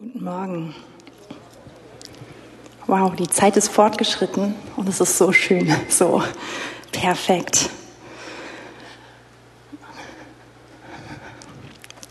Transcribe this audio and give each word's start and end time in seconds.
Guten 0.00 0.22
Morgen. 0.22 0.74
Wow, 2.86 3.16
die 3.16 3.26
Zeit 3.26 3.56
ist 3.56 3.68
fortgeschritten 3.68 4.54
und 4.76 4.88
es 4.88 5.00
ist 5.00 5.18
so 5.18 5.32
schön, 5.32 5.74
so 5.88 6.22
perfekt. 6.92 7.68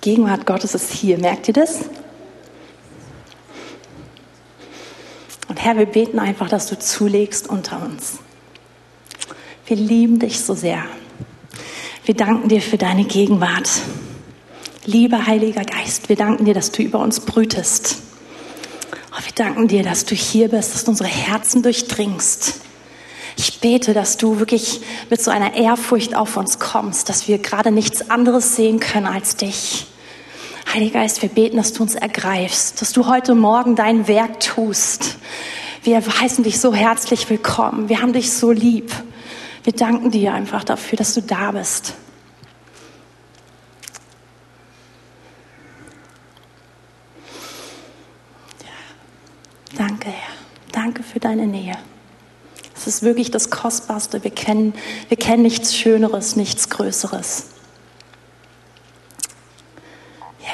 Gegenwart 0.02 0.46
Gottes 0.46 0.76
ist 0.76 0.92
hier, 0.92 1.18
merkt 1.18 1.48
ihr 1.48 1.54
das? 1.54 1.86
Und 5.48 5.64
Herr, 5.64 5.78
wir 5.78 5.86
beten 5.86 6.20
einfach, 6.20 6.50
dass 6.50 6.68
du 6.68 6.78
zulegst 6.78 7.48
unter 7.48 7.82
uns. 7.82 8.20
Wir 9.66 9.78
lieben 9.78 10.20
dich 10.20 10.42
so 10.42 10.56
sehr. 10.56 10.84
Wir 12.04 12.16
danken 12.16 12.50
dir 12.50 12.62
für 12.62 12.78
deine 12.78 13.06
Gegenwart. 13.06 13.70
Lieber 14.90 15.28
Heiliger 15.28 15.66
Geist, 15.66 16.08
wir 16.08 16.16
danken 16.16 16.46
dir, 16.46 16.54
dass 16.54 16.72
du 16.72 16.82
über 16.82 17.00
uns 17.00 17.20
brütest. 17.20 17.98
Oh, 19.12 19.22
wir 19.22 19.34
danken 19.36 19.68
dir, 19.68 19.84
dass 19.84 20.06
du 20.06 20.16
hier 20.16 20.48
bist, 20.48 20.74
dass 20.74 20.86
du 20.86 20.92
unsere 20.92 21.10
Herzen 21.10 21.62
durchdringst. 21.62 22.62
Ich 23.36 23.60
bete, 23.60 23.94
dass 23.94 24.16
du 24.16 24.40
wirklich 24.40 24.80
mit 25.10 25.22
so 25.22 25.30
einer 25.30 25.56
Ehrfurcht 25.56 26.16
auf 26.16 26.38
uns 26.38 26.58
kommst, 26.58 27.10
dass 27.10 27.28
wir 27.28 27.38
gerade 27.38 27.70
nichts 27.70 28.10
anderes 28.10 28.56
sehen 28.56 28.80
können 28.80 29.08
als 29.08 29.36
dich. 29.36 29.88
Heiliger 30.74 31.02
Geist, 31.02 31.22
wir 31.22 31.30
beten, 31.30 31.58
dass 31.58 31.74
du 31.74 31.84
uns 31.84 31.96
ergreifst, 31.96 32.80
dass 32.80 32.94
du 32.94 33.08
heute 33.08 33.36
Morgen 33.36 33.76
dein 33.76 34.08
Werk 34.08 34.40
tust. 34.40 35.18
Wir 35.84 36.02
heißen 36.02 36.46
dich 36.46 36.62
so 36.62 36.74
herzlich 36.74 37.30
willkommen. 37.30 37.90
Wir 37.90 38.02
haben 38.02 38.14
dich 38.14 38.32
so 38.32 38.54
lieb. 38.54 38.94
Wir 39.66 39.74
danken 39.74 40.12
dir 40.12 40.34
einfach 40.34 40.64
dafür, 40.64 40.96
dass 40.96 41.14
du 41.14 41.22
da 41.22 41.52
bist. 41.52 41.94
Danke, 49.78 50.10
Herr. 50.10 50.34
Danke 50.88 51.04
für 51.04 51.20
deine 51.20 51.48
Nähe. 51.48 51.74
Es 52.74 52.88
ist 52.88 53.04
wirklich 53.04 53.30
das 53.30 53.50
Kostbarste. 53.50 54.24
Wir 54.24 54.32
kennen, 54.32 54.74
wir 55.10 55.18
kennen 55.18 55.44
nichts 55.44 55.76
Schöneres, 55.76 56.38
nichts 56.38 56.70
Größeres. 56.70 57.48
Ja. 60.40 60.48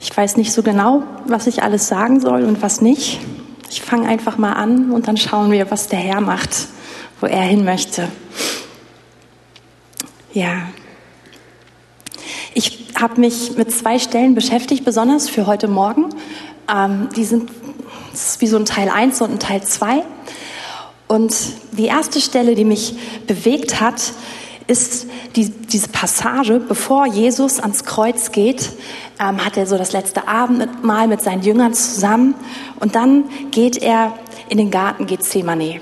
Ich 0.00 0.16
weiß 0.16 0.38
nicht 0.38 0.54
so 0.54 0.62
genau, 0.62 1.02
was 1.26 1.46
ich 1.46 1.62
alles 1.62 1.86
sagen 1.86 2.18
soll 2.18 2.44
und 2.44 2.62
was 2.62 2.80
nicht. 2.80 3.20
Ich 3.68 3.82
fange 3.82 4.08
einfach 4.08 4.38
mal 4.38 4.54
an 4.54 4.90
und 4.90 5.06
dann 5.06 5.18
schauen 5.18 5.52
wir, 5.52 5.70
was 5.70 5.88
der 5.88 5.98
Herr 5.98 6.22
macht, 6.22 6.68
wo 7.20 7.26
er 7.26 7.42
hin 7.42 7.66
möchte. 7.66 8.08
Ja, 10.32 10.62
ich 12.54 12.94
habe 12.98 13.20
mich 13.20 13.54
mit 13.58 13.70
zwei 13.70 13.98
Stellen 13.98 14.34
beschäftigt, 14.34 14.86
besonders 14.86 15.28
für 15.28 15.46
heute 15.46 15.68
Morgen. 15.68 16.08
Ähm, 16.68 17.08
die 17.16 17.24
sind 17.24 17.50
wie 18.38 18.46
so 18.46 18.56
ein 18.56 18.64
Teil 18.64 18.88
1 18.88 19.20
und 19.20 19.32
ein 19.32 19.38
Teil 19.38 19.62
2. 19.62 20.04
Und 21.08 21.34
die 21.72 21.86
erste 21.86 22.20
Stelle, 22.20 22.54
die 22.54 22.64
mich 22.64 22.94
bewegt 23.26 23.80
hat, 23.80 24.12
ist 24.66 25.06
die, 25.36 25.50
diese 25.50 25.88
Passage, 25.88 26.60
bevor 26.60 27.06
Jesus 27.06 27.60
ans 27.60 27.84
Kreuz 27.84 28.32
geht, 28.32 28.70
ähm, 29.20 29.44
hat 29.44 29.56
er 29.56 29.66
so 29.66 29.76
das 29.76 29.92
letzte 29.92 30.26
Abendmahl 30.26 31.06
mit 31.06 31.20
seinen 31.20 31.42
Jüngern 31.42 31.74
zusammen 31.74 32.34
und 32.80 32.94
dann 32.94 33.24
geht 33.50 33.76
er 33.76 34.14
in 34.48 34.58
den 34.58 34.70
Garten 34.70 35.06
Gethsemane. 35.06 35.80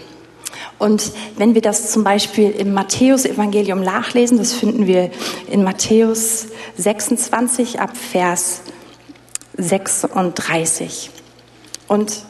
Und 0.79 1.13
wenn 1.37 1.55
wir 1.55 1.63
das 1.63 1.93
zum 1.93 2.03
Beispiel 2.03 2.51
im 2.51 2.75
Matthäus-Evangelium 2.75 3.83
nachlesen, 3.83 4.39
das 4.39 4.53
finden 4.53 4.89
wir 4.89 5.11
in 5.49 5.63
Matthäus 5.63 6.49
26 6.77 7.79
ab 7.79 7.97
Vers 7.97 8.63
36. 9.63 11.11
Und 11.89 12.25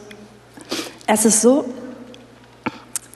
es 1.06 1.24
ist 1.24 1.42
so, 1.42 1.64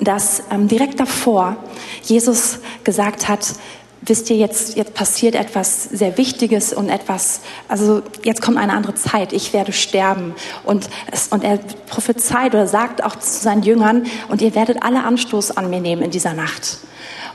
dass 0.00 0.42
ähm, 0.50 0.69
direkt 0.69 1.01
davor 1.01 1.57
Jesus 2.02 2.58
gesagt 2.85 3.29
hat, 3.29 3.55
wisst 4.02 4.30
ihr, 4.30 4.36
jetzt, 4.36 4.77
jetzt 4.77 4.95
passiert 4.95 5.35
etwas 5.35 5.85
sehr 5.85 6.17
Wichtiges 6.17 6.73
und 6.73 6.89
etwas, 6.89 7.40
also 7.68 8.02
jetzt 8.23 8.40
kommt 8.40 8.58
eine 8.58 8.73
andere 8.73 8.95
Zeit, 8.95 9.33
ich 9.33 9.52
werde 9.52 9.73
sterben. 9.73 10.35
Und, 10.64 10.89
es, 11.11 11.29
und 11.29 11.42
er 11.42 11.58
prophezeit 11.89 12.55
oder 12.55 12.67
sagt 12.67 13.02
auch 13.02 13.17
zu 13.17 13.40
seinen 13.42 13.63
Jüngern, 13.63 14.07
und 14.29 14.42
ihr 14.42 14.55
werdet 14.55 14.83
alle 14.83 15.02
Anstoß 15.02 15.57
an 15.57 15.70
mir 15.70 15.80
nehmen 15.80 16.02
in 16.02 16.11
dieser 16.11 16.35
Nacht. 16.35 16.79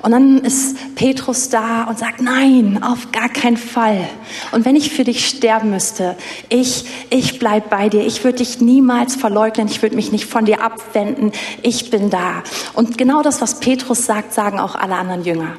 Und 0.01 0.11
dann 0.11 0.39
ist 0.39 0.95
Petrus 0.95 1.49
da 1.49 1.83
und 1.83 1.99
sagt, 1.99 2.21
nein, 2.21 2.81
auf 2.81 3.11
gar 3.11 3.29
keinen 3.29 3.57
Fall. 3.57 4.07
Und 4.51 4.65
wenn 4.65 4.75
ich 4.75 4.91
für 4.91 5.03
dich 5.03 5.27
sterben 5.27 5.69
müsste, 5.69 6.15
ich, 6.49 6.85
ich 7.11 7.37
bleib 7.37 7.69
bei 7.69 7.87
dir. 7.87 8.05
Ich 8.05 8.23
würde 8.23 8.39
dich 8.39 8.59
niemals 8.61 9.15
verleugnen. 9.15 9.67
Ich 9.67 9.81
würde 9.81 9.95
mich 9.95 10.11
nicht 10.11 10.25
von 10.25 10.45
dir 10.45 10.63
abwenden. 10.63 11.31
Ich 11.61 11.91
bin 11.91 12.09
da. 12.09 12.41
Und 12.73 12.97
genau 12.97 13.21
das, 13.21 13.41
was 13.41 13.59
Petrus 13.59 14.05
sagt, 14.05 14.33
sagen 14.33 14.59
auch 14.59 14.75
alle 14.75 14.95
anderen 14.95 15.23
Jünger. 15.23 15.53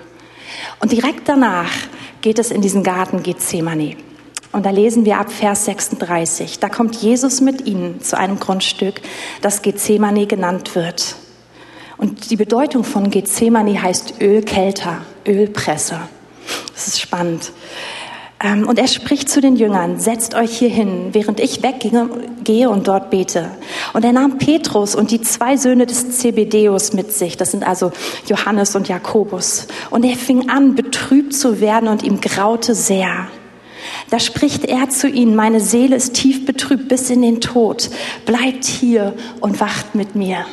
Und 0.81 0.91
direkt 0.91 1.28
danach 1.28 1.70
geht 2.20 2.41
es 2.41 2.50
in 2.50 2.62
diesen 2.62 2.82
Garten 2.82 3.22
Gethsemane. 3.22 3.97
Und 4.50 4.66
da 4.66 4.70
lesen 4.70 5.04
wir 5.04 5.19
ab 5.19 5.32
Vers 5.32 5.64
36. 5.66 6.58
Da 6.58 6.69
kommt 6.69 6.97
Jesus 6.97 7.41
mit 7.41 7.66
ihnen 7.66 8.00
zu 8.02 8.19
einem 8.19 8.38
Grundstück, 8.38 9.00
das 9.41 9.62
Gethsemane 9.62 10.26
genannt 10.26 10.75
wird. 10.75 11.16
Und 12.02 12.32
die 12.32 12.36
Bedeutung 12.36 12.82
von 12.82 13.10
Gethsemane 13.10 13.80
heißt 13.80 14.14
Ölkelter, 14.20 15.02
Ölpresse. 15.24 16.00
Das 16.74 16.88
ist 16.88 17.00
spannend. 17.00 17.52
Ähm, 18.42 18.66
und 18.66 18.76
er 18.80 18.88
spricht 18.88 19.28
zu 19.28 19.40
den 19.40 19.54
Jüngern, 19.54 20.00
setzt 20.00 20.34
euch 20.34 20.58
hier 20.58 20.68
hin, 20.68 21.10
während 21.12 21.38
ich 21.38 21.62
weggehe 21.62 22.70
und 22.70 22.88
dort 22.88 23.10
bete. 23.10 23.52
Und 23.92 24.04
er 24.04 24.10
nahm 24.10 24.38
Petrus 24.38 24.96
und 24.96 25.12
die 25.12 25.20
zwei 25.20 25.56
Söhne 25.56 25.86
des 25.86 26.18
Zebedeus 26.18 26.92
mit 26.92 27.12
sich, 27.12 27.36
das 27.36 27.52
sind 27.52 27.64
also 27.64 27.92
Johannes 28.26 28.74
und 28.74 28.88
Jakobus. 28.88 29.69
Und 29.90 30.04
er 30.04 30.16
fing 30.16 30.50
an, 30.50 30.74
betrübt 30.74 31.34
zu 31.34 31.60
werden 31.60 31.88
und 31.88 32.02
ihm 32.02 32.20
graute 32.20 32.74
sehr. 32.74 33.28
Da 34.10 34.19
spricht 34.19 34.64
er 34.64 34.88
zu 34.90 35.06
ihnen, 35.06 35.36
meine 35.36 35.60
Seele 35.60 35.94
ist 35.94 36.14
tief 36.14 36.46
betrübt 36.46 36.88
bis 36.88 37.10
in 37.10 37.22
den 37.22 37.40
Tod. 37.40 37.90
Bleibt 38.26 38.64
hier 38.64 39.14
und 39.38 39.60
wacht 39.60 39.94
mit 39.94 40.16
mir. 40.16 40.46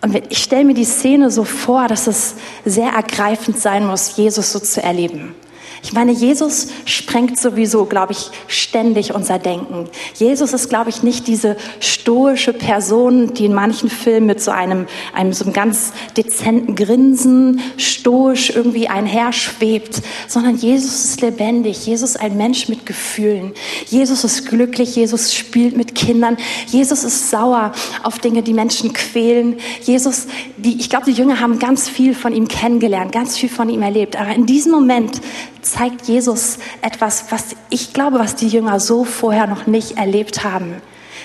Und 0.00 0.14
ich 0.30 0.38
stelle 0.38 0.64
mir 0.64 0.74
die 0.74 0.84
Szene 0.84 1.30
so 1.30 1.44
vor, 1.44 1.88
dass 1.88 2.06
es 2.06 2.34
sehr 2.64 2.92
ergreifend 2.92 3.58
sein 3.58 3.86
muss, 3.86 4.16
Jesus 4.16 4.52
so 4.52 4.60
zu 4.60 4.82
erleben. 4.82 5.34
Ich 5.82 5.92
meine, 5.92 6.12
Jesus 6.12 6.68
sprengt 6.84 7.38
sowieso, 7.38 7.84
glaube 7.84 8.12
ich, 8.12 8.30
ständig 8.46 9.14
unser 9.14 9.38
Denken. 9.38 9.88
Jesus 10.14 10.52
ist, 10.52 10.68
glaube 10.68 10.90
ich, 10.90 11.02
nicht 11.02 11.26
diese 11.26 11.56
stoische 11.80 12.52
Person, 12.52 13.34
die 13.34 13.46
in 13.46 13.54
manchen 13.54 13.88
Filmen 13.88 14.26
mit 14.26 14.40
so 14.40 14.50
einem, 14.50 14.86
einem 15.14 15.32
so 15.32 15.44
einem 15.44 15.52
ganz 15.52 15.92
dezenten 16.16 16.74
Grinsen 16.74 17.60
stoisch 17.76 18.50
irgendwie 18.50 18.88
einherschwebt, 18.88 20.02
sondern 20.26 20.56
Jesus 20.56 21.04
ist 21.04 21.20
lebendig. 21.20 21.86
Jesus 21.86 22.10
ist 22.10 22.20
ein 22.20 22.36
Mensch 22.36 22.68
mit 22.68 22.84
Gefühlen. 22.84 23.52
Jesus 23.86 24.24
ist 24.24 24.48
glücklich. 24.48 24.96
Jesus 24.96 25.34
spielt 25.34 25.76
mit 25.76 25.94
Kindern. 25.94 26.36
Jesus 26.66 27.04
ist 27.04 27.30
sauer 27.30 27.72
auf 28.02 28.18
Dinge, 28.18 28.42
die 28.42 28.54
Menschen 28.54 28.92
quälen. 28.92 29.56
Jesus, 29.82 30.26
die, 30.56 30.78
ich 30.78 30.90
glaube, 30.90 31.06
die 31.06 31.12
Jünger 31.12 31.40
haben 31.40 31.58
ganz 31.58 31.88
viel 31.88 32.14
von 32.14 32.34
ihm 32.34 32.48
kennengelernt, 32.48 33.12
ganz 33.12 33.36
viel 33.36 33.48
von 33.48 33.68
ihm 33.70 33.82
erlebt. 33.82 34.16
Aber 34.20 34.34
in 34.34 34.46
diesem 34.46 34.72
Moment 34.72 35.20
zeigt 35.62 36.06
Jesus 36.06 36.58
etwas, 36.82 37.26
was 37.30 37.56
ich 37.70 37.92
glaube, 37.92 38.18
was 38.18 38.34
die 38.34 38.48
Jünger 38.48 38.80
so 38.80 39.04
vorher 39.04 39.46
noch 39.46 39.66
nicht 39.66 39.96
erlebt 39.96 40.44
haben. 40.44 40.80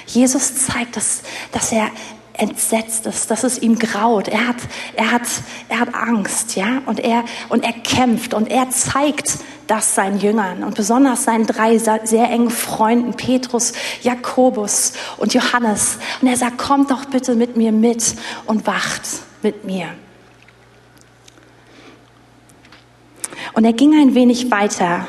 Jesus 0.06 0.66
zeigt, 0.66 0.96
dass, 0.98 1.22
dass 1.52 1.72
er 1.72 1.90
entsetzt 2.38 3.06
ist, 3.06 3.30
dass 3.30 3.44
es 3.44 3.60
ihm 3.60 3.78
graut. 3.78 4.28
Er 4.28 4.48
hat, 4.48 4.58
er 4.96 5.12
hat, 5.12 5.22
er 5.70 5.80
hat 5.80 5.94
Angst, 5.94 6.56
ja, 6.56 6.82
und 6.86 7.00
er, 7.00 7.24
und 7.50 7.64
er 7.64 7.74
kämpft 7.74 8.34
und 8.34 8.50
er 8.50 8.70
zeigt 8.70 9.38
das 9.68 9.96
seinen 9.96 10.20
Jüngern 10.20 10.64
und 10.64 10.76
besonders 10.76 11.24
seinen 11.24 11.46
drei 11.46 11.78
sehr 11.78 12.30
engen 12.30 12.50
Freunden, 12.50 13.14
Petrus, 13.14 13.74
Jakobus 14.02 14.94
und 15.18 15.34
Johannes. 15.34 16.00
Und 16.22 16.28
er 16.28 16.38
sagt, 16.38 16.58
kommt 16.58 16.92
doch 16.92 17.06
bitte 17.06 17.36
mit 17.36 17.56
mir 17.56 17.72
mit 17.72 18.16
und 18.46 18.68
wacht 18.68 19.04
mit 19.42 19.64
mir. 19.64 19.88
Und 23.52 23.66
er 23.66 23.74
ging 23.74 23.94
ein 23.94 24.16
wenig 24.16 24.50
weiter 24.52 25.06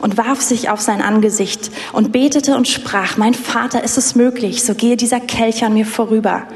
und 0.00 0.16
warf 0.18 0.42
sich 0.42 0.68
auf 0.68 0.80
sein 0.80 1.00
Angesicht 1.00 1.70
und 1.92 2.12
betete 2.12 2.56
und 2.56 2.66
sprach, 2.66 3.16
mein 3.16 3.34
Vater, 3.34 3.84
ist 3.84 3.96
es 3.96 4.14
möglich, 4.16 4.64
so 4.64 4.74
gehe 4.74 4.96
dieser 4.96 5.20
Kelch 5.20 5.64
an 5.64 5.74
mir 5.74 5.86
vorüber, 5.86 6.48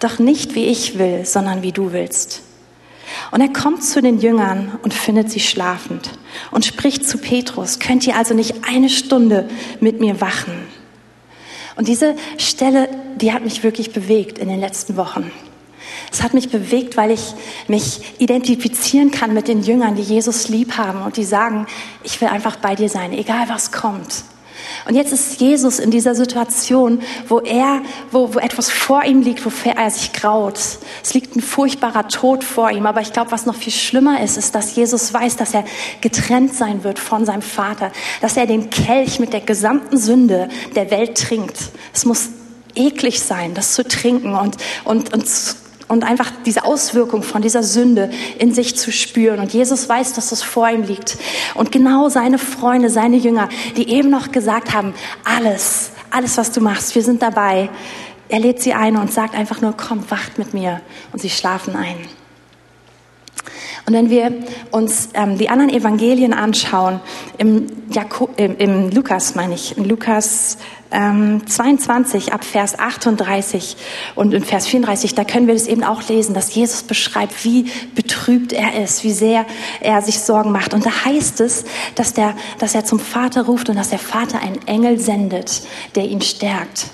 doch 0.00 0.18
nicht 0.18 0.54
wie 0.54 0.64
ich 0.64 0.98
will, 0.98 1.24
sondern 1.26 1.62
wie 1.62 1.72
du 1.72 1.92
willst. 1.92 2.42
Und 3.30 3.42
er 3.42 3.52
kommt 3.52 3.84
zu 3.84 4.00
den 4.00 4.18
Jüngern 4.20 4.78
und 4.82 4.94
findet 4.94 5.30
sie 5.30 5.40
schlafend 5.40 6.10
und 6.50 6.64
spricht 6.64 7.06
zu 7.06 7.18
Petrus, 7.18 7.78
könnt 7.78 8.06
ihr 8.06 8.16
also 8.16 8.34
nicht 8.34 8.64
eine 8.66 8.88
Stunde 8.88 9.48
mit 9.80 10.00
mir 10.00 10.20
wachen? 10.20 10.54
Und 11.76 11.88
diese 11.88 12.14
Stelle, 12.38 12.88
die 13.16 13.32
hat 13.32 13.44
mich 13.44 13.62
wirklich 13.62 13.92
bewegt 13.92 14.38
in 14.38 14.48
den 14.48 14.60
letzten 14.60 14.96
Wochen. 14.96 15.30
Es 16.14 16.22
hat 16.22 16.32
mich 16.32 16.48
bewegt, 16.48 16.96
weil 16.96 17.10
ich 17.10 17.34
mich 17.66 18.00
identifizieren 18.18 19.10
kann 19.10 19.34
mit 19.34 19.48
den 19.48 19.64
Jüngern, 19.64 19.96
die 19.96 20.02
Jesus 20.02 20.48
lieb 20.48 20.76
haben 20.76 21.02
und 21.02 21.16
die 21.16 21.24
sagen, 21.24 21.66
ich 22.04 22.20
will 22.20 22.28
einfach 22.28 22.54
bei 22.54 22.76
dir 22.76 22.88
sein, 22.88 23.12
egal 23.12 23.48
was 23.48 23.72
kommt. 23.72 24.22
Und 24.86 24.94
jetzt 24.94 25.12
ist 25.12 25.40
Jesus 25.40 25.80
in 25.80 25.90
dieser 25.90 26.14
Situation, 26.14 27.02
wo 27.26 27.40
er, 27.40 27.82
wo, 28.12 28.32
wo 28.32 28.38
etwas 28.38 28.70
vor 28.70 29.02
ihm 29.02 29.22
liegt, 29.22 29.44
wofür 29.44 29.72
er 29.72 29.90
sich 29.90 30.12
graut. 30.12 30.56
Es 31.02 31.14
liegt 31.14 31.34
ein 31.34 31.40
furchtbarer 31.40 32.06
Tod 32.06 32.44
vor 32.44 32.70
ihm. 32.70 32.86
Aber 32.86 33.00
ich 33.00 33.12
glaube, 33.12 33.32
was 33.32 33.44
noch 33.44 33.56
viel 33.56 33.72
schlimmer 33.72 34.22
ist, 34.22 34.36
ist, 34.36 34.54
dass 34.54 34.76
Jesus 34.76 35.12
weiß, 35.12 35.34
dass 35.34 35.52
er 35.52 35.64
getrennt 36.00 36.54
sein 36.54 36.84
wird 36.84 37.00
von 37.00 37.26
seinem 37.26 37.42
Vater, 37.42 37.90
dass 38.20 38.36
er 38.36 38.46
den 38.46 38.70
Kelch 38.70 39.18
mit 39.18 39.32
der 39.32 39.40
gesamten 39.40 39.98
Sünde 39.98 40.48
der 40.76 40.92
Welt 40.92 41.18
trinkt. 41.18 41.58
Es 41.92 42.04
muss 42.04 42.28
eklig 42.76 43.20
sein, 43.20 43.54
das 43.54 43.74
zu 43.74 43.82
trinken 43.82 44.36
und, 44.36 44.58
und, 44.84 45.12
und 45.12 45.26
und 45.88 46.04
einfach 46.04 46.30
diese 46.44 46.64
Auswirkung 46.64 47.22
von 47.22 47.42
dieser 47.42 47.62
Sünde 47.62 48.10
in 48.38 48.52
sich 48.52 48.76
zu 48.76 48.90
spüren. 48.90 49.40
Und 49.40 49.52
Jesus 49.52 49.88
weiß, 49.88 50.14
dass 50.14 50.30
das 50.30 50.42
vor 50.42 50.68
ihm 50.68 50.82
liegt. 50.82 51.16
Und 51.54 51.72
genau 51.72 52.08
seine 52.08 52.38
Freunde, 52.38 52.90
seine 52.90 53.16
Jünger, 53.16 53.48
die 53.76 53.90
eben 53.90 54.10
noch 54.10 54.32
gesagt 54.32 54.72
haben, 54.72 54.94
alles, 55.24 55.90
alles, 56.10 56.36
was 56.38 56.52
du 56.52 56.60
machst, 56.60 56.94
wir 56.94 57.02
sind 57.02 57.22
dabei. 57.22 57.68
Er 58.28 58.40
lädt 58.40 58.62
sie 58.62 58.72
ein 58.72 58.96
und 58.96 59.12
sagt 59.12 59.34
einfach 59.34 59.60
nur, 59.60 59.74
komm, 59.76 60.10
wacht 60.10 60.38
mit 60.38 60.54
mir. 60.54 60.80
Und 61.12 61.20
sie 61.20 61.30
schlafen 61.30 61.76
ein. 61.76 61.96
Und 63.86 63.92
wenn 63.92 64.08
wir 64.08 64.32
uns 64.70 65.10
ähm, 65.12 65.36
die 65.36 65.50
anderen 65.50 65.70
Evangelien 65.70 66.32
anschauen, 66.32 67.00
im, 67.36 67.66
Jakob, 67.90 68.30
im, 68.40 68.56
im 68.56 68.90
Lukas 68.90 69.34
meine 69.34 69.54
ich, 69.54 69.76
in 69.76 69.84
Lukas 69.84 70.56
ähm, 70.94 71.46
22 71.46 72.32
ab 72.32 72.44
Vers 72.44 72.78
38 72.78 73.76
und 74.14 74.32
in 74.32 74.44
Vers 74.44 74.66
34, 74.66 75.14
da 75.14 75.24
können 75.24 75.46
wir 75.46 75.54
das 75.54 75.66
eben 75.66 75.84
auch 75.84 76.08
lesen, 76.08 76.34
dass 76.34 76.54
Jesus 76.54 76.84
beschreibt, 76.84 77.44
wie 77.44 77.70
betrübt 77.94 78.52
er 78.52 78.82
ist, 78.82 79.04
wie 79.04 79.12
sehr 79.12 79.44
er 79.80 80.00
sich 80.00 80.20
Sorgen 80.20 80.52
macht. 80.52 80.72
Und 80.72 80.86
da 80.86 81.04
heißt 81.04 81.40
es, 81.40 81.64
dass, 81.96 82.14
der, 82.14 82.34
dass 82.58 82.74
er 82.74 82.84
zum 82.84 83.00
Vater 83.00 83.42
ruft 83.42 83.68
und 83.68 83.76
dass 83.76 83.90
der 83.90 83.98
Vater 83.98 84.40
einen 84.40 84.66
Engel 84.66 84.98
sendet, 84.98 85.62
der 85.96 86.04
ihn 86.04 86.22
stärkt. 86.22 86.86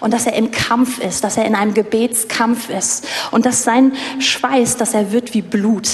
Und 0.00 0.14
dass 0.14 0.26
er 0.26 0.34
im 0.34 0.52
Kampf 0.52 0.98
ist, 0.98 1.24
dass 1.24 1.36
er 1.36 1.44
in 1.44 1.54
einem 1.54 1.74
Gebetskampf 1.74 2.70
ist 2.70 3.06
und 3.30 3.44
dass 3.44 3.64
sein 3.64 3.92
Schweiß, 4.20 4.76
dass 4.76 4.94
er 4.94 5.12
wird 5.12 5.34
wie 5.34 5.42
Blut. 5.42 5.88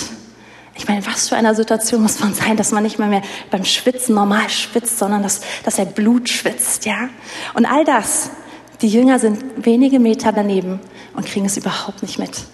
Ich 0.74 0.88
meine, 0.88 1.06
was 1.06 1.28
für 1.28 1.36
eine 1.36 1.54
Situation 1.54 2.02
muss 2.02 2.20
man 2.20 2.34
sein, 2.34 2.56
dass 2.56 2.72
man 2.72 2.82
nicht 2.82 2.98
mal 2.98 3.08
mehr 3.08 3.22
beim 3.50 3.64
Schwitzen 3.64 4.14
normal 4.14 4.48
schwitzt, 4.48 4.98
sondern 4.98 5.22
dass, 5.22 5.42
dass 5.64 5.78
er 5.78 5.84
Blut 5.84 6.28
schwitzt, 6.28 6.86
ja? 6.86 7.10
Und 7.54 7.66
all 7.66 7.84
das, 7.84 8.30
die 8.80 8.88
Jünger 8.88 9.18
sind 9.18 9.42
wenige 9.64 10.00
Meter 10.00 10.32
daneben 10.32 10.80
und 11.14 11.26
kriegen 11.26 11.44
es 11.44 11.56
überhaupt 11.56 12.02
nicht 12.02 12.18
mit, 12.18 12.44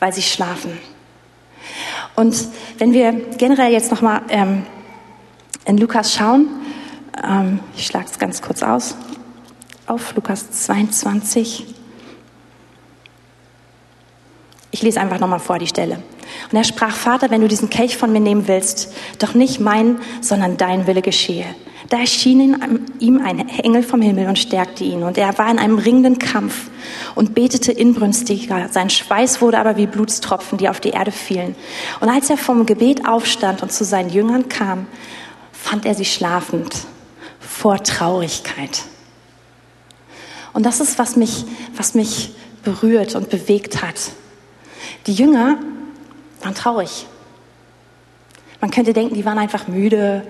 weil 0.00 0.12
sie 0.12 0.22
schlafen. 0.22 0.78
Und 2.16 2.36
wenn 2.78 2.92
wir 2.92 3.12
generell 3.36 3.70
jetzt 3.70 3.90
nochmal 3.90 4.22
ähm, 4.28 4.66
in 5.66 5.76
Lukas 5.76 6.14
schauen, 6.14 6.48
ähm, 7.22 7.60
ich 7.76 7.86
schlage 7.86 8.06
es 8.10 8.18
ganz 8.18 8.42
kurz 8.42 8.62
aus, 8.62 8.96
auf 9.86 10.14
Lukas 10.14 10.50
22. 10.50 11.66
Ich 14.70 14.82
lese 14.82 15.00
einfach 15.00 15.18
nochmal 15.18 15.38
vor 15.38 15.58
die 15.58 15.66
Stelle. 15.66 16.02
Und 16.50 16.56
er 16.56 16.64
sprach, 16.64 16.94
Vater, 16.94 17.30
wenn 17.30 17.40
du 17.40 17.48
diesen 17.48 17.70
Kelch 17.70 17.96
von 17.96 18.12
mir 18.12 18.20
nehmen 18.20 18.48
willst, 18.48 18.92
doch 19.18 19.34
nicht 19.34 19.60
mein, 19.60 19.98
sondern 20.20 20.56
dein 20.56 20.86
Wille 20.86 21.02
geschehe. 21.02 21.46
Da 21.88 21.98
erschien 22.00 22.84
ihm 22.98 23.20
ein 23.24 23.48
Engel 23.48 23.82
vom 23.82 24.02
Himmel 24.02 24.28
und 24.28 24.38
stärkte 24.38 24.84
ihn. 24.84 25.02
Und 25.02 25.16
er 25.16 25.38
war 25.38 25.50
in 25.50 25.58
einem 25.58 25.78
ringenden 25.78 26.18
Kampf 26.18 26.70
und 27.14 27.34
betete 27.34 27.72
inbrünstiger. 27.72 28.68
Sein 28.70 28.90
Schweiß 28.90 29.40
wurde 29.40 29.58
aber 29.58 29.76
wie 29.76 29.86
Blutstropfen, 29.86 30.58
die 30.58 30.68
auf 30.68 30.80
die 30.80 30.90
Erde 30.90 31.12
fielen. 31.12 31.54
Und 32.00 32.10
als 32.10 32.28
er 32.28 32.36
vom 32.36 32.66
Gebet 32.66 33.08
aufstand 33.08 33.62
und 33.62 33.72
zu 33.72 33.84
seinen 33.84 34.10
Jüngern 34.10 34.48
kam, 34.48 34.86
fand 35.52 35.86
er 35.86 35.94
sie 35.94 36.04
schlafend 36.04 36.74
vor 37.40 37.82
Traurigkeit. 37.82 38.82
Und 40.52 40.66
das 40.66 40.80
ist, 40.80 40.98
was 40.98 41.16
mich, 41.16 41.44
was 41.74 41.94
mich 41.94 42.32
berührt 42.64 43.14
und 43.14 43.30
bewegt 43.30 43.82
hat. 43.82 43.96
Die 45.06 45.14
Jünger 45.14 45.58
waren 46.42 46.54
traurig. 46.54 47.06
Man 48.60 48.70
könnte 48.70 48.92
denken, 48.92 49.14
die 49.14 49.24
waren 49.24 49.38
einfach 49.38 49.68
müde 49.68 50.26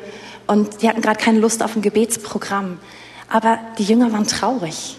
und 0.47 0.83
die 0.83 0.89
hatten 0.89 1.01
gerade 1.01 1.19
keine 1.19 1.39
Lust 1.39 1.63
auf 1.63 1.77
ein 1.77 1.83
Gebetsprogramm. 1.83 2.79
Aber 3.29 3.59
die 3.79 3.85
Jünger 3.85 4.13
waren 4.13 4.27
traurig. 4.27 4.99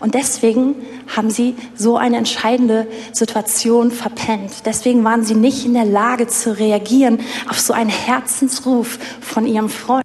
Und 0.00 0.14
deswegen 0.14 0.74
haben 1.14 1.30
sie 1.30 1.54
so 1.74 1.96
eine 1.96 2.16
entscheidende 2.16 2.86
Situation 3.12 3.90
verpennt. 3.90 4.66
Deswegen 4.66 5.04
waren 5.04 5.24
sie 5.24 5.34
nicht 5.34 5.64
in 5.64 5.74
der 5.74 5.84
Lage 5.84 6.26
zu 6.26 6.58
reagieren 6.58 7.20
auf 7.48 7.60
so 7.60 7.72
einen 7.72 7.90
Herzensruf 7.90 8.98
von 9.20 9.46
ihrem 9.46 9.68
Freund 9.68 10.03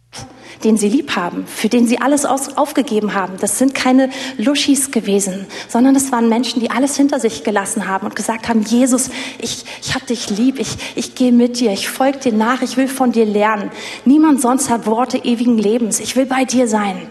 den 0.64 0.78
sie 0.78 0.90
lieb 0.90 1.16
haben, 1.16 1.46
für 1.48 1.70
den 1.70 1.88
sie 1.88 2.00
alles 2.00 2.26
aus, 2.26 2.58
aufgegeben 2.58 3.14
haben. 3.14 3.38
Das 3.40 3.58
sind 3.58 3.74
keine 3.74 4.10
Luschis 4.38 4.92
gewesen, 4.92 5.46
sondern 5.70 5.94
das 5.94 6.12
waren 6.12 6.28
Menschen, 6.28 6.60
die 6.60 6.70
alles 6.70 6.98
hinter 6.98 7.20
sich 7.20 7.44
gelassen 7.44 7.88
haben 7.88 8.06
und 8.06 8.16
gesagt 8.16 8.50
haben, 8.50 8.62
Jesus, 8.62 9.10
ich, 9.40 9.64
ich 9.82 9.96
hab 9.96 10.06
dich 10.06 10.30
lieb, 10.30 10.60
ich, 10.60 10.78
ich 10.96 11.16
gehe 11.16 11.32
mit 11.32 11.60
dir, 11.60 11.72
ich 11.72 11.88
folge 11.88 12.20
dir 12.20 12.34
nach, 12.34 12.62
ich 12.62 12.76
will 12.76 12.88
von 12.88 13.12
dir 13.12 13.26
lernen. 13.26 13.72
Niemand 14.04 14.42
sonst 14.42 14.70
hat 14.70 14.86
Worte 14.86 15.18
ewigen 15.20 15.58
Lebens, 15.58 16.00
ich 16.00 16.16
will 16.16 16.26
bei 16.26 16.44
dir 16.44 16.68
sein. 16.68 17.08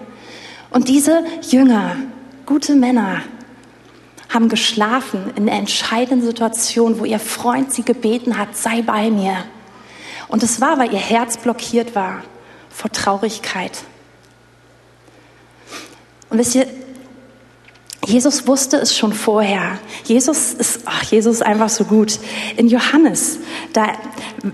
Und 0.70 0.88
diese 0.88 1.24
Jünger, 1.48 1.96
gute 2.44 2.74
Männer, 2.74 3.22
haben 4.28 4.50
geschlafen 4.50 5.32
in 5.36 5.48
entscheidenden 5.48 6.26
Situation, 6.26 7.00
wo 7.00 7.06
ihr 7.06 7.18
Freund 7.18 7.72
sie 7.72 7.82
gebeten 7.82 8.36
hat, 8.36 8.54
sei 8.54 8.82
bei 8.82 9.10
mir. 9.10 9.44
Und 10.28 10.42
es 10.42 10.60
war, 10.60 10.78
weil 10.78 10.92
ihr 10.92 10.98
Herz 10.98 11.38
blockiert 11.38 11.94
war 11.94 12.22
vor 12.78 12.92
Traurigkeit. 12.92 13.72
Und 16.30 16.38
wisst 16.38 16.54
ihr, 16.54 16.66
Jesus 18.06 18.46
wusste 18.46 18.76
es 18.76 18.96
schon 18.96 19.12
vorher. 19.12 19.80
Jesus 20.04 20.54
ist, 20.54 20.82
ach, 20.84 21.02
Jesus 21.02 21.36
ist 21.36 21.42
einfach 21.42 21.68
so 21.68 21.84
gut. 21.84 22.20
In 22.56 22.68
Johannes, 22.68 23.40
da 23.72 23.88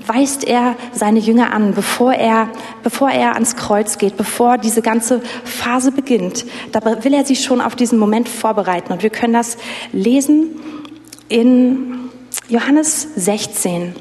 weist 0.06 0.44
er 0.44 0.74
seine 0.92 1.18
Jünger 1.18 1.52
an, 1.52 1.74
bevor 1.74 2.14
er, 2.14 2.48
bevor 2.82 3.10
er 3.10 3.34
ans 3.34 3.56
Kreuz 3.56 3.98
geht, 3.98 4.16
bevor 4.16 4.56
diese 4.56 4.80
ganze 4.80 5.20
Phase 5.44 5.92
beginnt. 5.92 6.46
Da 6.72 7.04
will 7.04 7.12
er 7.12 7.26
sie 7.26 7.36
schon 7.36 7.60
auf 7.60 7.76
diesen 7.76 7.98
Moment 7.98 8.28
vorbereiten. 8.28 8.90
Und 8.90 9.02
wir 9.02 9.10
können 9.10 9.34
das 9.34 9.58
lesen 9.92 10.56
in 11.28 12.10
Johannes 12.48 13.06
16. 13.16 13.94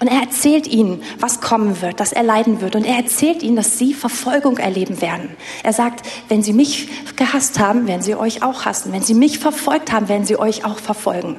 Und 0.00 0.08
er 0.08 0.20
erzählt 0.20 0.66
ihnen, 0.66 1.02
was 1.18 1.40
kommen 1.40 1.80
wird, 1.80 2.00
dass 2.00 2.12
er 2.12 2.22
leiden 2.22 2.60
wird. 2.60 2.76
Und 2.76 2.84
er 2.84 2.96
erzählt 2.96 3.42
ihnen, 3.42 3.56
dass 3.56 3.78
sie 3.78 3.94
Verfolgung 3.94 4.58
erleben 4.58 5.00
werden. 5.00 5.30
Er 5.62 5.72
sagt, 5.72 6.06
wenn 6.28 6.42
sie 6.42 6.52
mich 6.52 6.88
gehasst 7.16 7.58
haben, 7.58 7.86
werden 7.86 8.02
sie 8.02 8.14
euch 8.14 8.42
auch 8.42 8.64
hassen. 8.64 8.92
Wenn 8.92 9.02
sie 9.02 9.14
mich 9.14 9.38
verfolgt 9.38 9.92
haben, 9.92 10.08
werden 10.08 10.24
sie 10.24 10.38
euch 10.38 10.64
auch 10.64 10.78
verfolgen. 10.78 11.36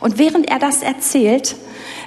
Und 0.00 0.18
während 0.18 0.48
er 0.48 0.58
das 0.58 0.82
erzählt, 0.82 1.56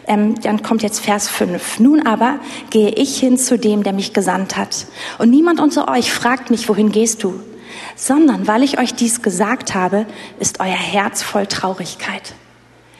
ähm, 0.07 0.39
dann 0.41 0.61
kommt 0.61 0.83
jetzt 0.83 0.99
Vers 0.99 1.27
5. 1.27 1.79
Nun 1.79 2.05
aber 2.05 2.39
gehe 2.69 2.89
ich 2.89 3.19
hin 3.19 3.37
zu 3.37 3.57
dem, 3.57 3.83
der 3.83 3.93
mich 3.93 4.13
gesandt 4.13 4.57
hat. 4.57 4.85
Und 5.17 5.29
niemand 5.29 5.59
unter 5.59 5.89
euch 5.89 6.11
fragt 6.11 6.49
mich, 6.51 6.67
wohin 6.69 6.91
gehst 6.91 7.23
du? 7.23 7.39
Sondern 7.95 8.47
weil 8.47 8.63
ich 8.63 8.79
euch 8.79 8.93
dies 8.93 9.21
gesagt 9.21 9.73
habe, 9.73 10.05
ist 10.39 10.59
euer 10.59 10.67
Herz 10.67 11.23
voll 11.23 11.47
Traurigkeit. 11.47 12.33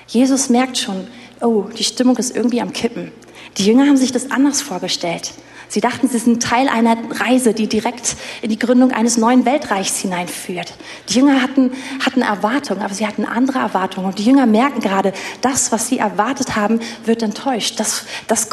Jesus 0.08 0.50
merkt 0.50 0.78
schon, 0.78 1.08
oh, 1.42 1.66
die 1.78 1.84
Stimmung 1.84 2.18
ist 2.18 2.36
irgendwie 2.36 2.62
am 2.62 2.74
Kippen. 2.74 3.12
Die 3.58 3.66
Jünger 3.66 3.88
haben 3.88 3.98
sich 3.98 4.12
das 4.12 4.32
anders 4.32 4.62
vorgestellt. 4.62 5.34
Sie 5.68 5.82
dachten, 5.82 6.08
sie 6.08 6.20
sind 6.20 6.44
Teil 6.44 6.68
einer 6.70 6.98
Reise, 7.20 7.54
die 7.54 7.68
direkt 7.68 8.16
in 8.42 8.50
die 8.50 8.60
Gründung 8.60 8.92
eines 8.92 9.18
neuen 9.18 9.46
Weltreichs 9.46 10.00
hineinführt. 10.00 10.74
Die 11.10 11.16
Jünger 11.16 11.42
hatten, 11.42 11.72
hatten 12.06 12.22
Erwartungen, 12.22 12.82
aber 12.82 12.94
sie 12.94 13.08
hatten 13.08 13.26
andere 13.26 13.60
Erwartungen. 13.60 14.08
Und 14.08 14.20
die 14.20 14.24
Jünger 14.24 14.46
merken 14.46 14.80
gerade, 14.80 15.14
das, 15.42 15.72
was 15.72 15.88
sie 15.88 15.98
erwartet 15.98 16.56
haben, 16.56 16.80
wird 17.06 17.24
enttäuscht. 17.24 17.80
Das, 17.80 18.06
das 18.28 18.48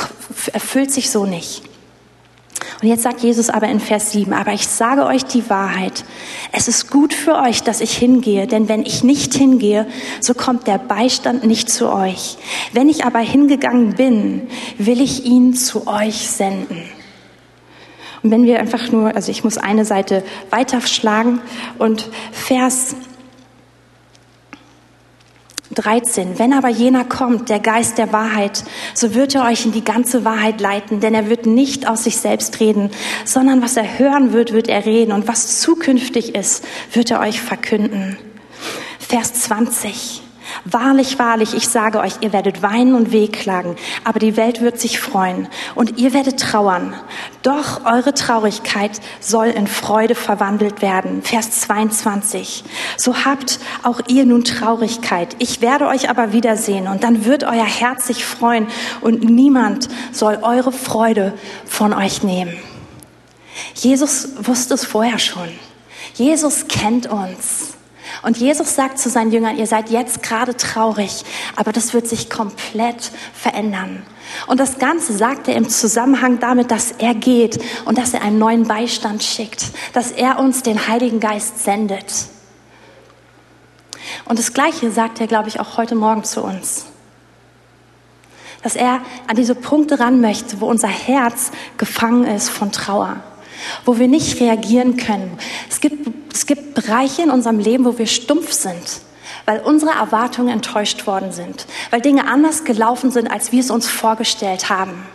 erfüllt 0.52 0.90
sich 0.90 1.10
so 1.10 1.26
nicht. 1.26 1.62
Und 2.82 2.88
jetzt 2.88 3.04
sagt 3.04 3.20
Jesus 3.20 3.48
aber 3.48 3.68
in 3.68 3.78
Vers 3.78 4.10
7, 4.10 4.32
aber 4.32 4.52
ich 4.52 4.66
sage 4.66 5.06
euch 5.06 5.24
die 5.24 5.48
Wahrheit. 5.48 6.04
Es 6.50 6.66
ist 6.66 6.90
gut 6.90 7.14
für 7.14 7.36
euch, 7.36 7.62
dass 7.62 7.80
ich 7.80 7.96
hingehe, 7.96 8.48
denn 8.48 8.68
wenn 8.68 8.82
ich 8.82 9.04
nicht 9.04 9.34
hingehe, 9.34 9.86
so 10.20 10.34
kommt 10.34 10.66
der 10.66 10.78
Beistand 10.78 11.46
nicht 11.46 11.70
zu 11.70 11.92
euch. 11.92 12.38
Wenn 12.72 12.88
ich 12.88 13.04
aber 13.04 13.20
hingegangen 13.20 13.94
bin, 13.94 14.48
will 14.78 15.00
ich 15.00 15.24
ihn 15.24 15.54
zu 15.54 15.86
euch 15.86 16.28
senden. 16.28 16.82
Und 18.24 18.32
wenn 18.32 18.44
wir 18.44 18.58
einfach 18.58 18.90
nur, 18.90 19.14
also 19.14 19.30
ich 19.30 19.44
muss 19.44 19.58
eine 19.58 19.84
Seite 19.84 20.24
weiterschlagen 20.50 21.40
und 21.78 22.08
Vers 22.32 22.96
13. 25.74 26.38
Wenn 26.38 26.52
aber 26.52 26.68
jener 26.68 27.04
kommt, 27.04 27.48
der 27.48 27.60
Geist 27.60 27.98
der 27.98 28.12
Wahrheit, 28.12 28.64
so 28.94 29.14
wird 29.14 29.34
er 29.34 29.44
euch 29.44 29.64
in 29.66 29.72
die 29.72 29.84
ganze 29.84 30.24
Wahrheit 30.24 30.60
leiten, 30.60 31.00
denn 31.00 31.14
er 31.14 31.28
wird 31.28 31.46
nicht 31.46 31.88
aus 31.88 32.04
sich 32.04 32.16
selbst 32.16 32.60
reden, 32.60 32.90
sondern 33.24 33.62
was 33.62 33.76
er 33.76 33.98
hören 33.98 34.32
wird, 34.32 34.52
wird 34.52 34.68
er 34.68 34.86
reden 34.86 35.12
und 35.12 35.28
was 35.28 35.60
zukünftig 35.60 36.34
ist, 36.34 36.64
wird 36.92 37.10
er 37.10 37.20
euch 37.20 37.40
verkünden. 37.40 38.16
Vers 38.98 39.34
20. 39.34 40.21
Wahrlich, 40.64 41.18
wahrlich, 41.18 41.54
ich 41.54 41.66
sage 41.66 41.98
euch, 41.98 42.14
ihr 42.20 42.32
werdet 42.32 42.62
weinen 42.62 42.94
und 42.94 43.10
wehklagen, 43.10 43.74
aber 44.04 44.20
die 44.20 44.36
Welt 44.36 44.60
wird 44.60 44.78
sich 44.78 45.00
freuen 45.00 45.48
und 45.74 45.98
ihr 45.98 46.14
werdet 46.14 46.38
trauern. 46.38 46.94
Doch 47.42 47.84
eure 47.84 48.14
Traurigkeit 48.14 49.00
soll 49.18 49.46
in 49.46 49.66
Freude 49.66 50.14
verwandelt 50.14 50.80
werden. 50.80 51.22
Vers 51.22 51.62
22. 51.62 52.62
So 52.96 53.24
habt 53.24 53.58
auch 53.82 54.02
ihr 54.06 54.24
nun 54.24 54.44
Traurigkeit. 54.44 55.34
Ich 55.40 55.60
werde 55.60 55.88
euch 55.88 56.08
aber 56.08 56.32
wiedersehen 56.32 56.86
und 56.86 57.02
dann 57.02 57.24
wird 57.24 57.42
euer 57.42 57.66
Herz 57.66 58.06
sich 58.06 58.24
freuen 58.24 58.68
und 59.00 59.24
niemand 59.24 59.88
soll 60.12 60.38
eure 60.42 60.70
Freude 60.70 61.34
von 61.64 61.92
euch 61.92 62.22
nehmen. 62.22 62.56
Jesus 63.74 64.28
wusste 64.38 64.74
es 64.74 64.84
vorher 64.84 65.18
schon. 65.18 65.48
Jesus 66.14 66.68
kennt 66.68 67.08
uns. 67.08 67.74
Und 68.22 68.36
Jesus 68.36 68.76
sagt 68.76 68.98
zu 68.98 69.10
seinen 69.10 69.32
Jüngern, 69.32 69.58
ihr 69.58 69.66
seid 69.66 69.90
jetzt 69.90 70.22
gerade 70.22 70.56
traurig, 70.56 71.24
aber 71.56 71.72
das 71.72 71.92
wird 71.92 72.06
sich 72.06 72.30
komplett 72.30 73.10
verändern. 73.34 74.04
Und 74.46 74.60
das 74.60 74.78
Ganze 74.78 75.12
sagt 75.12 75.48
er 75.48 75.56
im 75.56 75.68
Zusammenhang 75.68 76.38
damit, 76.38 76.70
dass 76.70 76.92
er 76.92 77.14
geht 77.14 77.58
und 77.84 77.98
dass 77.98 78.14
er 78.14 78.22
einen 78.22 78.38
neuen 78.38 78.68
Beistand 78.68 79.24
schickt, 79.24 79.66
dass 79.92 80.12
er 80.12 80.38
uns 80.38 80.62
den 80.62 80.86
Heiligen 80.86 81.18
Geist 81.18 81.64
sendet. 81.64 82.06
Und 84.24 84.38
das 84.38 84.54
Gleiche 84.54 84.92
sagt 84.92 85.20
er, 85.20 85.26
glaube 85.26 85.48
ich, 85.48 85.58
auch 85.58 85.76
heute 85.76 85.96
Morgen 85.96 86.22
zu 86.22 86.42
uns. 86.42 86.86
Dass 88.62 88.76
er 88.76 89.00
an 89.26 89.34
diese 89.34 89.56
Punkte 89.56 89.98
ran 89.98 90.20
möchte, 90.20 90.60
wo 90.60 90.66
unser 90.66 90.88
Herz 90.88 91.50
gefangen 91.76 92.24
ist 92.24 92.48
von 92.48 92.70
Trauer 92.70 93.20
wo 93.84 93.98
wir 93.98 94.08
nicht 94.08 94.40
reagieren 94.40 94.96
können. 94.96 95.38
Es 95.70 95.80
gibt, 95.80 96.08
es 96.32 96.46
gibt 96.46 96.74
Bereiche 96.74 97.22
in 97.22 97.30
unserem 97.30 97.58
Leben, 97.58 97.84
wo 97.84 97.98
wir 97.98 98.06
stumpf 98.06 98.52
sind, 98.52 99.00
weil 99.46 99.60
unsere 99.60 99.92
Erwartungen 99.92 100.48
enttäuscht 100.48 101.06
worden 101.06 101.32
sind, 101.32 101.66
weil 101.90 102.00
Dinge 102.00 102.26
anders 102.26 102.64
gelaufen 102.64 103.10
sind, 103.10 103.30
als 103.30 103.52
wir 103.52 103.60
es 103.60 103.70
uns 103.70 103.88
vorgestellt 103.88 104.70
haben. 104.70 105.06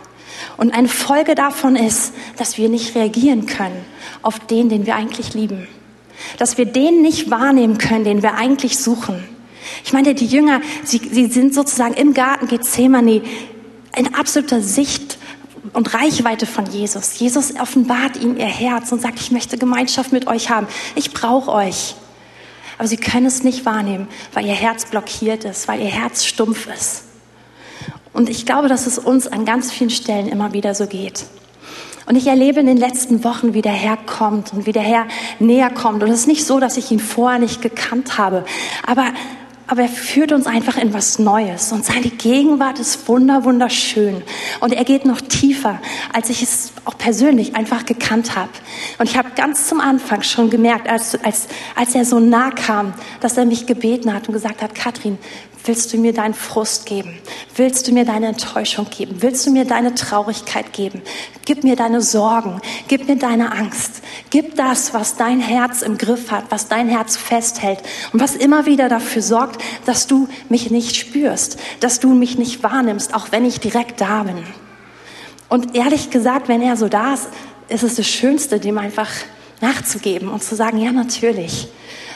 Und 0.56 0.72
eine 0.72 0.88
Folge 0.88 1.34
davon 1.34 1.76
ist, 1.76 2.12
dass 2.36 2.58
wir 2.58 2.68
nicht 2.68 2.94
reagieren 2.94 3.46
können 3.46 3.84
auf 4.22 4.38
den, 4.38 4.68
den 4.68 4.86
wir 4.86 4.96
eigentlich 4.96 5.34
lieben. 5.34 5.68
Dass 6.38 6.58
wir 6.58 6.64
den 6.64 7.02
nicht 7.02 7.30
wahrnehmen 7.30 7.78
können, 7.78 8.04
den 8.04 8.22
wir 8.22 8.34
eigentlich 8.34 8.78
suchen. 8.78 9.24
Ich 9.84 9.92
meine, 9.92 10.14
die 10.14 10.26
Jünger, 10.26 10.60
sie, 10.84 10.98
sie 10.98 11.26
sind 11.26 11.54
sozusagen 11.54 11.94
im 11.94 12.14
Garten 12.14 12.48
Gethsemane 12.48 13.22
in 13.96 14.14
absoluter 14.14 14.60
Sicht 14.60 15.17
und 15.72 15.94
Reichweite 15.94 16.46
von 16.46 16.66
Jesus. 16.66 17.18
Jesus 17.18 17.54
offenbart 17.56 18.16
ihnen 18.16 18.36
ihr 18.38 18.46
Herz 18.46 18.92
und 18.92 19.00
sagt, 19.00 19.20
ich 19.20 19.30
möchte 19.30 19.58
Gemeinschaft 19.58 20.12
mit 20.12 20.26
euch 20.26 20.50
haben. 20.50 20.66
Ich 20.94 21.12
brauche 21.12 21.50
euch. 21.50 21.94
Aber 22.78 22.86
sie 22.86 22.96
können 22.96 23.26
es 23.26 23.42
nicht 23.42 23.66
wahrnehmen, 23.66 24.08
weil 24.32 24.46
ihr 24.46 24.54
Herz 24.54 24.86
blockiert 24.86 25.44
ist, 25.44 25.66
weil 25.68 25.80
ihr 25.80 25.88
Herz 25.88 26.24
stumpf 26.24 26.68
ist. 26.72 27.04
Und 28.12 28.28
ich 28.28 28.46
glaube, 28.46 28.68
dass 28.68 28.86
es 28.86 28.98
uns 28.98 29.26
an 29.26 29.44
ganz 29.44 29.72
vielen 29.72 29.90
Stellen 29.90 30.28
immer 30.28 30.52
wieder 30.52 30.74
so 30.74 30.86
geht. 30.86 31.26
Und 32.06 32.16
ich 32.16 32.26
erlebe 32.26 32.60
in 32.60 32.66
den 32.66 32.78
letzten 32.78 33.22
Wochen, 33.22 33.52
wie 33.52 33.60
der 33.60 33.72
Herr 33.72 33.98
kommt 33.98 34.52
und 34.54 34.64
wie 34.64 34.72
der 34.72 34.82
Herr 34.82 35.06
näher 35.40 35.68
kommt. 35.68 36.02
Und 36.02 36.10
es 36.10 36.20
ist 36.20 36.26
nicht 36.26 36.46
so, 36.46 36.58
dass 36.58 36.78
ich 36.78 36.90
ihn 36.90 37.00
vorher 37.00 37.38
nicht 37.38 37.60
gekannt 37.60 38.16
habe. 38.16 38.44
Aber 38.86 39.12
aber 39.68 39.82
er 39.82 39.88
führt 39.88 40.32
uns 40.32 40.46
einfach 40.46 40.78
in 40.78 40.94
was 40.94 41.18
Neues. 41.18 41.72
Und 41.72 41.84
seine 41.84 42.08
Gegenwart 42.08 42.80
ist 42.80 43.06
wunder, 43.06 43.44
wunderschön. 43.44 44.22
Und 44.60 44.72
er 44.72 44.84
geht 44.84 45.04
noch 45.04 45.20
tiefer, 45.20 45.78
als 46.12 46.30
ich 46.30 46.42
es 46.42 46.72
auch 46.88 46.96
persönlich 46.96 47.54
einfach 47.54 47.84
gekannt 47.84 48.34
habe. 48.34 48.50
Und 48.98 49.08
ich 49.10 49.18
habe 49.18 49.28
ganz 49.36 49.68
zum 49.68 49.78
Anfang 49.78 50.22
schon 50.22 50.48
gemerkt, 50.48 50.88
als, 50.88 51.22
als, 51.22 51.46
als 51.76 51.94
er 51.94 52.06
so 52.06 52.18
nah 52.18 52.50
kam, 52.50 52.94
dass 53.20 53.36
er 53.36 53.44
mich 53.44 53.66
gebeten 53.66 54.12
hat 54.12 54.26
und 54.26 54.32
gesagt 54.32 54.62
hat, 54.62 54.74
Katrin, 54.74 55.18
Willst 55.64 55.92
du 55.92 55.98
mir 55.98 56.14
deinen 56.14 56.34
Frust 56.34 56.86
geben? 56.86 57.18
Willst 57.56 57.86
du 57.86 57.92
mir 57.92 58.04
deine 58.04 58.28
Enttäuschung 58.28 58.88
geben? 58.88 59.16
Willst 59.20 59.46
du 59.46 59.50
mir 59.50 59.64
deine 59.64 59.94
Traurigkeit 59.94 60.72
geben? 60.72 61.02
Gib 61.44 61.64
mir 61.64 61.76
deine 61.76 62.00
Sorgen. 62.00 62.60
Gib 62.86 63.06
mir 63.06 63.16
deine 63.16 63.52
Angst. 63.52 64.02
Gib 64.30 64.56
das, 64.56 64.94
was 64.94 65.16
dein 65.16 65.40
Herz 65.40 65.82
im 65.82 65.98
Griff 65.98 66.30
hat, 66.30 66.44
was 66.50 66.68
dein 66.68 66.88
Herz 66.88 67.16
festhält 67.16 67.80
und 68.12 68.20
was 68.20 68.34
immer 68.34 68.64
wieder 68.66 68.88
dafür 68.88 69.20
sorgt, 69.20 69.62
dass 69.84 70.06
du 70.06 70.28
mich 70.48 70.70
nicht 70.70 70.96
spürst, 70.96 71.58
dass 71.80 72.00
du 72.00 72.14
mich 72.14 72.38
nicht 72.38 72.62
wahrnimmst, 72.62 73.12
auch 73.12 73.32
wenn 73.32 73.44
ich 73.44 73.60
direkt 73.60 74.00
da 74.00 74.22
bin. 74.22 74.44
Und 75.48 75.74
ehrlich 75.74 76.10
gesagt, 76.10 76.48
wenn 76.48 76.62
er 76.62 76.76
so 76.76 76.88
da 76.88 77.14
ist, 77.14 77.28
ist 77.68 77.82
es 77.82 77.96
das 77.96 78.06
Schönste, 78.06 78.60
dem 78.60 78.78
einfach 78.78 79.10
nachzugeben 79.60 80.28
und 80.28 80.42
zu 80.42 80.54
sagen, 80.54 80.78
ja, 80.78 80.92
natürlich. 80.92 81.68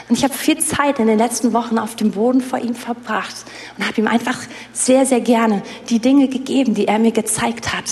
Und 0.09 0.17
ich 0.17 0.23
habe 0.23 0.33
viel 0.33 0.59
Zeit 0.59 0.99
in 0.99 1.07
den 1.07 1.17
letzten 1.17 1.53
Wochen 1.53 1.77
auf 1.79 1.95
dem 1.95 2.11
Boden 2.11 2.41
vor 2.41 2.59
ihm 2.59 2.75
verbracht 2.75 3.35
und 3.77 3.87
habe 3.87 4.01
ihm 4.01 4.07
einfach 4.07 4.37
sehr, 4.73 5.05
sehr 5.05 5.21
gerne 5.21 5.63
die 5.89 5.99
Dinge 5.99 6.27
gegeben, 6.27 6.73
die 6.73 6.87
er 6.87 6.99
mir 6.99 7.11
gezeigt 7.11 7.73
hat. 7.73 7.85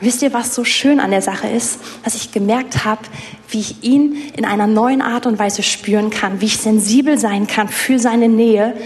Und 0.00 0.06
wisst 0.06 0.22
ihr, 0.22 0.32
was 0.32 0.54
so 0.54 0.64
schön 0.64 1.00
an 1.00 1.10
der 1.10 1.22
Sache 1.22 1.48
ist? 1.48 1.78
Dass 2.04 2.14
ich 2.14 2.32
gemerkt 2.32 2.84
habe, 2.84 3.02
wie 3.48 3.60
ich 3.60 3.82
ihn 3.82 4.16
in 4.36 4.44
einer 4.44 4.66
neuen 4.66 5.02
Art 5.02 5.26
und 5.26 5.38
Weise 5.38 5.62
spüren 5.62 6.10
kann, 6.10 6.40
wie 6.40 6.46
ich 6.46 6.58
sensibel 6.58 7.18
sein 7.18 7.46
kann 7.46 7.68
für 7.68 7.98
seine 7.98 8.28
Nähe, 8.28 8.76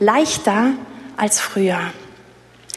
leichter 0.00 0.70
als 1.16 1.40
früher. 1.40 1.80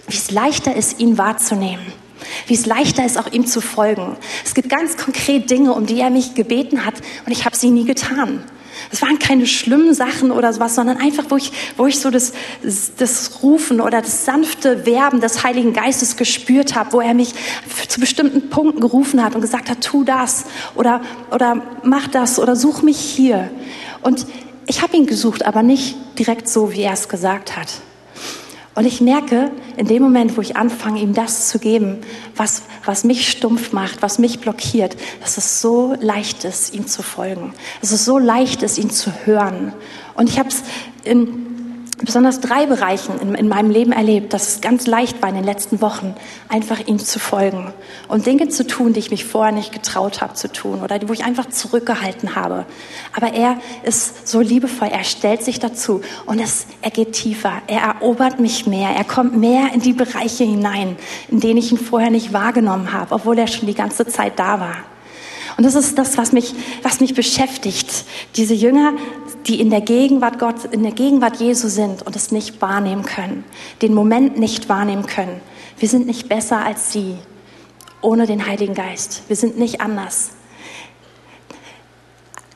Wie 0.08 0.16
es 0.16 0.32
leichter 0.32 0.76
ist, 0.76 1.00
ihn 1.00 1.18
wahrzunehmen 1.18 2.07
wie 2.48 2.54
es 2.54 2.66
leichter 2.66 3.06
ist, 3.06 3.18
auch 3.18 3.32
ihm 3.32 3.46
zu 3.46 3.62
folgen. 3.62 4.18
Es 4.46 4.54
gibt 4.54 4.70
ganz 4.70 4.98
konkret 4.98 5.50
Dinge, 5.50 5.74
um 5.74 5.86
die 5.86 6.00
er 6.00 6.10
mich 6.10 6.36
gebeten 6.36 6.86
hat 6.86 6.96
und 7.26 7.32
ich 7.32 7.46
habe 7.46 7.56
sie 7.56 7.70
nie 7.70 7.86
getan. 7.86 8.44
Es 8.92 9.02
waren 9.02 9.20
keine 9.20 9.48
schlimmen 9.48 9.94
Sachen 9.94 10.32
oder 10.32 10.54
sowas, 10.54 10.76
sondern 10.76 10.98
einfach, 10.98 11.26
wo 11.30 11.36
ich, 11.36 11.52
wo 11.76 11.88
ich 11.88 12.00
so 12.00 12.10
das, 12.10 12.34
das 12.98 13.44
Rufen 13.44 13.82
oder 13.82 14.02
das 14.02 14.26
sanfte 14.26 14.86
Werben 14.86 15.20
des 15.20 15.44
Heiligen 15.44 15.74
Geistes 15.74 16.16
gespürt 16.16 16.76
habe, 16.76 16.94
wo 16.94 17.02
er 17.02 17.14
mich 17.14 17.34
zu 17.88 18.00
bestimmten 18.00 18.50
Punkten 18.50 18.80
gerufen 18.80 19.24
hat 19.24 19.36
und 19.36 19.42
gesagt 19.42 19.70
hat, 19.70 19.82
tu 19.82 20.04
das 20.04 20.46
oder, 20.76 21.02
oder 21.32 21.62
mach 21.84 22.08
das 22.08 22.40
oder 22.40 22.56
such 22.56 22.82
mich 22.82 23.00
hier. 23.00 23.50
Und 24.02 24.26
ich 24.68 24.82
habe 24.82 24.96
ihn 24.96 25.06
gesucht, 25.06 25.46
aber 25.46 25.64
nicht 25.64 25.96
direkt 26.20 26.48
so, 26.48 26.72
wie 26.72 26.82
er 26.82 26.94
es 26.94 27.10
gesagt 27.10 27.58
hat. 27.58 27.68
Und 28.78 28.86
ich 28.86 29.02
merke, 29.02 29.50
in 29.76 29.88
dem 29.88 30.04
Moment, 30.04 30.38
wo 30.38 30.42
ich 30.42 30.56
anfange, 30.56 31.02
ihm 31.02 31.16
das 31.16 31.50
zu 31.50 31.58
geben, 31.58 31.98
was, 32.36 32.62
was 32.86 33.04
mich 33.04 33.28
stumpf 33.28 33.74
macht, 33.74 34.04
was 34.04 34.20
mich 34.20 34.40
blockiert, 34.40 34.96
dass 35.20 35.40
es 35.40 35.62
so 35.62 35.96
leicht 36.00 36.46
ist, 36.46 36.76
ihm 36.76 36.86
zu 36.86 37.02
folgen. 37.02 37.56
Dass 37.82 37.92
es 37.92 38.06
so 38.06 38.20
leicht 38.20 38.62
ist, 38.62 38.78
ihn 38.78 38.92
zu 38.92 39.12
hören. 39.26 39.74
Und 40.14 40.30
ich 40.30 40.38
habe 40.38 40.50
es 40.50 40.62
in 41.04 41.47
besonders 41.98 42.40
drei 42.40 42.66
Bereichen 42.68 43.20
in, 43.20 43.34
in, 43.36 43.48
meinem 43.48 43.72
Leben 43.72 43.92
erlebt, 43.92 44.34
dass 44.34 44.48
es 44.48 44.62
ganz 44.62 44.86
leicht 44.86 45.22
war 45.22 45.30
in 45.30 45.36
den 45.36 45.44
letzten 45.44 45.82
Wochen, 45.82 46.16
einfach 46.48 46.80
ihm 46.86 47.00
zu 47.00 47.20
folgen 47.20 47.74
und 48.08 48.26
Dinge 48.26 48.50
zu 48.50 48.68
tun, 48.68 48.94
die 48.94 49.00
ich 49.00 49.12
mich 49.12 49.26
vorher 49.26 49.52
nicht 49.52 49.72
getraut 49.72 50.22
habe 50.22 50.36
zu 50.36 50.52
tun 50.52 50.82
oder 50.84 51.00
wo 51.08 51.14
ich 51.14 51.24
einfach 51.24 51.48
zurückgehalten 51.48 52.36
habe. 52.36 52.66
Aber 53.16 53.34
er 53.34 53.58
ist 53.84 54.28
so 54.28 54.42
liebevoll, 54.42 54.90
er 54.90 55.04
stellt 55.04 55.44
sich 55.44 55.60
dazu 55.60 56.02
und 56.26 56.40
es, 56.40 56.68
er 56.82 56.92
geht 56.92 57.14
tiefer, 57.14 57.62
er 57.68 57.82
erobert 57.82 58.40
mich 58.40 58.68
mehr, 58.68 58.92
er 58.92 59.04
kommt 59.04 59.36
mehr 59.36 59.74
in 59.74 59.80
die 59.80 59.94
Bereiche 59.94 60.44
hinein, 60.44 60.98
in 61.30 61.40
denen 61.40 61.58
ich 61.58 61.72
ihn 61.72 61.80
vorher 61.80 62.12
nicht 62.12 62.32
wahrgenommen 62.32 62.94
habe, 62.94 63.16
obwohl 63.16 63.40
er 63.40 63.48
schon 63.48 63.68
die 63.68 63.74
ganze 63.74 64.06
Zeit 64.06 64.38
da 64.38 64.60
war. 64.60 64.78
Und 65.58 65.64
das 65.64 65.74
ist 65.74 65.98
das, 65.98 66.18
was 66.20 66.34
mich, 66.34 66.54
was 66.84 67.00
mich 67.00 67.16
beschäftigt. 67.16 68.06
Diese 68.36 68.54
Jünger, 68.54 68.94
die 69.48 69.62
in 69.62 69.70
der 69.70 69.82
Gegenwart 69.82 70.40
Gott, 70.40 70.66
in 70.66 70.84
der 70.84 70.92
Gegenwart 70.92 71.38
Jesu 71.38 71.70
sind 71.70 72.06
und 72.06 72.16
es 72.16 72.32
nicht 72.32 72.62
wahrnehmen 72.62 73.04
können, 73.04 73.46
den 73.82 73.94
Moment 73.94 74.38
nicht 74.38 74.68
wahrnehmen 74.70 75.06
können. 75.06 75.42
Wir 75.80 75.88
sind 75.88 76.08
nicht 76.08 76.28
besser 76.28 76.66
als 76.66 76.92
sie 76.92 77.16
ohne 78.02 78.26
den 78.26 78.46
Heiligen 78.46 78.74
Geist. 78.74 79.24
Wir 79.28 79.36
sind 79.36 79.58
nicht 79.58 79.82
anders. 79.82 80.32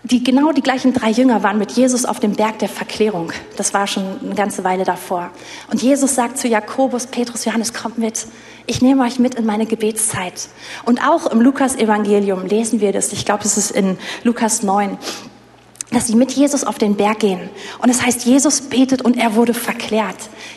Die, 0.03 0.23
genau 0.23 0.51
die 0.51 0.63
gleichen 0.63 0.93
drei 0.93 1.11
Jünger 1.11 1.43
waren 1.43 1.59
mit 1.59 1.71
Jesus 1.73 2.05
auf 2.05 2.19
dem 2.19 2.33
Berg 2.33 2.59
der 2.59 2.69
Verklärung. 2.69 3.31
Das 3.55 3.73
war 3.73 3.85
schon 3.85 4.03
eine 4.23 4.33
ganze 4.33 4.63
Weile 4.63 4.83
davor. 4.83 5.29
Und 5.71 5.81
Jesus 5.81 6.15
sagt 6.15 6.39
zu 6.39 6.47
Jakobus, 6.47 7.05
Petrus, 7.05 7.45
Johannes, 7.45 7.71
kommt 7.73 7.99
mit. 7.99 8.25
Ich 8.65 8.81
nehme 8.81 9.03
euch 9.03 9.19
mit 9.19 9.35
in 9.35 9.45
meine 9.45 9.67
Gebetszeit. 9.67 10.49
Und 10.85 11.07
auch 11.07 11.27
im 11.27 11.39
Lukas-Evangelium 11.39 12.45
lesen 12.47 12.81
wir 12.81 12.91
das. 12.91 13.13
Ich 13.13 13.25
glaube, 13.25 13.43
es 13.45 13.57
ist 13.57 13.71
in 13.71 13.97
Lukas 14.23 14.63
9 14.63 14.97
dass 15.91 16.07
sie 16.07 16.15
mit 16.15 16.31
Jesus 16.31 16.63
auf 16.63 16.77
den 16.77 16.95
Berg 16.95 17.19
gehen. 17.19 17.49
Und 17.79 17.89
es 17.89 18.01
heißt, 18.01 18.25
Jesus 18.25 18.61
betet 18.61 19.01
und 19.01 19.17
er 19.17 19.35
wurde 19.35 19.53
verklärt. 19.53 20.15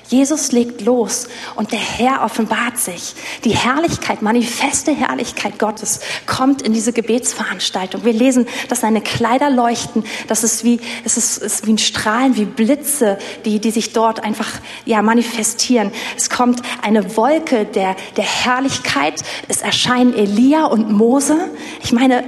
Jesus 0.09 0.53
legt 0.53 0.83
los 0.83 1.27
und 1.57 1.73
der 1.73 1.81
Herr 1.81 2.23
offenbart 2.23 2.79
sich. 2.79 3.15
Die 3.45 3.51
Herrlichkeit, 3.51 4.23
manifeste 4.23 4.93
Herrlichkeit 4.93 5.59
Gottes 5.59 6.01
kommt 6.27 6.63
in 6.63 6.73
diese 6.73 6.93
Gebetsveranstaltung. 6.93 8.05
Wir 8.05 8.13
lesen, 8.13 8.47
dass 8.69 8.81
seine 8.81 9.01
Kleider 9.01 9.51
leuchten, 9.51 10.05
dass 10.29 10.45
es 10.45 10.63
wie, 10.63 10.79
es 11.05 11.17
ist, 11.17 11.39
ist 11.39 11.67
wie 11.67 11.73
ein 11.73 11.79
Strahlen, 11.79 12.37
wie 12.37 12.45
Blitze, 12.45 13.19
die, 13.45 13.59
die 13.59 13.73
sich 13.73 13.93
dort 13.93 14.23
einfach, 14.23 14.49
ja, 14.85 15.03
manifestieren. 15.03 15.91
Es 16.17 16.31
kommt 16.31 16.63
eine 16.81 17.17
Wolke 17.17 17.65
der, 17.65 17.97
der 18.17 18.25
Herrlichkeit. 18.25 19.21
Es 19.49 19.63
erscheinen 19.63 20.15
Elia 20.15 20.67
und 20.67 20.93
Mose. 20.93 21.51
Ich 21.83 21.93
meine, 21.93 22.23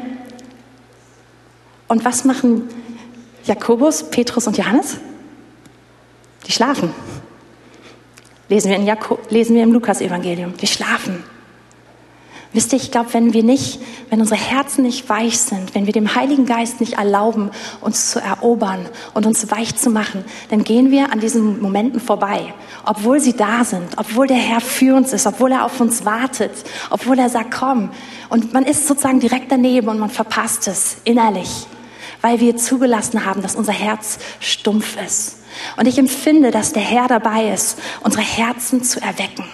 und 1.86 2.04
was 2.04 2.24
machen 2.24 2.68
Jakobus, 3.46 4.04
Petrus 4.10 4.46
und 4.46 4.58
Johannes? 4.58 4.98
Die 6.46 6.52
schlafen. 6.52 6.92
Lesen 8.48 8.70
wir, 8.70 8.76
in 8.76 8.86
Jakob, 8.86 9.30
lesen 9.30 9.56
wir 9.56 9.62
im 9.62 9.72
Lukas-Evangelium. 9.72 10.56
Die 10.56 10.66
schlafen. 10.66 11.24
Wisst 12.52 12.72
ihr, 12.72 12.78
ich 12.78 12.90
glaube, 12.90 13.12
wenn 13.12 13.32
wir 13.34 13.42
nicht, 13.42 13.80
wenn 14.08 14.20
unsere 14.20 14.40
Herzen 14.40 14.82
nicht 14.82 15.08
weich 15.10 15.38
sind, 15.38 15.74
wenn 15.74 15.84
wir 15.84 15.92
dem 15.92 16.14
Heiligen 16.14 16.46
Geist 16.46 16.80
nicht 16.80 16.94
erlauben, 16.94 17.50
uns 17.82 18.10
zu 18.12 18.20
erobern 18.20 18.88
und 19.12 19.26
uns 19.26 19.50
weich 19.50 19.76
zu 19.76 19.90
machen, 19.90 20.24
dann 20.48 20.64
gehen 20.64 20.90
wir 20.90 21.12
an 21.12 21.20
diesen 21.20 21.60
Momenten 21.60 22.00
vorbei. 22.00 22.54
Obwohl 22.86 23.20
sie 23.20 23.34
da 23.34 23.64
sind, 23.64 23.98
obwohl 23.98 24.26
der 24.26 24.38
Herr 24.38 24.60
für 24.60 24.94
uns 24.94 25.12
ist, 25.12 25.26
obwohl 25.26 25.52
er 25.52 25.64
auf 25.64 25.80
uns 25.80 26.04
wartet, 26.06 26.52
obwohl 26.88 27.18
er 27.18 27.28
sagt, 27.28 27.52
komm. 27.52 27.90
Und 28.30 28.54
man 28.54 28.64
ist 28.64 28.86
sozusagen 28.86 29.20
direkt 29.20 29.52
daneben 29.52 29.88
und 29.88 29.98
man 29.98 30.10
verpasst 30.10 30.66
es 30.68 30.96
innerlich, 31.04 31.66
weil 32.20 32.40
wir 32.40 32.56
zugelassen 32.56 33.24
haben, 33.24 33.42
dass 33.42 33.56
unser 33.56 33.72
Herz 33.72 34.18
stumpf 34.40 34.96
ist. 35.04 35.38
Und 35.76 35.86
ich 35.86 35.98
empfinde, 35.98 36.50
dass 36.50 36.72
der 36.72 36.82
Herr 36.82 37.08
dabei 37.08 37.52
ist, 37.52 37.78
unsere 38.02 38.22
Herzen 38.22 38.82
zu 38.82 39.00
erwecken 39.00 39.44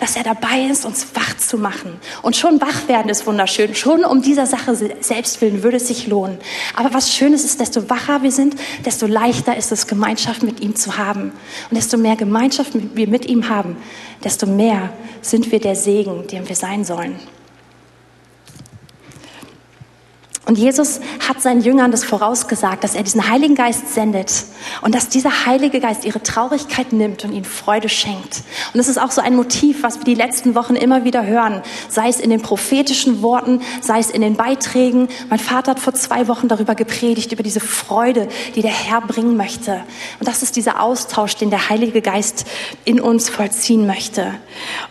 dass 0.00 0.16
er 0.16 0.22
dabei 0.22 0.66
ist, 0.70 0.84
uns 0.84 1.06
wach 1.14 1.36
zu 1.36 1.58
machen. 1.58 1.96
Und 2.22 2.36
schon 2.36 2.60
wach 2.60 2.88
werden 2.88 3.08
ist 3.08 3.26
wunderschön. 3.26 3.74
Schon 3.74 4.04
um 4.04 4.22
dieser 4.22 4.46
Sache 4.46 4.74
selbst 5.00 5.40
willen 5.40 5.62
würde 5.62 5.76
es 5.76 5.88
sich 5.88 6.06
lohnen. 6.06 6.38
Aber 6.74 6.94
was 6.94 7.14
Schönes 7.14 7.44
ist, 7.44 7.60
desto 7.60 7.88
wacher 7.90 8.22
wir 8.22 8.32
sind, 8.32 8.56
desto 8.84 9.06
leichter 9.06 9.56
ist 9.56 9.72
es, 9.72 9.86
Gemeinschaft 9.86 10.42
mit 10.42 10.60
ihm 10.60 10.76
zu 10.76 10.98
haben. 10.98 11.32
Und 11.70 11.76
desto 11.76 11.96
mehr 11.96 12.16
Gemeinschaft 12.16 12.72
wir 12.94 13.08
mit 13.08 13.26
ihm 13.26 13.48
haben, 13.48 13.76
desto 14.22 14.46
mehr 14.46 14.92
sind 15.22 15.52
wir 15.52 15.60
der 15.60 15.76
Segen, 15.76 16.26
dem 16.26 16.48
wir 16.48 16.56
sein 16.56 16.84
sollen. 16.84 17.18
Und 20.46 20.58
Jesus 20.58 21.00
hat 21.26 21.40
seinen 21.40 21.62
Jüngern 21.62 21.90
das 21.90 22.04
vorausgesagt, 22.04 22.84
dass 22.84 22.94
er 22.94 23.02
diesen 23.02 23.30
Heiligen 23.30 23.54
Geist 23.54 23.94
sendet 23.94 24.44
und 24.82 24.94
dass 24.94 25.08
dieser 25.08 25.46
Heilige 25.46 25.80
Geist 25.80 26.04
ihre 26.04 26.22
Traurigkeit 26.22 26.92
nimmt 26.92 27.24
und 27.24 27.32
ihnen 27.32 27.46
Freude 27.46 27.88
schenkt. 27.88 28.42
Und 28.72 28.78
das 28.78 28.88
ist 28.88 29.00
auch 29.00 29.10
so 29.10 29.22
ein 29.22 29.36
Motiv, 29.36 29.82
was 29.82 29.98
wir 29.98 30.04
die 30.04 30.14
letzten 30.14 30.54
Wochen 30.54 30.76
immer 30.76 31.04
wieder 31.04 31.24
hören, 31.24 31.62
sei 31.88 32.08
es 32.08 32.20
in 32.20 32.28
den 32.28 32.42
prophetischen 32.42 33.22
Worten, 33.22 33.62
sei 33.80 34.00
es 34.00 34.10
in 34.10 34.20
den 34.20 34.36
Beiträgen. 34.36 35.08
Mein 35.30 35.38
Vater 35.38 35.72
hat 35.72 35.80
vor 35.80 35.94
zwei 35.94 36.28
Wochen 36.28 36.48
darüber 36.48 36.74
gepredigt, 36.74 37.32
über 37.32 37.42
diese 37.42 37.60
Freude, 37.60 38.28
die 38.54 38.60
der 38.60 38.70
Herr 38.70 39.00
bringen 39.00 39.38
möchte. 39.38 39.80
Und 40.20 40.28
das 40.28 40.42
ist 40.42 40.56
dieser 40.56 40.82
Austausch, 40.82 41.36
den 41.36 41.48
der 41.48 41.70
Heilige 41.70 42.02
Geist 42.02 42.44
in 42.84 43.00
uns 43.00 43.30
vollziehen 43.30 43.86
möchte. 43.86 44.34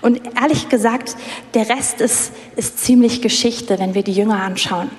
Und 0.01 0.19
ehrlich 0.41 0.69
gesagt, 0.69 1.15
der 1.53 1.69
Rest 1.69 2.01
ist, 2.01 2.31
ist 2.55 2.79
ziemlich 2.79 3.21
Geschichte, 3.21 3.77
wenn 3.77 3.93
wir 3.93 4.01
die 4.01 4.13
Jünger 4.13 4.41
anschauen. 4.41 4.89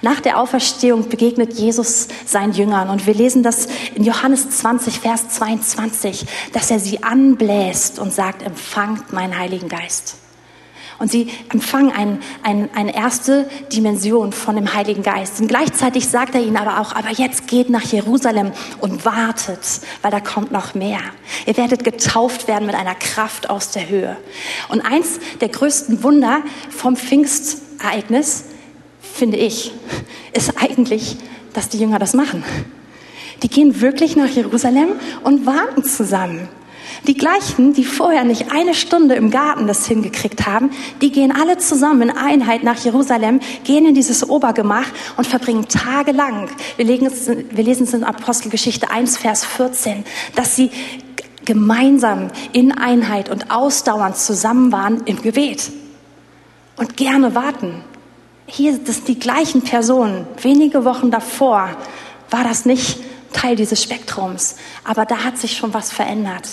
Nach 0.00 0.20
der 0.20 0.38
Auferstehung 0.38 1.08
begegnet 1.08 1.54
Jesus 1.54 2.08
seinen 2.26 2.52
Jüngern 2.52 2.90
und 2.90 3.06
wir 3.06 3.14
lesen 3.14 3.42
das 3.42 3.68
in 3.94 4.04
Johannes 4.04 4.50
20, 4.50 4.98
Vers 4.98 5.28
22, 5.30 6.26
dass 6.52 6.70
er 6.70 6.78
sie 6.78 7.02
anbläst 7.02 7.98
und 7.98 8.12
sagt, 8.12 8.42
empfangt 8.42 9.12
meinen 9.12 9.38
Heiligen 9.38 9.68
Geist. 9.68 10.16
Und 11.02 11.10
sie 11.10 11.32
empfangen 11.52 11.90
ein, 11.90 12.20
ein, 12.44 12.68
eine 12.76 12.94
erste 12.94 13.50
Dimension 13.72 14.32
von 14.32 14.54
dem 14.54 14.72
Heiligen 14.72 15.02
Geist. 15.02 15.40
Und 15.40 15.48
gleichzeitig 15.48 16.06
sagt 16.06 16.36
er 16.36 16.42
ihnen 16.42 16.56
aber 16.56 16.80
auch, 16.80 16.94
aber 16.94 17.10
jetzt 17.10 17.48
geht 17.48 17.70
nach 17.70 17.82
Jerusalem 17.82 18.52
und 18.80 19.04
wartet, 19.04 19.58
weil 20.02 20.12
da 20.12 20.20
kommt 20.20 20.52
noch 20.52 20.74
mehr. 20.74 21.00
Ihr 21.44 21.56
werdet 21.56 21.82
getauft 21.82 22.46
werden 22.46 22.66
mit 22.66 22.76
einer 22.76 22.94
Kraft 22.94 23.50
aus 23.50 23.72
der 23.72 23.88
Höhe. 23.88 24.16
Und 24.68 24.80
eins 24.82 25.18
der 25.40 25.48
größten 25.48 26.04
Wunder 26.04 26.42
vom 26.70 26.94
Pfingstereignis 26.94 28.44
finde 29.12 29.36
ich, 29.36 29.72
ist 30.32 30.54
eigentlich, 30.60 31.16
dass 31.52 31.68
die 31.68 31.78
Jünger 31.78 31.98
das 31.98 32.14
machen. 32.14 32.44
Die 33.42 33.48
gehen 33.48 33.80
wirklich 33.80 34.16
nach 34.16 34.28
Jerusalem 34.28 34.90
und 35.24 35.46
warten 35.46 35.84
zusammen. 35.84 36.48
Die 37.06 37.16
gleichen, 37.16 37.72
die 37.72 37.84
vorher 37.84 38.22
nicht 38.22 38.52
eine 38.52 38.74
Stunde 38.74 39.14
im 39.14 39.30
Garten 39.30 39.66
das 39.66 39.86
hingekriegt 39.86 40.46
haben, 40.46 40.70
die 41.00 41.10
gehen 41.10 41.32
alle 41.32 41.58
zusammen 41.58 42.02
in 42.02 42.16
Einheit 42.16 42.62
nach 42.62 42.82
Jerusalem, 42.84 43.40
gehen 43.64 43.86
in 43.86 43.94
dieses 43.94 44.28
Obergemach 44.28 44.86
und 45.16 45.26
verbringen 45.26 45.66
tagelang, 45.68 46.48
wir, 46.76 46.86
wir 46.86 47.64
lesen 47.64 47.84
es 47.84 47.94
in 47.94 48.04
Apostelgeschichte 48.04 48.90
1, 48.90 49.18
Vers 49.18 49.44
14, 49.44 50.04
dass 50.36 50.54
sie 50.54 50.70
gemeinsam 51.44 52.28
in 52.52 52.70
Einheit 52.70 53.30
und 53.30 53.50
ausdauernd 53.50 54.16
zusammen 54.16 54.70
waren 54.70 55.02
im 55.06 55.20
Gebet 55.22 55.72
und 56.76 56.96
gerne 56.96 57.34
warten 57.34 57.82
hier, 58.46 58.78
das 58.78 58.96
sind 58.96 59.08
die 59.08 59.18
gleichen 59.18 59.62
Personen. 59.62 60.26
Wenige 60.40 60.84
Wochen 60.84 61.10
davor 61.10 61.70
war 62.30 62.44
das 62.44 62.64
nicht 62.64 62.98
Teil 63.32 63.56
dieses 63.56 63.82
Spektrums, 63.82 64.56
aber 64.84 65.04
da 65.04 65.24
hat 65.24 65.38
sich 65.38 65.56
schon 65.56 65.72
was 65.74 65.92
verändert. 65.92 66.48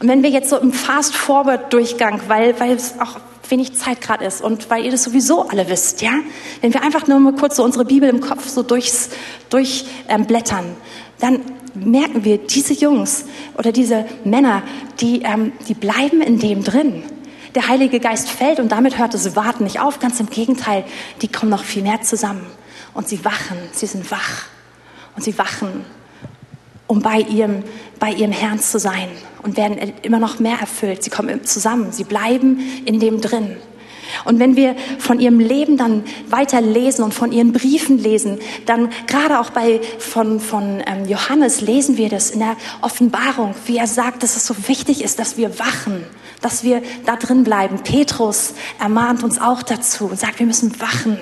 Und 0.00 0.08
wenn 0.08 0.22
wir 0.22 0.30
jetzt 0.30 0.50
so 0.50 0.56
im 0.58 0.72
Fast-Forward-Durchgang, 0.72 2.22
weil, 2.28 2.58
weil 2.60 2.72
es 2.72 2.94
auch 3.00 3.18
wenig 3.48 3.74
Zeit 3.74 4.00
gerade 4.00 4.24
ist 4.24 4.42
und 4.42 4.70
weil 4.70 4.84
ihr 4.84 4.90
das 4.90 5.04
sowieso 5.04 5.48
alle 5.48 5.68
wisst, 5.68 6.02
ja, 6.02 6.12
wenn 6.60 6.74
wir 6.74 6.82
einfach 6.82 7.06
nur 7.06 7.20
mal 7.20 7.34
kurz 7.34 7.56
so 7.56 7.64
unsere 7.64 7.84
Bibel 7.84 8.08
im 8.08 8.20
Kopf 8.20 8.48
so 8.48 8.62
durchs, 8.62 9.10
durchblättern, 9.50 10.76
dann 11.20 11.40
merken 11.74 12.24
wir, 12.24 12.38
diese 12.38 12.72
Jungs 12.72 13.26
oder 13.56 13.72
diese 13.72 14.06
Männer, 14.24 14.62
die, 15.00 15.22
ähm, 15.22 15.52
die 15.68 15.74
bleiben 15.74 16.20
in 16.22 16.38
dem 16.38 16.64
drin 16.64 17.04
der 17.56 17.68
Heilige 17.68 17.98
Geist 18.00 18.30
fällt 18.30 18.60
und 18.60 18.70
damit 18.70 18.98
hört 18.98 19.14
das 19.14 19.34
Warten 19.34 19.64
nicht 19.64 19.80
auf. 19.80 19.98
Ganz 19.98 20.20
im 20.20 20.28
Gegenteil, 20.30 20.84
die 21.22 21.28
kommen 21.28 21.50
noch 21.50 21.64
viel 21.64 21.82
mehr 21.82 22.02
zusammen 22.02 22.46
und 22.94 23.08
sie 23.08 23.24
wachen, 23.24 23.56
sie 23.72 23.86
sind 23.86 24.10
wach 24.10 24.44
und 25.16 25.24
sie 25.24 25.36
wachen, 25.38 25.84
um 26.86 27.00
bei 27.00 27.20
ihrem, 27.20 27.64
bei 27.98 28.12
ihrem 28.12 28.32
Herrn 28.32 28.60
zu 28.60 28.78
sein 28.78 29.08
und 29.42 29.56
werden 29.56 29.94
immer 30.02 30.18
noch 30.18 30.38
mehr 30.38 30.58
erfüllt. 30.60 31.02
Sie 31.02 31.10
kommen 31.10 31.44
zusammen, 31.44 31.92
sie 31.92 32.04
bleiben 32.04 32.60
in 32.84 33.00
dem 33.00 33.20
drin. 33.20 33.56
Und 34.24 34.38
wenn 34.38 34.54
wir 34.54 34.76
von 34.98 35.18
ihrem 35.18 35.40
Leben 35.40 35.76
dann 35.76 36.04
weiter 36.28 36.60
lesen 36.60 37.02
und 37.02 37.12
von 37.12 37.32
ihren 37.32 37.52
Briefen 37.52 37.98
lesen, 37.98 38.38
dann 38.64 38.90
gerade 39.06 39.40
auch 39.40 39.50
bei, 39.50 39.80
von, 39.98 40.40
von 40.40 40.82
ähm, 40.86 41.08
Johannes 41.08 41.60
lesen 41.60 41.96
wir 41.96 42.08
das 42.08 42.30
in 42.30 42.38
der 42.38 42.56
Offenbarung, 42.82 43.54
wie 43.66 43.78
er 43.78 43.86
sagt, 43.86 44.22
dass 44.22 44.36
es 44.36 44.46
so 44.46 44.54
wichtig 44.68 45.02
ist, 45.02 45.18
dass 45.18 45.36
wir 45.36 45.58
wachen, 45.58 46.04
dass 46.40 46.64
wir 46.64 46.82
da 47.04 47.16
drin 47.16 47.44
bleiben. 47.44 47.78
Petrus 47.82 48.54
ermahnt 48.80 49.22
uns 49.22 49.40
auch 49.40 49.62
dazu 49.62 50.06
und 50.06 50.18
sagt, 50.18 50.38
wir 50.38 50.46
müssen 50.46 50.80
wachen. 50.80 51.18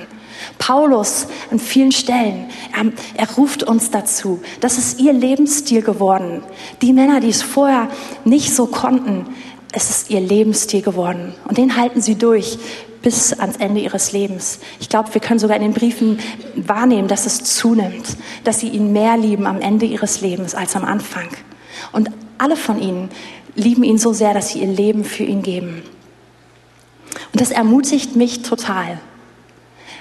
Paulus 0.58 1.26
an 1.50 1.58
vielen 1.58 1.92
Stellen, 1.92 2.48
er, 2.72 2.92
er, 3.14 3.30
ruft 3.36 3.62
uns 3.62 3.90
dazu. 3.90 4.40
Das 4.60 4.78
ist 4.78 5.00
ihr 5.00 5.12
Lebensstil 5.12 5.82
geworden. 5.82 6.42
Die 6.82 6.92
Männer, 6.92 7.20
die 7.20 7.30
es 7.30 7.42
vorher 7.42 7.88
nicht 8.24 8.54
so 8.54 8.66
konnten, 8.66 9.26
es 9.72 9.90
ist 9.90 10.10
ihr 10.10 10.20
Lebensstil 10.20 10.82
geworden. 10.82 11.34
Und 11.48 11.58
den 11.58 11.76
halten 11.76 12.00
sie 12.00 12.14
durch 12.14 12.58
bis 13.02 13.32
ans 13.34 13.56
Ende 13.56 13.80
ihres 13.80 14.12
Lebens. 14.12 14.60
Ich 14.80 14.88
glaube, 14.88 15.12
wir 15.12 15.20
können 15.20 15.38
sogar 15.38 15.56
in 15.56 15.62
den 15.62 15.74
Briefen 15.74 16.18
wahrnehmen, 16.54 17.06
dass 17.06 17.26
es 17.26 17.44
zunimmt, 17.44 18.16
dass 18.44 18.60
sie 18.60 18.68
ihn 18.68 18.92
mehr 18.92 19.16
lieben 19.16 19.46
am 19.46 19.60
Ende 19.60 19.84
ihres 19.84 20.20
Lebens 20.22 20.54
als 20.54 20.74
am 20.74 20.84
Anfang. 20.84 21.28
Und 21.92 22.10
alle 22.38 22.56
von 22.56 22.80
ihnen 22.80 23.10
lieben 23.54 23.84
ihn 23.84 23.98
so 23.98 24.12
sehr, 24.12 24.34
dass 24.34 24.50
sie 24.50 24.60
ihr 24.60 24.68
Leben 24.68 25.04
für 25.04 25.24
ihn 25.24 25.42
geben. 25.42 25.82
Und 27.32 27.40
das 27.40 27.50
ermutigt 27.50 28.16
mich 28.16 28.42
total. 28.42 29.00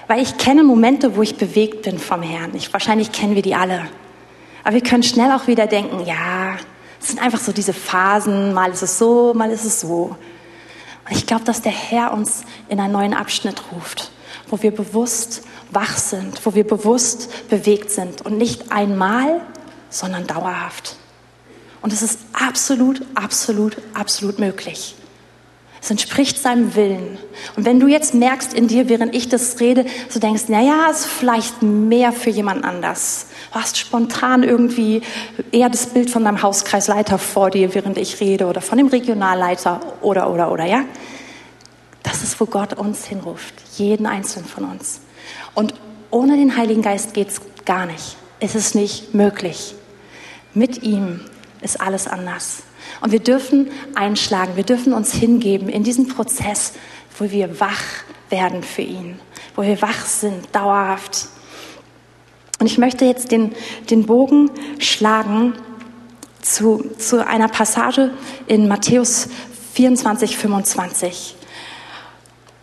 Weil 0.08 0.22
ich 0.22 0.38
kenne 0.38 0.64
Momente, 0.64 1.16
wo 1.16 1.22
ich 1.22 1.38
bewegt 1.38 1.84
bin 1.84 1.98
vom 1.98 2.22
Herrn. 2.22 2.56
Ich, 2.56 2.74
wahrscheinlich 2.74 3.12
kennen 3.12 3.36
wir 3.36 3.42
die 3.42 3.56
alle. 3.56 3.88
Aber 4.64 4.76
wir 4.76 4.84
können 4.84 5.04
schnell 5.04 5.32
auch 5.32 5.48
wieder 5.48 5.68
denken, 5.68 6.06
ja, 6.06 6.56
es 7.02 7.10
sind 7.10 7.22
einfach 7.22 7.40
so 7.40 7.52
diese 7.52 7.74
Phasen, 7.74 8.54
mal 8.54 8.72
ist 8.72 8.82
es 8.82 8.98
so, 8.98 9.34
mal 9.34 9.52
ist 9.52 9.66
es 9.66 9.82
so. 9.82 10.16
Und 11.10 11.18
ich 11.18 11.26
glaube, 11.26 11.44
dass 11.44 11.62
der 11.62 11.72
Herr 11.72 12.14
uns 12.14 12.44
in 12.70 12.80
einen 12.80 12.94
neuen 12.94 13.14
Abschnitt 13.14 13.62
ruft, 13.72 14.12
wo 14.48 14.62
wir 14.62 14.72
bewusst 14.72 15.44
wach 15.72 15.98
sind, 15.98 16.46
wo 16.46 16.56
wir 16.56 16.66
bewusst 16.66 17.50
bewegt 17.50 17.92
sind 17.92 18.22
und 18.26 18.38
nicht 18.38 18.72
einmal, 18.72 19.42
sondern 19.90 20.28
dauerhaft. 20.28 20.96
Und 21.84 21.92
es 21.92 22.02
ist 22.02 22.20
absolut, 22.32 23.02
absolut, 23.14 23.78
absolut 23.94 24.40
möglich. 24.40 24.96
Es 25.82 25.92
entspricht 25.92 26.42
seinem 26.42 26.76
Willen. 26.76 27.18
Und 27.58 27.66
wenn 27.66 27.82
du 27.82 27.88
jetzt 27.88 28.14
merkst 28.14 28.54
in 28.54 28.70
dir, 28.70 28.88
während 28.88 29.14
ich 29.14 29.28
das 29.28 29.60
rede, 29.60 29.86
so 30.08 30.18
denkst, 30.18 30.44
na 30.48 30.62
ja, 30.62 30.90
ist 30.90 31.06
vielleicht 31.06 31.62
mehr 31.62 32.14
für 32.14 32.30
jemand 32.30 32.64
anders. 32.64 33.26
Du 33.52 33.60
hast 33.60 33.78
spontan 33.78 34.44
irgendwie 34.44 35.02
eher 35.52 35.70
das 35.70 35.88
Bild 35.88 36.10
von 36.10 36.24
deinem 36.24 36.42
Hauskreisleiter 36.42 37.20
vor 37.20 37.50
dir, 37.50 37.76
während 37.76 37.98
ich 37.98 38.22
rede, 38.22 38.46
oder 38.46 38.62
von 38.62 38.78
dem 38.78 38.88
Regionalleiter, 38.88 39.82
oder, 40.02 40.32
oder, 40.32 40.54
oder, 40.54 40.64
ja? 40.64 40.86
Das 42.02 42.24
ist, 42.24 42.40
wo 42.40 42.46
Gott 42.46 42.76
uns 42.76 43.04
hinruft. 43.04 43.56
Jeden 43.76 44.06
einzelnen 44.06 44.48
von 44.48 44.64
uns. 44.64 45.02
Und 45.54 45.74
ohne 46.12 46.38
den 46.38 46.56
Heiligen 46.56 46.82
Geist 46.82 47.14
geht's 47.14 47.42
gar 47.66 47.88
nicht. 47.88 48.16
Es 48.40 48.56
ist 48.56 48.74
nicht 48.74 49.14
möglich. 49.14 49.76
Mit 50.54 50.82
ihm 50.84 51.20
ist 51.64 51.82
alles 51.82 52.08
anders. 52.08 52.64
Und 53.02 53.12
wir 53.12 53.20
dürfen 53.20 53.72
einschlagen, 53.96 54.56
wir 54.56 54.64
dürfen 54.64 54.94
uns 54.94 55.14
hingeben 55.14 55.70
in 55.70 55.84
diesen 55.84 56.08
Prozess, 56.08 56.74
wo 57.18 57.30
wir 57.30 57.60
wach 57.60 57.82
werden 58.30 58.64
für 58.64 58.82
ihn, 58.82 59.20
wo 59.56 59.62
wir 59.62 59.82
wach 59.82 60.06
sind, 60.06 60.48
dauerhaft. 60.54 61.28
Und 62.60 62.68
ich 62.68 62.78
möchte 62.78 63.06
jetzt 63.06 63.32
den, 63.32 63.54
den 63.90 64.06
Bogen 64.06 64.52
schlagen 64.80 65.54
zu, 66.42 66.90
zu 66.98 67.26
einer 67.26 67.48
Passage 67.48 68.12
in 68.48 68.68
Matthäus 68.68 69.30
24, 69.74 70.38
25. 70.38 71.36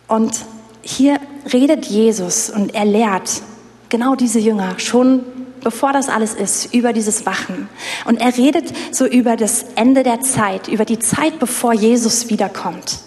Und 0.07 0.33
hier 0.81 1.19
redet 1.51 1.85
Jesus 1.85 2.49
und 2.49 2.73
er 2.73 2.85
lehrt 2.85 3.41
genau 3.89 4.15
diese 4.15 4.39
Jünger 4.39 4.79
schon 4.79 5.23
bevor 5.63 5.93
das 5.93 6.09
alles 6.09 6.33
ist, 6.33 6.73
über 6.73 6.93
dieses 6.93 7.25
Wachen. 7.25 7.69
Und 8.05 8.19
er 8.19 8.35
redet 8.37 8.73
so 8.93 9.05
über 9.05 9.35
das 9.35 9.65
Ende 9.75 10.03
der 10.03 10.21
Zeit, 10.21 10.67
über 10.67 10.85
die 10.85 10.99
Zeit, 10.99 11.39
bevor 11.39 11.73
Jesus 11.73 12.29
wiederkommt. 12.29 12.99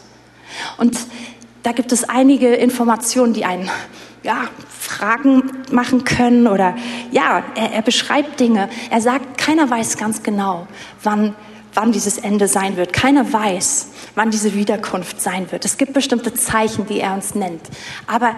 Und 0.79 0.99
da 1.63 1.73
gibt 1.73 1.93
es 1.93 2.09
einige 2.09 2.55
Informationen, 2.55 3.33
die 3.33 3.45
einen 3.45 3.71
ja, 4.23 4.49
Fragen 4.69 5.43
machen 5.71 6.05
können 6.05 6.47
oder 6.47 6.77
ja, 7.11 7.43
er, 7.55 7.73
er 7.73 7.83
beschreibt 7.83 8.41
Dinge. 8.41 8.69
Er 8.91 9.01
sagt, 9.01 9.39
keiner 9.39 9.69
weiß 9.71 9.97
ganz 9.97 10.23
genau, 10.23 10.67
wann, 11.03 11.35
wann 11.75 11.93
dieses 11.93 12.19
Ende 12.19 12.49
sein 12.49 12.77
wird. 12.77 12.93
Keiner 12.93 13.33
weiß, 13.33 13.89
wann 14.15 14.31
diese 14.31 14.55
Wiederkunft 14.55 15.21
sein 15.21 15.51
wird. 15.53 15.65
Es 15.65 15.77
gibt 15.77 15.93
bestimmte 15.93 16.33
Zeichen, 16.35 16.87
die 16.87 17.01
er 17.01 17.15
uns 17.15 17.35
nennt. 17.35 17.63
Aber 18.07 18.35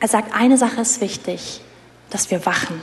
er 0.00 0.08
sagt, 0.08 0.34
eine 0.34 0.56
Sache 0.56 0.80
ist 0.80 1.00
wichtig, 1.00 1.60
dass 2.10 2.30
wir 2.30 2.44
wachen. 2.46 2.82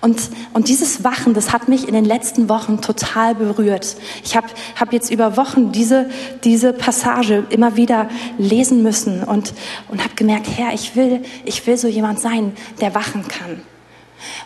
Und, 0.00 0.20
und 0.52 0.68
dieses 0.68 1.04
Wachen, 1.04 1.34
das 1.34 1.52
hat 1.52 1.68
mich 1.68 1.88
in 1.88 1.94
den 1.94 2.04
letzten 2.04 2.48
Wochen 2.48 2.80
total 2.80 3.34
berührt. 3.34 3.96
Ich 4.22 4.36
habe 4.36 4.48
hab 4.78 4.92
jetzt 4.92 5.10
über 5.10 5.36
Wochen 5.36 5.72
diese, 5.72 6.10
diese 6.44 6.72
Passage 6.72 7.44
immer 7.50 7.76
wieder 7.76 8.08
lesen 8.38 8.82
müssen 8.82 9.22
und, 9.22 9.54
und 9.88 10.02
habe 10.02 10.14
gemerkt, 10.14 10.46
Herr, 10.56 10.74
ich 10.74 10.96
will, 10.96 11.22
ich 11.44 11.66
will 11.66 11.76
so 11.76 11.88
jemand 11.88 12.20
sein, 12.20 12.52
der 12.80 12.94
wachen 12.94 13.26
kann. 13.28 13.62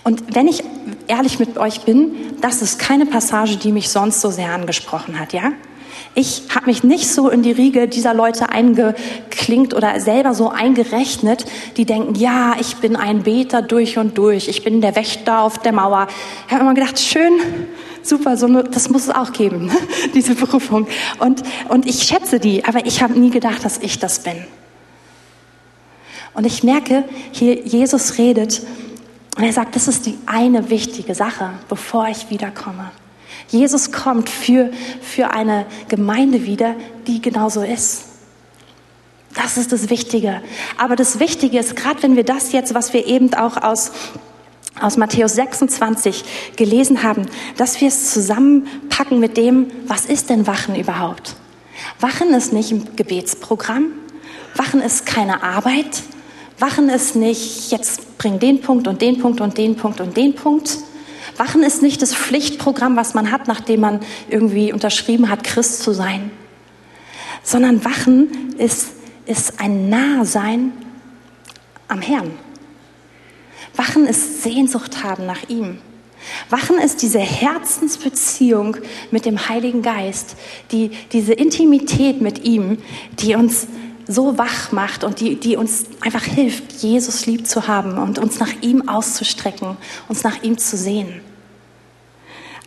Und 0.04 0.34
wenn 0.34 0.48
ich 0.48 0.62
ehrlich 1.06 1.38
mit 1.38 1.58
euch 1.58 1.82
bin, 1.82 2.14
das 2.40 2.62
ist 2.62 2.78
keine 2.78 3.06
Passage, 3.06 3.56
die 3.56 3.72
mich 3.72 3.88
sonst 3.88 4.20
so 4.20 4.30
sehr 4.30 4.52
angesprochen 4.52 5.18
hat, 5.18 5.32
ja? 5.32 5.52
Ich 6.14 6.42
habe 6.54 6.66
mich 6.66 6.82
nicht 6.82 7.08
so 7.08 7.28
in 7.28 7.42
die 7.42 7.52
Riege 7.52 7.88
dieser 7.88 8.14
Leute 8.14 8.48
eingeklinkt 8.48 9.74
oder 9.74 10.00
selber 10.00 10.34
so 10.34 10.50
eingerechnet, 10.50 11.44
die 11.76 11.84
denken, 11.84 12.14
ja, 12.14 12.56
ich 12.60 12.76
bin 12.76 12.96
ein 12.96 13.22
Beter 13.22 13.62
durch 13.62 13.98
und 13.98 14.18
durch, 14.18 14.48
ich 14.48 14.64
bin 14.64 14.80
der 14.80 14.96
Wächter 14.96 15.42
auf 15.42 15.58
der 15.58 15.72
Mauer. 15.72 16.08
Ich 16.46 16.52
habe 16.52 16.62
immer 16.62 16.74
gedacht, 16.74 16.98
schön, 16.98 17.32
super, 18.02 18.36
so 18.36 18.46
eine, 18.46 18.64
das 18.64 18.90
muss 18.90 19.04
es 19.04 19.10
auch 19.10 19.32
geben, 19.32 19.70
diese 20.14 20.34
Berufung. 20.34 20.88
Und, 21.18 21.42
und 21.68 21.86
ich 21.86 22.02
schätze 22.02 22.40
die, 22.40 22.64
aber 22.64 22.86
ich 22.86 23.02
habe 23.02 23.18
nie 23.18 23.30
gedacht, 23.30 23.64
dass 23.64 23.78
ich 23.78 23.98
das 23.98 24.20
bin. 24.20 24.44
Und 26.34 26.44
ich 26.46 26.62
merke, 26.62 27.04
hier 27.32 27.64
Jesus 27.64 28.18
redet 28.18 28.62
und 29.36 29.44
er 29.44 29.52
sagt, 29.52 29.76
das 29.76 29.88
ist 29.88 30.06
die 30.06 30.18
eine 30.26 30.70
wichtige 30.70 31.14
Sache, 31.14 31.50
bevor 31.68 32.08
ich 32.08 32.30
wiederkomme. 32.30 32.90
Jesus 33.48 33.92
kommt 33.92 34.28
für, 34.28 34.70
für 35.00 35.30
eine 35.30 35.66
Gemeinde 35.88 36.44
wieder, 36.44 36.74
die 37.06 37.20
genauso 37.20 37.62
ist. 37.62 38.04
Das 39.34 39.56
ist 39.56 39.72
das 39.72 39.90
Wichtige. 39.90 40.42
Aber 40.78 40.96
das 40.96 41.20
Wichtige 41.20 41.58
ist, 41.58 41.76
gerade 41.76 42.02
wenn 42.02 42.16
wir 42.16 42.24
das 42.24 42.52
jetzt, 42.52 42.74
was 42.74 42.92
wir 42.92 43.06
eben 43.06 43.32
auch 43.34 43.56
aus, 43.56 43.92
aus 44.80 44.96
Matthäus 44.96 45.34
26 45.34 46.24
gelesen 46.56 47.02
haben, 47.02 47.26
dass 47.56 47.80
wir 47.80 47.88
es 47.88 48.12
zusammenpacken 48.12 49.20
mit 49.20 49.36
dem, 49.36 49.70
was 49.86 50.06
ist 50.06 50.30
denn 50.30 50.46
Wachen 50.46 50.74
überhaupt? 50.74 51.36
Wachen 52.00 52.34
ist 52.34 52.52
nicht 52.52 52.72
ein 52.72 52.96
Gebetsprogramm. 52.96 53.92
Wachen 54.54 54.80
ist 54.80 55.06
keine 55.06 55.42
Arbeit. 55.42 56.02
Wachen 56.58 56.88
ist 56.88 57.14
nicht, 57.14 57.70
jetzt 57.70 58.18
bring 58.18 58.40
den 58.40 58.60
Punkt 58.60 58.88
und 58.88 59.00
den 59.00 59.18
Punkt 59.20 59.40
und 59.40 59.56
den 59.56 59.76
Punkt 59.76 60.00
und 60.00 60.16
den 60.16 60.34
Punkt, 60.34 60.78
Wachen 61.38 61.62
ist 61.62 61.82
nicht 61.82 62.02
das 62.02 62.14
Pflichtprogramm, 62.14 62.96
was 62.96 63.14
man 63.14 63.30
hat, 63.30 63.46
nachdem 63.46 63.80
man 63.80 64.00
irgendwie 64.28 64.72
unterschrieben 64.72 65.30
hat, 65.30 65.44
Christ 65.44 65.82
zu 65.82 65.92
sein, 65.92 66.30
sondern 67.42 67.84
Wachen 67.84 68.54
ist, 68.58 68.88
ist 69.24 69.60
ein 69.60 69.88
Nahsein 69.88 70.72
am 71.86 72.00
Herrn. 72.00 72.32
Wachen 73.76 74.06
ist 74.06 74.42
Sehnsucht 74.42 75.04
haben 75.04 75.26
nach 75.26 75.48
ihm. 75.48 75.78
Wachen 76.50 76.78
ist 76.78 77.02
diese 77.02 77.20
Herzensbeziehung 77.20 78.76
mit 79.12 79.24
dem 79.24 79.48
Heiligen 79.48 79.82
Geist, 79.82 80.36
die, 80.72 80.90
diese 81.12 81.32
Intimität 81.32 82.20
mit 82.20 82.44
ihm, 82.44 82.78
die 83.20 83.36
uns 83.36 83.68
so 84.08 84.38
wach 84.38 84.72
macht 84.72 85.04
und 85.04 85.20
die, 85.20 85.36
die 85.36 85.56
uns 85.56 85.84
einfach 86.00 86.24
hilft, 86.24 86.72
Jesus 86.82 87.26
lieb 87.26 87.46
zu 87.46 87.68
haben 87.68 87.98
und 87.98 88.18
uns 88.18 88.40
nach 88.40 88.52
ihm 88.62 88.88
auszustrecken, 88.88 89.76
uns 90.08 90.24
nach 90.24 90.42
ihm 90.42 90.58
zu 90.58 90.76
sehen. 90.76 91.20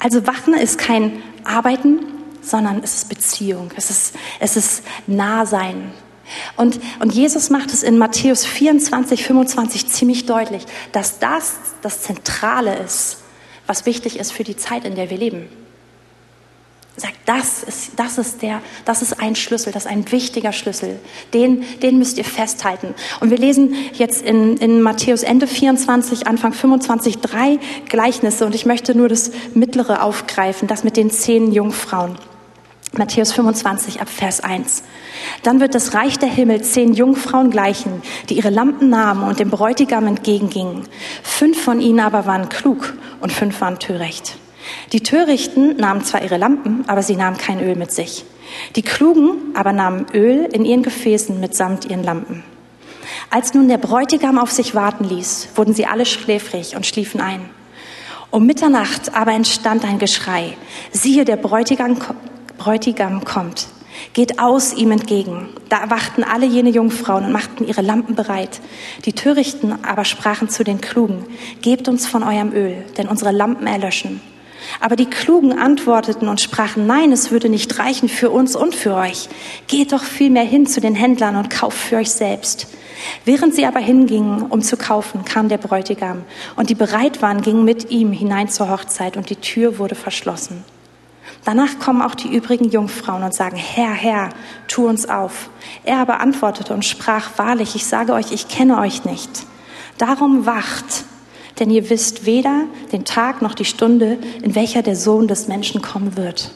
Also 0.03 0.25
Wachen 0.25 0.55
ist 0.55 0.79
kein 0.79 1.21
Arbeiten, 1.43 1.99
sondern 2.41 2.81
es 2.83 2.95
ist 2.95 3.09
Beziehung, 3.09 3.71
es 3.75 3.91
ist, 3.91 4.15
es 4.39 4.57
ist 4.57 4.83
Nahsein. 5.05 5.93
Und, 6.57 6.79
und 6.99 7.13
Jesus 7.13 7.51
macht 7.51 7.71
es 7.71 7.83
in 7.83 7.99
Matthäus 7.99 8.43
24, 8.43 9.23
25 9.23 9.87
ziemlich 9.89 10.25
deutlich, 10.25 10.65
dass 10.91 11.19
das 11.19 11.57
das 11.83 12.01
Zentrale 12.01 12.77
ist, 12.77 13.17
was 13.67 13.85
wichtig 13.85 14.17
ist 14.17 14.33
für 14.33 14.43
die 14.43 14.57
Zeit, 14.57 14.85
in 14.85 14.95
der 14.95 15.11
wir 15.11 15.17
leben 15.17 15.49
sagt, 16.97 17.15
das 17.25 17.63
ist, 17.63 17.91
das 17.97 18.17
ist 18.17 18.41
der, 18.41 18.61
das 18.85 19.01
ist 19.01 19.19
ein 19.19 19.35
Schlüssel, 19.35 19.71
das 19.71 19.85
ist 19.85 19.91
ein 19.91 20.11
wichtiger 20.11 20.51
Schlüssel. 20.51 20.99
Den, 21.33 21.63
den 21.81 21.97
müsst 21.97 22.17
ihr 22.17 22.25
festhalten. 22.25 22.93
Und 23.19 23.29
wir 23.29 23.37
lesen 23.37 23.75
jetzt 23.93 24.21
in, 24.21 24.57
in 24.57 24.81
Matthäus 24.81 25.23
Ende 25.23 25.47
24, 25.47 26.27
Anfang 26.27 26.53
25 26.53 27.19
drei 27.19 27.59
Gleichnisse 27.87 28.45
und 28.45 28.55
ich 28.55 28.65
möchte 28.65 28.95
nur 28.95 29.07
das 29.07 29.31
mittlere 29.53 30.03
aufgreifen, 30.03 30.67
das 30.67 30.83
mit 30.83 30.97
den 30.97 31.09
zehn 31.09 31.51
Jungfrauen. 31.51 32.17
Matthäus 32.97 33.31
25 33.31 34.01
ab 34.01 34.09
Vers 34.09 34.41
1. 34.41 34.83
Dann 35.43 35.61
wird 35.61 35.75
das 35.75 35.93
Reich 35.93 36.19
der 36.19 36.27
Himmel 36.27 36.61
zehn 36.61 36.93
Jungfrauen 36.93 37.49
gleichen, 37.49 38.01
die 38.27 38.33
ihre 38.33 38.49
Lampen 38.49 38.89
nahmen 38.89 39.23
und 39.23 39.39
dem 39.39 39.49
Bräutigam 39.49 40.07
entgegengingen. 40.07 40.83
Fünf 41.23 41.63
von 41.63 41.79
ihnen 41.79 42.01
aber 42.01 42.25
waren 42.25 42.49
klug 42.49 42.93
und 43.21 43.31
fünf 43.31 43.61
waren 43.61 43.79
töricht. 43.79 44.35
Die 44.93 45.01
Törichten 45.01 45.77
nahmen 45.77 46.03
zwar 46.03 46.23
ihre 46.23 46.37
Lampen, 46.37 46.83
aber 46.87 47.03
sie 47.03 47.15
nahmen 47.15 47.37
kein 47.37 47.59
Öl 47.59 47.75
mit 47.75 47.91
sich. 47.91 48.25
Die 48.75 48.81
Klugen 48.81 49.55
aber 49.55 49.73
nahmen 49.73 50.05
Öl 50.13 50.47
in 50.51 50.65
ihren 50.65 50.83
Gefäßen 50.83 51.39
mitsamt 51.39 51.85
ihren 51.85 52.03
Lampen. 52.03 52.43
Als 53.29 53.53
nun 53.53 53.67
der 53.67 53.77
Bräutigam 53.77 54.37
auf 54.37 54.51
sich 54.51 54.75
warten 54.75 55.05
ließ, 55.05 55.49
wurden 55.55 55.73
sie 55.73 55.85
alle 55.85 56.05
schläfrig 56.05 56.75
und 56.75 56.85
schliefen 56.85 57.21
ein. 57.21 57.49
Um 58.29 58.45
Mitternacht 58.45 59.13
aber 59.13 59.33
entstand 59.33 59.83
ein 59.83 59.99
Geschrei. 59.99 60.55
Siehe, 60.91 61.25
der 61.25 61.35
Bräutigam, 61.35 61.97
Bräutigam 62.57 63.25
kommt. 63.25 63.67
Geht 64.13 64.39
aus 64.39 64.73
ihm 64.73 64.91
entgegen. 64.91 65.49
Da 65.69 65.79
erwachten 65.81 66.23
alle 66.23 66.45
jene 66.45 66.69
Jungfrauen 66.69 67.25
und 67.25 67.31
machten 67.31 67.67
ihre 67.67 67.81
Lampen 67.81 68.15
bereit. 68.15 68.61
Die 69.05 69.13
Törichten 69.13 69.83
aber 69.83 70.05
sprachen 70.05 70.49
zu 70.49 70.63
den 70.63 70.81
Klugen, 70.81 71.25
Gebt 71.61 71.87
uns 71.87 72.07
von 72.07 72.23
eurem 72.23 72.53
Öl, 72.53 72.83
denn 72.97 73.07
unsere 73.07 73.31
Lampen 73.31 73.67
erlöschen. 73.67 74.21
Aber 74.79 74.95
die 74.95 75.09
Klugen 75.09 75.57
antworteten 75.57 76.27
und 76.27 76.41
sprachen, 76.41 76.87
nein, 76.87 77.11
es 77.11 77.31
würde 77.31 77.49
nicht 77.49 77.79
reichen 77.79 78.09
für 78.09 78.29
uns 78.29 78.55
und 78.55 78.75
für 78.75 78.95
euch. 78.95 79.29
Geht 79.67 79.91
doch 79.91 80.03
vielmehr 80.03 80.43
hin 80.43 80.65
zu 80.65 80.81
den 80.81 80.95
Händlern 80.95 81.35
und 81.35 81.49
kauft 81.49 81.77
für 81.77 81.97
euch 81.97 82.11
selbst. 82.11 82.67
Während 83.25 83.55
sie 83.55 83.65
aber 83.65 83.79
hingingen, 83.79 84.43
um 84.43 84.61
zu 84.61 84.77
kaufen, 84.77 85.25
kam 85.25 85.49
der 85.49 85.57
Bräutigam, 85.57 86.23
und 86.55 86.69
die 86.69 86.75
bereit 86.75 87.21
waren, 87.21 87.41
gingen 87.41 87.65
mit 87.65 87.89
ihm 87.89 88.11
hinein 88.11 88.49
zur 88.49 88.69
Hochzeit, 88.69 89.17
und 89.17 89.29
die 89.29 89.35
Tür 89.37 89.79
wurde 89.79 89.95
verschlossen. 89.95 90.63
Danach 91.43 91.79
kommen 91.79 92.01
auch 92.01 92.13
die 92.13 92.35
übrigen 92.35 92.69
Jungfrauen 92.69 93.23
und 93.23 93.33
sagen, 93.33 93.57
Herr, 93.57 93.93
Herr, 93.93 94.29
tu 94.67 94.87
uns 94.87 95.09
auf. 95.09 95.49
Er 95.83 95.97
aber 95.97 96.19
antwortete 96.19 96.73
und 96.73 96.85
sprach, 96.85 97.31
wahrlich, 97.37 97.75
ich 97.75 97.85
sage 97.85 98.13
euch, 98.13 98.31
ich 98.31 98.47
kenne 98.47 98.77
euch 98.77 99.05
nicht. 99.05 99.47
Darum 99.97 100.45
wacht, 100.45 101.05
denn 101.61 101.69
ihr 101.69 101.91
wisst 101.91 102.25
weder 102.25 102.65
den 102.91 103.05
Tag 103.05 103.43
noch 103.43 103.53
die 103.53 103.65
Stunde, 103.65 104.17
in 104.41 104.55
welcher 104.55 104.81
der 104.81 104.95
Sohn 104.95 105.27
des 105.27 105.47
Menschen 105.47 105.79
kommen 105.83 106.17
wird. 106.17 106.49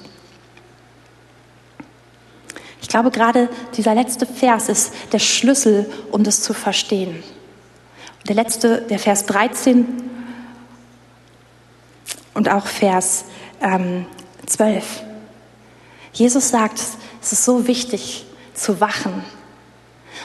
Ich 2.81 2.89
glaube, 2.89 3.11
gerade 3.11 3.47
dieser 3.77 3.93
letzte 3.93 4.25
Vers 4.25 4.67
ist 4.67 4.93
der 5.11 5.19
Schlüssel, 5.19 5.85
um 6.11 6.23
das 6.23 6.41
zu 6.41 6.55
verstehen. 6.55 7.23
Der 8.27 8.33
letzte, 8.33 8.81
der 8.81 8.97
Vers 8.97 9.27
13 9.27 9.85
und 12.33 12.49
auch 12.49 12.65
Vers 12.65 13.25
ähm, 13.61 14.07
12. 14.47 15.03
Jesus 16.13 16.49
sagt, 16.49 16.81
es 17.21 17.31
ist 17.31 17.45
so 17.45 17.67
wichtig 17.67 18.25
zu 18.55 18.81
wachen. 18.81 19.23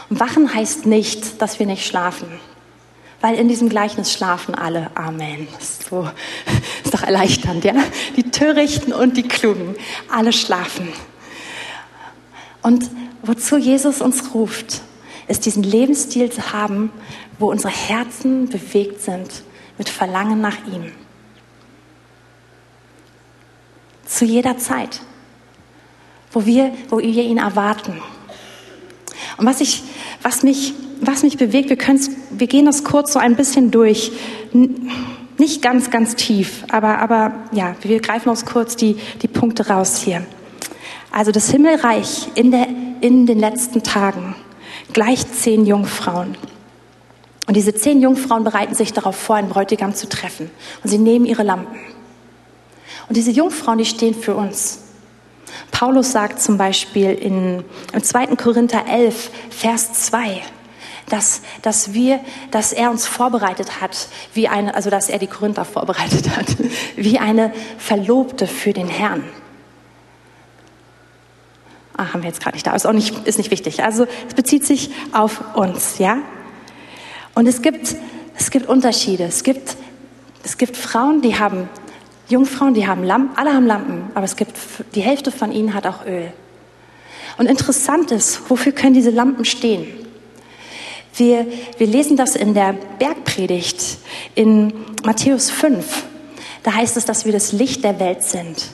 Und 0.09 0.21
wachen 0.21 0.55
heißt 0.55 0.87
nicht, 0.87 1.43
dass 1.43 1.59
wir 1.59 1.67
nicht 1.67 1.87
schlafen. 1.87 2.41
Weil 3.21 3.35
in 3.35 3.49
diesem 3.49 3.69
Gleichnis 3.69 4.13
schlafen 4.13 4.55
alle. 4.55 4.91
Amen. 4.95 5.47
Ist, 5.59 5.89
so, 5.89 6.09
ist 6.85 6.95
doch 6.95 7.03
erleichternd, 7.03 7.65
ja? 7.65 7.75
Die 8.17 8.31
Törichten 8.31 8.93
und 8.93 9.17
die 9.17 9.29
Klugen, 9.29 9.77
alle 10.11 10.33
schlafen. 10.33 10.89
Und 12.63 12.91
wozu 13.23 13.59
Jesus 13.59 14.01
uns 14.01 14.35
ruft, 14.35 14.83
ist 15.29 15.47
diesen 15.47 15.63
Lebensstil 15.63 16.31
zu 16.31 16.53
haben, 16.53 16.91
wo 17.39 17.51
unsere 17.51 17.73
Herzen 17.73 18.49
bewegt 18.49 19.01
sind 19.01 19.43
mit 19.79 19.89
Verlangen 19.89 20.41
nach 20.41 20.59
ihm. 20.67 20.93
Zu 24.05 24.25
jeder 24.25 24.59
Zeit. 24.59 25.01
Wo 26.33 26.45
wir, 26.47 26.73
wo 26.89 26.99
wir 26.99 27.23
ihn 27.23 27.39
erwarten. 27.39 28.01
Und 29.41 29.47
was, 29.47 29.63
ich, 29.63 29.83
was, 30.21 30.43
mich, 30.43 30.75
was 31.01 31.23
mich 31.23 31.39
bewegt, 31.39 31.71
wir, 31.71 31.79
wir 31.79 32.47
gehen 32.47 32.67
das 32.67 32.85
kurz 32.85 33.15
so 33.15 33.19
ein 33.19 33.37
bisschen 33.37 33.71
durch. 33.71 34.13
Nicht 35.39 35.63
ganz, 35.63 35.91
ganz 35.91 36.15
tief, 36.15 36.65
aber, 36.71 36.99
aber 36.99 37.33
ja, 37.53 37.75
wir 37.81 38.01
greifen 38.01 38.29
uns 38.29 38.45
kurz 38.45 38.77
die, 38.77 38.97
die 39.23 39.29
Punkte 39.29 39.69
raus 39.69 39.97
hier. 39.97 40.27
Also 41.11 41.33
das 41.33 41.51
Himmelreich 41.51 42.29
in, 42.35 42.51
der, 42.51 42.69
in 43.01 43.25
den 43.25 43.39
letzten 43.39 43.83
Tagen 43.83 44.35
gleich 44.93 45.27
zehn 45.33 45.65
Jungfrauen. 45.65 46.37
Und 47.47 47.57
diese 47.57 47.75
zehn 47.75 48.03
Jungfrauen 48.03 48.45
bereiten 48.45 48.75
sich 48.75 48.93
darauf 48.93 49.17
vor, 49.17 49.37
einen 49.37 49.49
Bräutigam 49.49 49.95
zu 49.95 50.07
treffen. 50.07 50.51
Und 50.85 50.91
sie 50.91 50.99
nehmen 50.99 51.25
ihre 51.25 51.45
Lampen. 51.45 51.79
Und 53.09 53.17
diese 53.17 53.31
Jungfrauen, 53.31 53.79
die 53.79 53.87
stehen 53.87 54.15
für 54.15 54.35
uns. 54.35 54.81
Paulus 55.71 56.13
sagt 56.13 56.41
zum 56.41 56.59
Beispiel 56.59 57.13
in, 57.13 57.65
im 57.93 58.03
2. 58.03 58.27
Korinther 58.37 58.85
11, 58.87 59.31
Vers 59.51 59.93
2, 59.93 60.43
dass, 61.09 61.43
dass 61.63 61.93
wir, 61.93 62.21
dass 62.51 62.73
er 62.73 62.91
uns 62.91 63.07
vorbereitet 63.07 63.81
hat, 63.81 64.09
wie 64.35 64.49
eine, 64.49 64.75
also 64.75 64.91
dass 64.91 65.09
er 65.09 65.19
die 65.19 65.27
Korinther 65.27 65.65
vorbereitet 65.65 66.37
hat, 66.37 66.47
wie 66.97 67.19
eine 67.19 67.53
Verlobte 67.79 68.47
für 68.47 68.73
den 68.73 68.89
Herrn. 68.89 69.25
Ah, 71.97 72.13
haben 72.13 72.23
wir 72.23 72.29
jetzt 72.29 72.41
gerade 72.41 72.57
nicht 72.57 72.67
da, 72.67 72.75
ist 72.75 72.87
auch 72.87 72.93
nicht, 72.93 73.27
ist 73.27 73.39
nicht 73.39 73.51
wichtig. 73.51 73.83
Also 73.85 74.07
es 74.29 74.35
bezieht 74.35 74.65
sich 74.65 74.91
auf 75.13 75.55
uns, 75.55 75.99
ja. 75.99 76.19
Und 77.35 77.47
es 77.47 77.63
gibt, 77.63 77.95
es 78.37 78.51
gibt 78.51 78.69
Unterschiede. 78.69 79.25
Es 79.25 79.43
gibt, 79.43 79.77
es 80.43 80.57
gibt 80.57 80.77
Frauen, 80.77 81.21
die 81.21 81.39
haben 81.39 81.69
Jungfrauen, 82.31 82.75
die 82.75 82.87
haben 82.87 83.05
Lampen, 83.05 83.37
alle 83.37 83.53
haben 83.53 83.67
Lampen, 83.67 84.11
aber 84.15 84.25
es 84.25 84.37
gibt, 84.37 84.57
die 84.95 85.01
Hälfte 85.01 85.33
von 85.33 85.53
ihnen 85.53 85.75
hat 85.75 85.87
auch 85.87 86.07
Öl. 86.07 86.33
Und 87.39 87.47
interessant 87.47 88.11
ist, 88.11 88.49
wofür 88.49 88.73
können 88.73 88.95
diese 88.95 89.11
Lampen 89.11 89.45
stehen? 89.45 89.87
Wir, 91.15 91.47
wir 91.79 91.87
lesen 91.87 92.17
das 92.17 92.37
in 92.37 92.55
der 92.55 92.75
Bergpredigt 92.99 93.99
in 94.35 94.73
Matthäus 95.05 95.51
5. 95.51 96.05
Da 96.63 96.75
heißt 96.75 96.97
es, 96.97 97.05
dass 97.05 97.25
wir 97.25 97.33
das 97.33 97.53
Licht 97.53 97.83
der 97.83 97.99
Welt 97.99 98.23
sind 98.23 98.69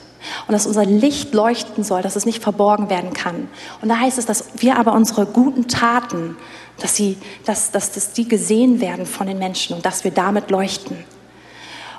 und 0.47 0.53
dass 0.53 0.67
unser 0.67 0.85
Licht 0.85 1.33
leuchten 1.33 1.83
soll, 1.83 2.01
dass 2.01 2.15
es 2.15 2.25
nicht 2.25 2.43
verborgen 2.43 2.89
werden 2.89 3.13
kann. 3.13 3.47
Und 3.81 3.89
da 3.89 3.97
heißt 3.97 4.17
es, 4.17 4.25
dass 4.25 4.49
wir 4.57 4.77
aber 4.77 4.93
unsere 4.93 5.25
guten 5.25 5.67
Taten, 5.67 6.37
dass, 6.79 6.95
sie, 6.95 7.17
dass, 7.45 7.71
dass, 7.71 7.91
dass 7.91 8.13
die 8.13 8.27
gesehen 8.27 8.81
werden 8.81 9.05
von 9.05 9.27
den 9.27 9.39
Menschen 9.39 9.75
und 9.75 9.85
dass 9.85 10.03
wir 10.03 10.11
damit 10.11 10.51
leuchten. 10.51 10.97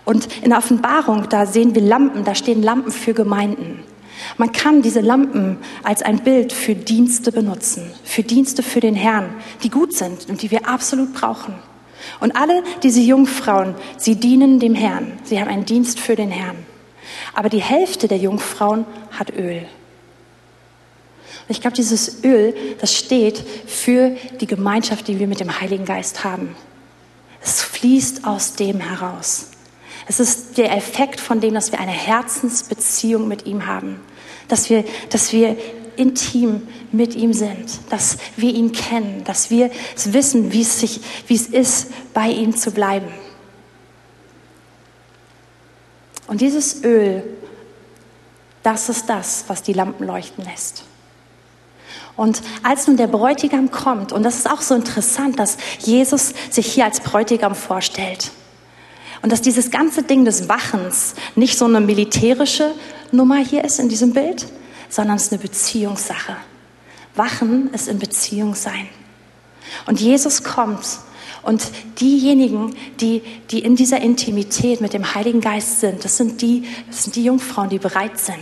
Und 0.08 0.26
in 0.42 0.48
der 0.48 0.58
Offenbarung, 0.60 1.28
da 1.28 1.44
sehen 1.44 1.74
wir 1.74 1.82
Lampen, 1.82 2.24
da 2.24 2.34
stehen 2.34 2.62
Lampen 2.62 2.90
für 2.90 3.12
Gemeinden. 3.12 3.80
Man 4.38 4.52
kann 4.52 4.80
diese 4.80 5.02
Lampen 5.02 5.58
als 5.82 6.00
ein 6.00 6.20
Bild 6.20 6.54
für 6.54 6.74
Dienste 6.74 7.30
benutzen, 7.30 7.90
für 8.04 8.22
Dienste 8.22 8.62
für 8.62 8.80
den 8.80 8.94
Herrn, 8.94 9.34
die 9.62 9.68
gut 9.68 9.92
sind 9.92 10.26
und 10.30 10.40
die 10.40 10.50
wir 10.50 10.66
absolut 10.66 11.12
brauchen. 11.12 11.56
Und 12.20 12.36
alle 12.36 12.62
diese 12.82 13.02
Jungfrauen, 13.02 13.74
sie 13.98 14.16
dienen 14.16 14.60
dem 14.60 14.74
Herrn. 14.74 15.12
Sie 15.24 15.38
haben 15.38 15.48
einen 15.48 15.66
Dienst 15.66 16.00
für 16.00 16.16
den 16.16 16.30
Herrn. 16.30 16.56
Aber 17.34 17.50
die 17.50 17.60
Hälfte 17.60 18.08
der 18.08 18.16
Jungfrauen 18.16 18.86
hat 19.10 19.36
Öl. 19.36 19.58
Und 19.58 21.50
ich 21.50 21.60
glaube, 21.60 21.76
dieses 21.76 22.24
Öl, 22.24 22.54
das 22.80 22.96
steht 22.96 23.44
für 23.66 24.16
die 24.40 24.46
Gemeinschaft, 24.46 25.06
die 25.06 25.18
wir 25.18 25.28
mit 25.28 25.40
dem 25.40 25.60
Heiligen 25.60 25.84
Geist 25.84 26.24
haben. 26.24 26.56
Es 27.42 27.60
fließt 27.60 28.26
aus 28.26 28.54
dem 28.54 28.80
heraus. 28.80 29.47
Es 30.08 30.20
ist 30.20 30.56
der 30.56 30.74
Effekt 30.74 31.20
von 31.20 31.40
dem, 31.40 31.54
dass 31.54 31.70
wir 31.70 31.80
eine 31.80 31.92
Herzensbeziehung 31.92 33.28
mit 33.28 33.46
ihm 33.46 33.66
haben. 33.66 34.00
Dass 34.48 34.70
wir, 34.70 34.84
dass 35.10 35.32
wir 35.32 35.56
intim 35.96 36.66
mit 36.92 37.14
ihm 37.14 37.34
sind, 37.34 37.80
dass 37.90 38.16
wir 38.36 38.54
ihn 38.54 38.72
kennen, 38.72 39.22
dass 39.24 39.50
wir 39.50 39.70
wissen, 40.04 40.52
wie 40.52 40.62
es, 40.62 40.80
sich, 40.80 41.00
wie 41.26 41.34
es 41.34 41.46
ist, 41.46 41.88
bei 42.14 42.28
ihm 42.28 42.56
zu 42.56 42.70
bleiben. 42.70 43.08
Und 46.28 46.40
dieses 46.40 46.84
Öl, 46.84 47.24
das 48.62 48.88
ist 48.88 49.06
das, 49.08 49.44
was 49.48 49.62
die 49.62 49.72
Lampen 49.72 50.06
leuchten 50.06 50.44
lässt. 50.44 50.84
Und 52.16 52.42
als 52.62 52.86
nun 52.86 52.96
der 52.96 53.06
Bräutigam 53.06 53.70
kommt, 53.70 54.12
und 54.12 54.22
das 54.22 54.36
ist 54.36 54.50
auch 54.50 54.60
so 54.60 54.74
interessant, 54.74 55.38
dass 55.38 55.56
Jesus 55.80 56.32
sich 56.50 56.72
hier 56.72 56.84
als 56.84 57.00
Bräutigam 57.00 57.54
vorstellt. 57.54 58.30
Und 59.22 59.32
dass 59.32 59.42
dieses 59.42 59.70
ganze 59.70 60.02
Ding 60.02 60.24
des 60.24 60.48
Wachens 60.48 61.14
nicht 61.34 61.58
so 61.58 61.64
eine 61.64 61.80
militärische 61.80 62.72
Nummer 63.10 63.36
hier 63.36 63.64
ist 63.64 63.80
in 63.80 63.88
diesem 63.88 64.12
Bild, 64.12 64.46
sondern 64.88 65.16
es 65.16 65.24
ist 65.24 65.32
eine 65.32 65.42
Beziehungssache. 65.42 66.36
Wachen 67.14 67.72
ist 67.72 67.88
in 67.88 67.98
Beziehung 67.98 68.54
sein. 68.54 68.88
Und 69.86 70.00
Jesus 70.00 70.44
kommt 70.44 70.86
und 71.42 71.70
diejenigen, 72.00 72.74
die, 73.00 73.22
die 73.50 73.60
in 73.60 73.76
dieser 73.76 74.00
Intimität 74.00 74.80
mit 74.80 74.92
dem 74.92 75.14
Heiligen 75.14 75.40
Geist 75.40 75.80
sind, 75.80 76.04
das 76.04 76.16
sind 76.16 76.40
die, 76.42 76.64
das 76.86 77.04
sind 77.04 77.16
die 77.16 77.24
Jungfrauen, 77.24 77.68
die 77.68 77.78
bereit 77.78 78.18
sind. 78.18 78.38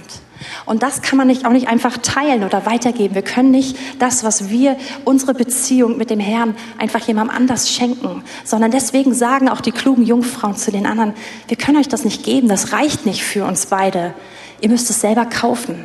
Und 0.64 0.82
das 0.82 1.02
kann 1.02 1.16
man 1.16 1.26
nicht, 1.26 1.46
auch 1.46 1.52
nicht 1.52 1.68
einfach 1.68 1.98
teilen 1.98 2.44
oder 2.44 2.66
weitergeben. 2.66 3.14
Wir 3.14 3.22
können 3.22 3.50
nicht 3.50 3.76
das, 3.98 4.24
was 4.24 4.50
wir, 4.50 4.76
unsere 5.04 5.34
Beziehung 5.34 5.96
mit 5.96 6.10
dem 6.10 6.20
Herrn, 6.20 6.56
einfach 6.78 7.06
jemandem 7.06 7.36
anders 7.36 7.70
schenken, 7.70 8.22
sondern 8.44 8.70
deswegen 8.70 9.14
sagen 9.14 9.48
auch 9.48 9.60
die 9.60 9.72
klugen 9.72 10.04
Jungfrauen 10.04 10.56
zu 10.56 10.70
den 10.70 10.86
anderen, 10.86 11.14
wir 11.48 11.56
können 11.56 11.78
euch 11.78 11.88
das 11.88 12.04
nicht 12.04 12.24
geben, 12.24 12.48
das 12.48 12.72
reicht 12.72 13.06
nicht 13.06 13.22
für 13.22 13.44
uns 13.44 13.66
beide. 13.66 14.14
Ihr 14.60 14.68
müsst 14.68 14.90
es 14.90 15.00
selber 15.00 15.26
kaufen. 15.26 15.84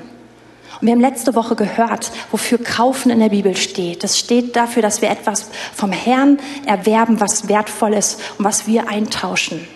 Und 0.79 0.87
wir 0.87 0.93
haben 0.93 1.01
letzte 1.01 1.35
Woche 1.35 1.55
gehört, 1.55 2.11
wofür 2.31 2.57
Kaufen 2.57 3.11
in 3.11 3.19
der 3.19 3.29
Bibel 3.29 3.55
steht. 3.55 4.03
Das 4.03 4.17
steht 4.17 4.55
dafür, 4.55 4.81
dass 4.81 5.01
wir 5.01 5.11
etwas 5.11 5.51
vom 5.75 5.91
Herrn 5.91 6.39
erwerben, 6.65 7.19
was 7.19 7.47
wertvoll 7.47 7.93
ist 7.93 8.19
und 8.39 8.45
was 8.45 8.65
wir 8.65 8.89
eintauschen. 8.89 9.67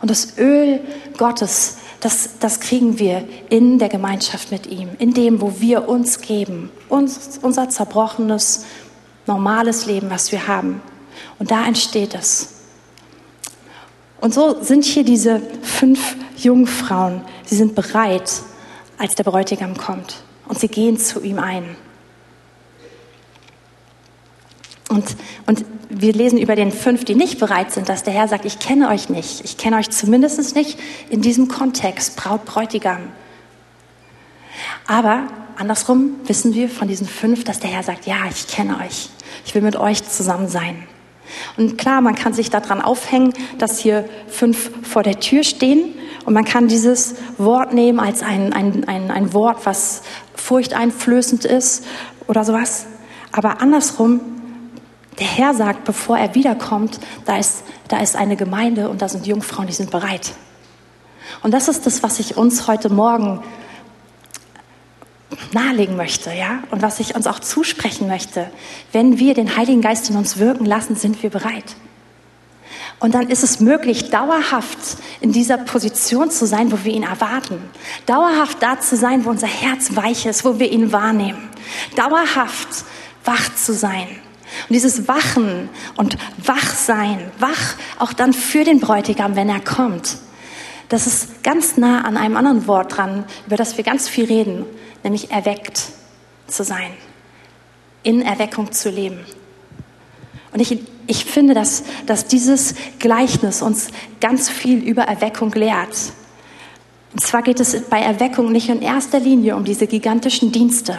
Und 0.00 0.10
das 0.10 0.38
Öl 0.38 0.80
Gottes, 1.16 1.78
das, 2.00 2.38
das 2.38 2.60
kriegen 2.60 2.98
wir 2.98 3.26
in 3.50 3.78
der 3.78 3.88
Gemeinschaft 3.88 4.52
mit 4.52 4.66
ihm, 4.66 4.90
in 4.98 5.14
dem, 5.14 5.40
wo 5.40 5.60
wir 5.60 5.88
uns 5.88 6.20
geben, 6.20 6.70
uns, 6.88 7.38
unser 7.42 7.68
zerbrochenes, 7.68 8.66
normales 9.26 9.86
Leben, 9.86 10.10
was 10.10 10.30
wir 10.30 10.46
haben. 10.46 10.80
Und 11.38 11.50
da 11.50 11.66
entsteht 11.66 12.14
es. 12.14 12.54
Und 14.20 14.34
so 14.34 14.62
sind 14.62 14.84
hier 14.84 15.04
diese 15.04 15.40
fünf 15.62 16.16
Jungfrauen. 16.36 17.22
Sie 17.44 17.56
sind 17.56 17.74
bereit, 17.74 18.30
als 18.96 19.14
der 19.14 19.24
Bräutigam 19.24 19.76
kommt 19.76 20.22
und 20.48 20.58
sie 20.58 20.68
gehen 20.68 20.98
zu 20.98 21.20
ihm 21.22 21.38
ein. 21.38 21.76
Und, 24.88 25.16
und 25.46 25.64
wir 25.90 26.12
lesen 26.12 26.38
über 26.38 26.56
den 26.56 26.72
fünf, 26.72 27.04
die 27.04 27.14
nicht 27.14 27.38
bereit 27.38 27.72
sind, 27.72 27.88
dass 27.88 28.02
der 28.02 28.12
Herr 28.14 28.28
sagt, 28.28 28.44
ich 28.44 28.58
kenne 28.58 28.88
euch 28.88 29.08
nicht. 29.08 29.44
Ich 29.44 29.56
kenne 29.56 29.76
euch 29.76 29.90
zumindest 29.90 30.54
nicht 30.54 30.78
in 31.10 31.20
diesem 31.20 31.48
Kontext, 31.48 32.16
Braut, 32.16 32.44
Bräutigam. 32.44 33.00
Aber 34.86 35.28
andersrum 35.56 36.16
wissen 36.24 36.54
wir 36.54 36.68
von 36.68 36.88
diesen 36.88 37.06
fünf, 37.06 37.44
dass 37.44 37.60
der 37.60 37.70
Herr 37.70 37.82
sagt, 37.82 38.06
ja, 38.06 38.16
ich 38.30 38.46
kenne 38.46 38.78
euch. 38.78 39.10
Ich 39.44 39.54
will 39.54 39.62
mit 39.62 39.76
euch 39.76 40.04
zusammen 40.04 40.48
sein. 40.48 40.86
Und 41.56 41.76
klar, 41.76 42.00
man 42.00 42.14
kann 42.14 42.32
sich 42.32 42.50
daran 42.50 42.80
aufhängen, 42.80 43.32
dass 43.58 43.78
hier 43.78 44.08
fünf 44.28 44.70
vor 44.82 45.02
der 45.02 45.20
Tür 45.20 45.44
stehen. 45.44 45.94
Und 46.24 46.34
man 46.34 46.44
kann 46.44 46.68
dieses 46.68 47.14
Wort 47.36 47.72
nehmen 47.72 48.00
als 48.00 48.22
ein, 48.22 48.52
ein, 48.52 48.84
ein, 48.88 49.10
ein 49.10 49.32
Wort, 49.32 49.64
was 49.64 50.02
furchteinflößend 50.34 51.44
ist 51.44 51.84
oder 52.26 52.44
sowas. 52.44 52.86
Aber 53.32 53.60
andersrum, 53.60 54.20
der 55.18 55.26
Herr 55.26 55.54
sagt, 55.54 55.84
bevor 55.84 56.18
er 56.18 56.34
wiederkommt, 56.34 57.00
da 57.24 57.38
ist, 57.38 57.64
da 57.88 58.00
ist 58.00 58.16
eine 58.16 58.36
Gemeinde 58.36 58.88
und 58.88 59.02
da 59.02 59.08
sind 59.08 59.26
Jungfrauen, 59.26 59.66
die 59.66 59.72
sind 59.72 59.90
bereit. 59.90 60.32
Und 61.42 61.52
das 61.52 61.68
ist 61.68 61.86
das, 61.86 62.02
was 62.02 62.18
ich 62.18 62.36
uns 62.36 62.66
heute 62.66 62.88
Morgen 62.88 63.42
nahelegen 65.52 65.96
möchte, 65.96 66.32
ja, 66.32 66.62
und 66.70 66.82
was 66.82 67.00
ich 67.00 67.14
uns 67.14 67.26
auch 67.26 67.38
zusprechen 67.38 68.08
möchte. 68.08 68.50
Wenn 68.92 69.18
wir 69.18 69.34
den 69.34 69.56
Heiligen 69.56 69.82
Geist 69.82 70.10
in 70.10 70.16
uns 70.16 70.38
wirken 70.38 70.64
lassen, 70.64 70.96
sind 70.96 71.22
wir 71.22 71.30
bereit. 71.30 71.76
Und 73.00 73.14
dann 73.14 73.28
ist 73.28 73.44
es 73.44 73.60
möglich, 73.60 74.10
dauerhaft 74.10 74.78
in 75.20 75.30
dieser 75.30 75.56
Position 75.58 76.30
zu 76.30 76.46
sein, 76.46 76.72
wo 76.72 76.84
wir 76.84 76.92
ihn 76.92 77.04
erwarten. 77.04 77.62
Dauerhaft 78.06 78.60
da 78.60 78.80
zu 78.80 78.96
sein, 78.96 79.24
wo 79.24 79.30
unser 79.30 79.46
Herz 79.46 79.94
weich 79.94 80.26
ist, 80.26 80.44
wo 80.44 80.58
wir 80.58 80.70
ihn 80.70 80.90
wahrnehmen. 80.90 81.48
Dauerhaft 81.94 82.84
wach 83.24 83.54
zu 83.54 83.72
sein. 83.72 84.08
Und 84.68 84.74
dieses 84.74 85.08
Wachen 85.08 85.68
und 85.96 86.16
Wachsein, 86.38 87.30
wach 87.38 87.76
auch 87.98 88.12
dann 88.12 88.32
für 88.32 88.64
den 88.64 88.80
Bräutigam, 88.80 89.36
wenn 89.36 89.48
er 89.48 89.60
kommt, 89.60 90.18
das 90.88 91.06
ist 91.06 91.42
ganz 91.42 91.76
nah 91.76 92.02
an 92.04 92.16
einem 92.16 92.36
anderen 92.36 92.66
Wort 92.66 92.96
dran, 92.96 93.24
über 93.46 93.56
das 93.56 93.76
wir 93.76 93.84
ganz 93.84 94.08
viel 94.08 94.24
reden, 94.24 94.64
nämlich 95.04 95.30
erweckt 95.30 95.82
zu 96.46 96.64
sein, 96.64 96.92
in 98.02 98.22
Erweckung 98.22 98.72
zu 98.72 98.88
leben. 98.88 99.20
Und 100.52 100.60
ich, 100.60 100.78
ich 101.06 101.26
finde, 101.26 101.52
dass, 101.52 101.84
dass 102.06 102.26
dieses 102.26 102.74
Gleichnis 102.98 103.60
uns 103.60 103.88
ganz 104.20 104.48
viel 104.48 104.82
über 104.82 105.02
Erweckung 105.02 105.52
lehrt. 105.52 105.94
Und 107.12 107.20
zwar 107.20 107.42
geht 107.42 107.60
es 107.60 107.78
bei 107.82 108.00
Erweckung 108.00 108.50
nicht 108.50 108.70
in 108.70 108.80
erster 108.80 109.20
Linie 109.20 109.56
um 109.56 109.64
diese 109.64 109.86
gigantischen 109.86 110.52
Dienste, 110.52 110.98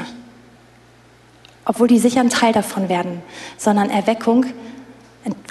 obwohl 1.70 1.88
die 1.88 2.00
sicher 2.00 2.22
ein 2.22 2.32
Teil 2.32 2.52
davon 2.52 2.90
werden, 2.90 3.22
sondern 3.60 3.92
Erweckung 3.92 4.48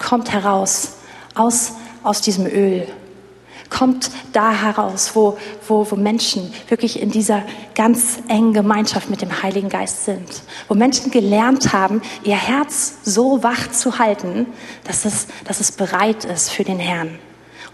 kommt 0.02 0.32
heraus 0.32 0.96
aus, 1.36 1.74
aus 2.02 2.20
diesem 2.22 2.44
Öl, 2.44 2.88
kommt 3.70 4.10
da 4.32 4.50
heraus, 4.50 5.12
wo, 5.14 5.38
wo, 5.68 5.88
wo 5.88 5.94
Menschen 5.94 6.52
wirklich 6.66 7.00
in 7.00 7.12
dieser 7.12 7.44
ganz 7.76 8.18
engen 8.26 8.52
Gemeinschaft 8.52 9.10
mit 9.10 9.22
dem 9.22 9.44
Heiligen 9.44 9.68
Geist 9.68 10.06
sind, 10.06 10.42
wo 10.66 10.74
Menschen 10.74 11.12
gelernt 11.12 11.72
haben, 11.72 12.02
ihr 12.24 12.34
Herz 12.34 12.94
so 13.04 13.44
wach 13.44 13.70
zu 13.70 14.00
halten, 14.00 14.46
dass 14.82 15.04
es, 15.04 15.28
dass 15.44 15.60
es 15.60 15.70
bereit 15.70 16.24
ist 16.24 16.50
für 16.50 16.64
den 16.64 16.80
Herrn. 16.80 17.16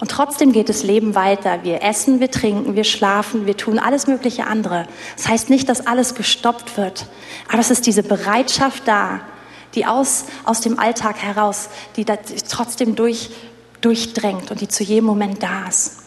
Und 0.05 0.11
trotzdem 0.11 0.53
geht 0.53 0.69
das 0.69 0.83
Leben 0.83 1.14
weiter. 1.14 1.61
Wir 1.62 1.83
essen, 1.83 2.21
wir 2.21 2.31
trinken, 2.31 2.77
wir 2.77 2.85
schlafen, 2.85 3.47
wir 3.47 3.57
tun 3.57 3.79
alles 3.79 4.07
mögliche 4.07 4.47
andere. 4.47 4.87
Das 5.17 5.29
heißt 5.29 5.49
nicht, 5.49 5.67
dass 5.67 5.87
alles 5.87 6.14
gestoppt 6.14 6.77
wird, 6.77 7.07
aber 7.49 7.61
es 7.61 7.71
ist 7.71 7.87
diese 7.87 8.03
Bereitschaft 8.03 8.83
da, 8.85 9.21
die 9.75 9.87
aus, 9.87 10.27
aus 10.45 10.61
dem 10.61 10.79
Alltag 10.79 11.17
heraus, 11.23 11.71
die 11.97 12.05
trotzdem 12.05 12.97
durch, 12.97 13.31
durchdrängt 13.81 14.51
und 14.51 14.61
die 14.61 14.69
zu 14.69 14.85
jedem 14.85 15.07
Moment 15.07 15.43
da 15.43 15.69
ist. 15.69 16.01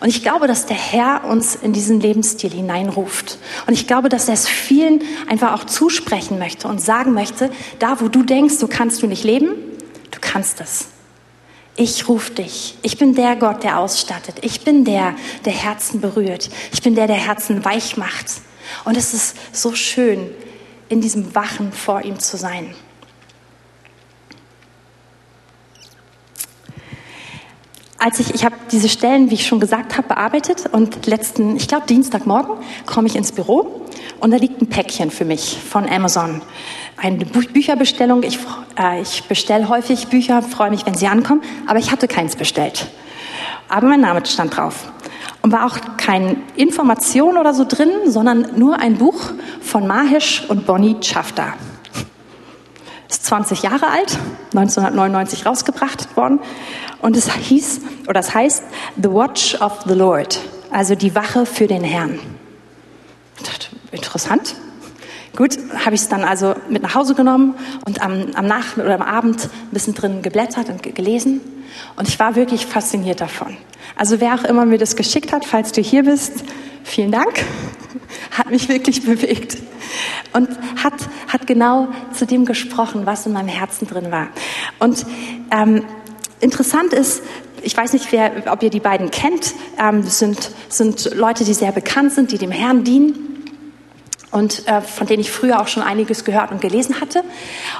Und 0.00 0.08
ich 0.08 0.24
glaube, 0.24 0.48
dass 0.48 0.66
der 0.66 0.76
Herr 0.76 1.22
uns 1.22 1.54
in 1.54 1.72
diesen 1.72 2.00
Lebensstil 2.00 2.50
hineinruft. 2.50 3.38
Und 3.68 3.72
ich 3.72 3.86
glaube, 3.86 4.08
dass 4.08 4.26
er 4.26 4.34
es 4.34 4.48
vielen 4.48 5.00
einfach 5.28 5.52
auch 5.52 5.64
zusprechen 5.64 6.40
möchte 6.40 6.66
und 6.66 6.80
sagen 6.80 7.12
möchte, 7.12 7.52
da 7.78 8.00
wo 8.00 8.08
du 8.08 8.24
denkst, 8.24 8.54
so 8.56 8.66
kannst 8.66 9.00
du 9.00 9.06
nicht 9.06 9.22
leben, 9.22 9.50
du 10.10 10.18
kannst 10.20 10.60
es. 10.60 10.88
Ich 11.80 12.08
rufe 12.08 12.32
dich. 12.32 12.76
Ich 12.82 12.98
bin 12.98 13.14
der 13.14 13.36
Gott, 13.36 13.62
der 13.62 13.78
ausstattet. 13.78 14.38
Ich 14.42 14.62
bin 14.62 14.84
der, 14.84 15.14
der 15.44 15.52
Herzen 15.52 16.00
berührt. 16.00 16.50
Ich 16.72 16.82
bin 16.82 16.96
der, 16.96 17.06
der 17.06 17.14
Herzen 17.14 17.64
weich 17.64 17.96
macht. 17.96 18.26
Und 18.84 18.96
es 18.96 19.14
ist 19.14 19.36
so 19.52 19.72
schön, 19.76 20.28
in 20.88 21.00
diesem 21.00 21.36
Wachen 21.36 21.72
vor 21.72 22.02
ihm 22.02 22.18
zu 22.18 22.36
sein. 22.36 22.74
als 27.98 28.20
ich, 28.20 28.32
ich 28.32 28.44
habe 28.44 28.54
diese 28.70 28.88
Stellen, 28.88 29.30
wie 29.30 29.34
ich 29.34 29.46
schon 29.46 29.60
gesagt 29.60 29.96
habe, 29.98 30.08
bearbeitet 30.08 30.66
und 30.70 31.06
letzten, 31.06 31.56
ich 31.56 31.66
glaube 31.66 31.86
Dienstagmorgen, 31.86 32.56
komme 32.86 33.08
ich 33.08 33.16
ins 33.16 33.32
Büro 33.32 33.86
und 34.20 34.30
da 34.30 34.36
liegt 34.36 34.62
ein 34.62 34.68
Päckchen 34.68 35.10
für 35.10 35.24
mich 35.24 35.58
von 35.68 35.88
Amazon. 35.88 36.40
Eine 37.00 37.24
Bücherbestellung. 37.24 38.24
Ich, 38.24 38.40
äh, 38.76 39.00
ich 39.00 39.24
bestelle 39.24 39.68
häufig 39.68 40.08
Bücher, 40.08 40.42
freue 40.42 40.70
mich, 40.70 40.84
wenn 40.84 40.94
sie 40.94 41.06
ankommen, 41.06 41.42
aber 41.66 41.78
ich 41.78 41.92
hatte 41.92 42.08
keins 42.08 42.34
bestellt. 42.34 42.88
Aber 43.68 43.86
mein 43.86 44.00
Name 44.00 44.24
stand 44.26 44.56
drauf. 44.56 44.90
Und 45.40 45.52
war 45.52 45.66
auch 45.66 45.78
keine 45.96 46.36
Information 46.56 47.38
oder 47.38 47.54
so 47.54 47.64
drin, 47.64 47.90
sondern 48.06 48.58
nur 48.58 48.80
ein 48.80 48.96
Buch 48.96 49.32
von 49.60 49.86
Mahesh 49.86 50.44
und 50.48 50.66
Bonnie 50.66 50.96
Chafta. 51.00 51.54
Ist 53.08 53.24
20 53.26 53.62
Jahre 53.62 53.86
alt, 53.86 54.18
1999 54.54 55.46
rausgebracht 55.46 56.16
worden. 56.16 56.40
Und 57.00 57.16
es 57.16 57.32
hieß, 57.32 57.80
oder 58.08 58.18
es 58.18 58.34
heißt 58.34 58.64
The 59.00 59.10
Watch 59.10 59.54
of 59.60 59.84
the 59.86 59.94
Lord, 59.94 60.40
also 60.72 60.96
die 60.96 61.14
Wache 61.14 61.46
für 61.46 61.68
den 61.68 61.84
Herrn. 61.84 62.18
Interessant. 63.92 64.56
Gut, 65.38 65.56
habe 65.84 65.94
ich 65.94 66.00
es 66.00 66.08
dann 66.08 66.24
also 66.24 66.56
mit 66.68 66.82
nach 66.82 66.96
Hause 66.96 67.14
genommen 67.14 67.54
und 67.86 68.02
am, 68.02 68.32
am 68.34 68.46
Nachmittag 68.46 68.84
oder 68.84 68.94
am 68.96 69.02
Abend 69.02 69.44
ein 69.44 69.70
bisschen 69.70 69.94
drin 69.94 70.20
geblättert 70.20 70.68
und 70.68 70.82
gelesen. 70.82 71.40
Und 71.94 72.08
ich 72.08 72.18
war 72.18 72.34
wirklich 72.34 72.66
fasziniert 72.66 73.20
davon. 73.20 73.56
Also 73.94 74.20
wer 74.20 74.34
auch 74.34 74.42
immer 74.42 74.66
mir 74.66 74.78
das 74.78 74.96
geschickt 74.96 75.32
hat, 75.32 75.44
falls 75.44 75.70
du 75.70 75.80
hier 75.80 76.02
bist, 76.02 76.42
vielen 76.82 77.12
Dank. 77.12 77.44
Hat 78.32 78.50
mich 78.50 78.68
wirklich 78.68 79.04
bewegt. 79.04 79.58
Und 80.32 80.48
hat, 80.82 80.94
hat 81.28 81.46
genau 81.46 81.86
zu 82.12 82.26
dem 82.26 82.44
gesprochen, 82.44 83.06
was 83.06 83.24
in 83.24 83.32
meinem 83.32 83.48
Herzen 83.48 83.86
drin 83.86 84.10
war. 84.10 84.28
Und 84.80 85.06
ähm, 85.52 85.84
Interessant 86.40 86.92
ist, 86.92 87.22
ich 87.62 87.76
weiß 87.76 87.92
nicht, 87.92 88.12
wer, 88.12 88.52
ob 88.52 88.62
ihr 88.62 88.70
die 88.70 88.80
beiden 88.80 89.10
kennt, 89.10 89.54
ähm, 89.78 90.02
sind, 90.02 90.50
sind 90.68 91.14
Leute, 91.14 91.44
die 91.44 91.54
sehr 91.54 91.72
bekannt 91.72 92.12
sind, 92.12 92.32
die 92.32 92.38
dem 92.38 92.52
Herrn 92.52 92.84
dienen 92.84 93.28
und 94.30 94.66
äh, 94.66 94.80
von 94.80 95.06
denen 95.06 95.20
ich 95.20 95.30
früher 95.30 95.60
auch 95.60 95.68
schon 95.68 95.82
einiges 95.82 96.24
gehört 96.24 96.50
und 96.50 96.60
gelesen 96.60 97.00
hatte. 97.00 97.22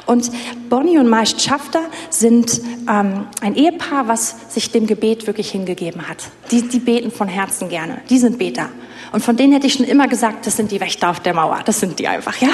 Und 0.06 0.30
Bonnie 0.68 0.98
und 0.98 1.08
Marsch 1.08 1.34
Schafter 1.38 1.82
sind 2.10 2.60
ähm, 2.88 3.26
ein 3.40 3.54
Ehepaar, 3.54 4.08
was 4.08 4.36
sich 4.52 4.70
dem 4.70 4.86
Gebet 4.86 5.26
wirklich 5.26 5.50
hingegeben 5.50 6.08
hat. 6.08 6.24
Die, 6.50 6.66
die 6.66 6.80
beten 6.80 7.10
von 7.10 7.28
Herzen 7.28 7.68
gerne. 7.68 8.00
Die 8.08 8.18
sind 8.18 8.38
Beter. 8.38 8.68
Und 9.12 9.24
von 9.24 9.36
denen 9.36 9.52
hätte 9.52 9.66
ich 9.66 9.74
schon 9.74 9.86
immer 9.86 10.08
gesagt, 10.08 10.46
das 10.46 10.56
sind 10.56 10.70
die 10.70 10.80
Wächter 10.80 11.10
auf 11.10 11.20
der 11.20 11.34
Mauer. 11.34 11.60
Das 11.64 11.80
sind 11.80 11.98
die 11.98 12.08
einfach, 12.08 12.36
ja. 12.38 12.48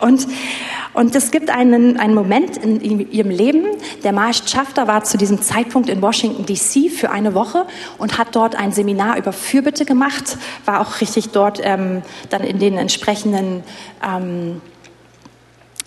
Und, 0.00 0.26
und 0.92 1.14
es 1.14 1.30
gibt 1.30 1.50
einen, 1.50 1.98
einen 1.98 2.14
Moment 2.14 2.56
in, 2.56 3.10
ihrem 3.10 3.30
Leben. 3.30 3.64
Der 4.04 4.12
Marsch 4.12 4.42
Schafter 4.46 4.86
war 4.86 5.04
zu 5.04 5.18
diesem 5.18 5.40
Zeitpunkt 5.42 5.88
in 5.88 6.02
Washington 6.02 6.44
DC 6.44 6.90
für 6.90 7.10
eine 7.10 7.34
Woche 7.34 7.66
und 7.98 8.18
hat 8.18 8.34
dort 8.36 8.56
ein 8.56 8.72
Seminar 8.72 9.16
über 9.16 9.32
Fürbitte 9.32 9.84
gemacht. 9.84 10.38
War 10.64 10.80
auch 10.80 11.00
richtig 11.00 11.30
dort 11.30 11.60
ähm, 11.62 12.02
dann 12.28 12.42
in 12.42 12.58
den 12.58 12.76
entsprechenden 12.76 13.62
ähm, 14.06 14.60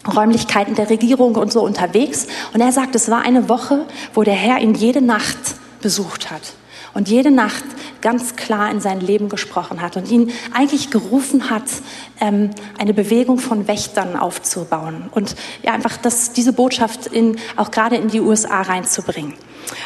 Räumlichkeiten 0.08 0.76
der 0.76 0.90
Regierung 0.90 1.36
und 1.36 1.52
so 1.52 1.64
unterwegs. 1.64 2.28
Und 2.54 2.62
er 2.62 2.72
sagt, 2.72 2.96
es 2.96 3.10
war 3.10 3.22
eine 3.22 3.50
Woche, 3.50 3.86
wo 4.14 4.24
der 4.24 4.34
Herr 4.34 4.60
ihn 4.60 4.74
jede 4.74 5.02
Nacht 5.02 5.38
besucht 5.82 6.32
hat 6.32 6.54
und 6.94 7.10
jede 7.10 7.32
Nacht 7.32 7.64
ganz 8.04 8.36
klar 8.36 8.70
in 8.70 8.82
sein 8.82 9.00
Leben 9.00 9.30
gesprochen 9.30 9.82
hat 9.82 9.98
und 9.98 10.12
ihn 10.12 10.32
eigentlich 10.54 10.92
gerufen 10.92 11.50
hat, 11.50 11.64
ähm, 12.20 12.52
eine 12.78 12.94
Bewegung 12.94 13.40
von 13.40 13.68
Wächtern 13.68 14.16
aufzubauen 14.16 15.10
und 15.12 15.36
ja, 15.64 15.72
einfach 15.72 15.98
das, 15.98 16.34
diese 16.34 16.54
Botschaft 16.54 17.08
in, 17.08 17.38
auch 17.56 17.72
gerade 17.72 17.96
in 17.96 18.10
die 18.10 18.20
USA 18.20 18.62
reinzubringen. 18.62 19.34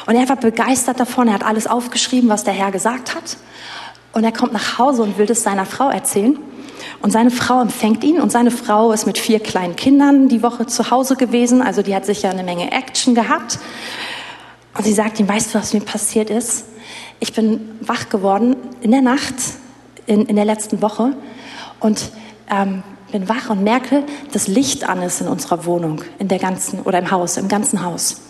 Und 0.07 0.15
er 0.15 0.27
war 0.27 0.35
begeistert 0.35 0.99
davon, 0.99 1.27
er 1.27 1.35
hat 1.35 1.45
alles 1.45 1.67
aufgeschrieben, 1.67 2.27
was 2.27 2.43
der 2.43 2.53
Herr 2.53 2.71
gesagt 2.71 3.15
hat. 3.15 3.37
Und 4.13 4.23
er 4.23 4.31
kommt 4.31 4.51
nach 4.51 4.79
Hause 4.79 5.03
und 5.03 5.19
will 5.19 5.27
das 5.27 5.43
seiner 5.43 5.65
Frau 5.65 5.89
erzählen. 5.89 6.39
Und 7.01 7.11
seine 7.11 7.29
Frau 7.29 7.61
empfängt 7.61 8.03
ihn 8.03 8.19
und 8.19 8.31
seine 8.31 8.49
Frau 8.49 8.91
ist 8.91 9.05
mit 9.05 9.19
vier 9.19 9.39
kleinen 9.39 9.75
Kindern 9.75 10.27
die 10.27 10.41
Woche 10.41 10.65
zu 10.65 10.89
Hause 10.89 11.15
gewesen. 11.15 11.61
Also 11.61 11.83
die 11.83 11.93
hat 11.93 12.05
sicher 12.05 12.31
eine 12.31 12.43
Menge 12.43 12.71
Action 12.71 13.13
gehabt. 13.13 13.59
Und 14.75 14.83
sie 14.83 14.93
sagt 14.93 15.19
ihm, 15.19 15.27
weißt 15.27 15.53
du, 15.53 15.59
was 15.59 15.73
mir 15.73 15.81
passiert 15.81 16.31
ist? 16.31 16.65
Ich 17.19 17.33
bin 17.33 17.77
wach 17.81 18.09
geworden 18.09 18.55
in 18.81 18.91
der 18.91 19.01
Nacht, 19.01 19.35
in, 20.05 20.25
in 20.25 20.35
der 20.35 20.45
letzten 20.45 20.81
Woche 20.81 21.13
und 21.79 22.11
ähm, 22.49 22.83
bin 23.11 23.27
wach 23.27 23.49
und 23.49 23.63
merke, 23.63 24.03
dass 24.33 24.47
Licht 24.47 24.87
an 24.87 25.01
ist 25.01 25.21
in 25.21 25.27
unserer 25.27 25.65
Wohnung, 25.65 26.03
in 26.19 26.27
der 26.27 26.39
ganzen 26.39 26.81
oder 26.81 26.99
im 26.99 27.09
Haus, 27.09 27.37
im 27.37 27.47
ganzen 27.47 27.83
Haus. 27.83 28.21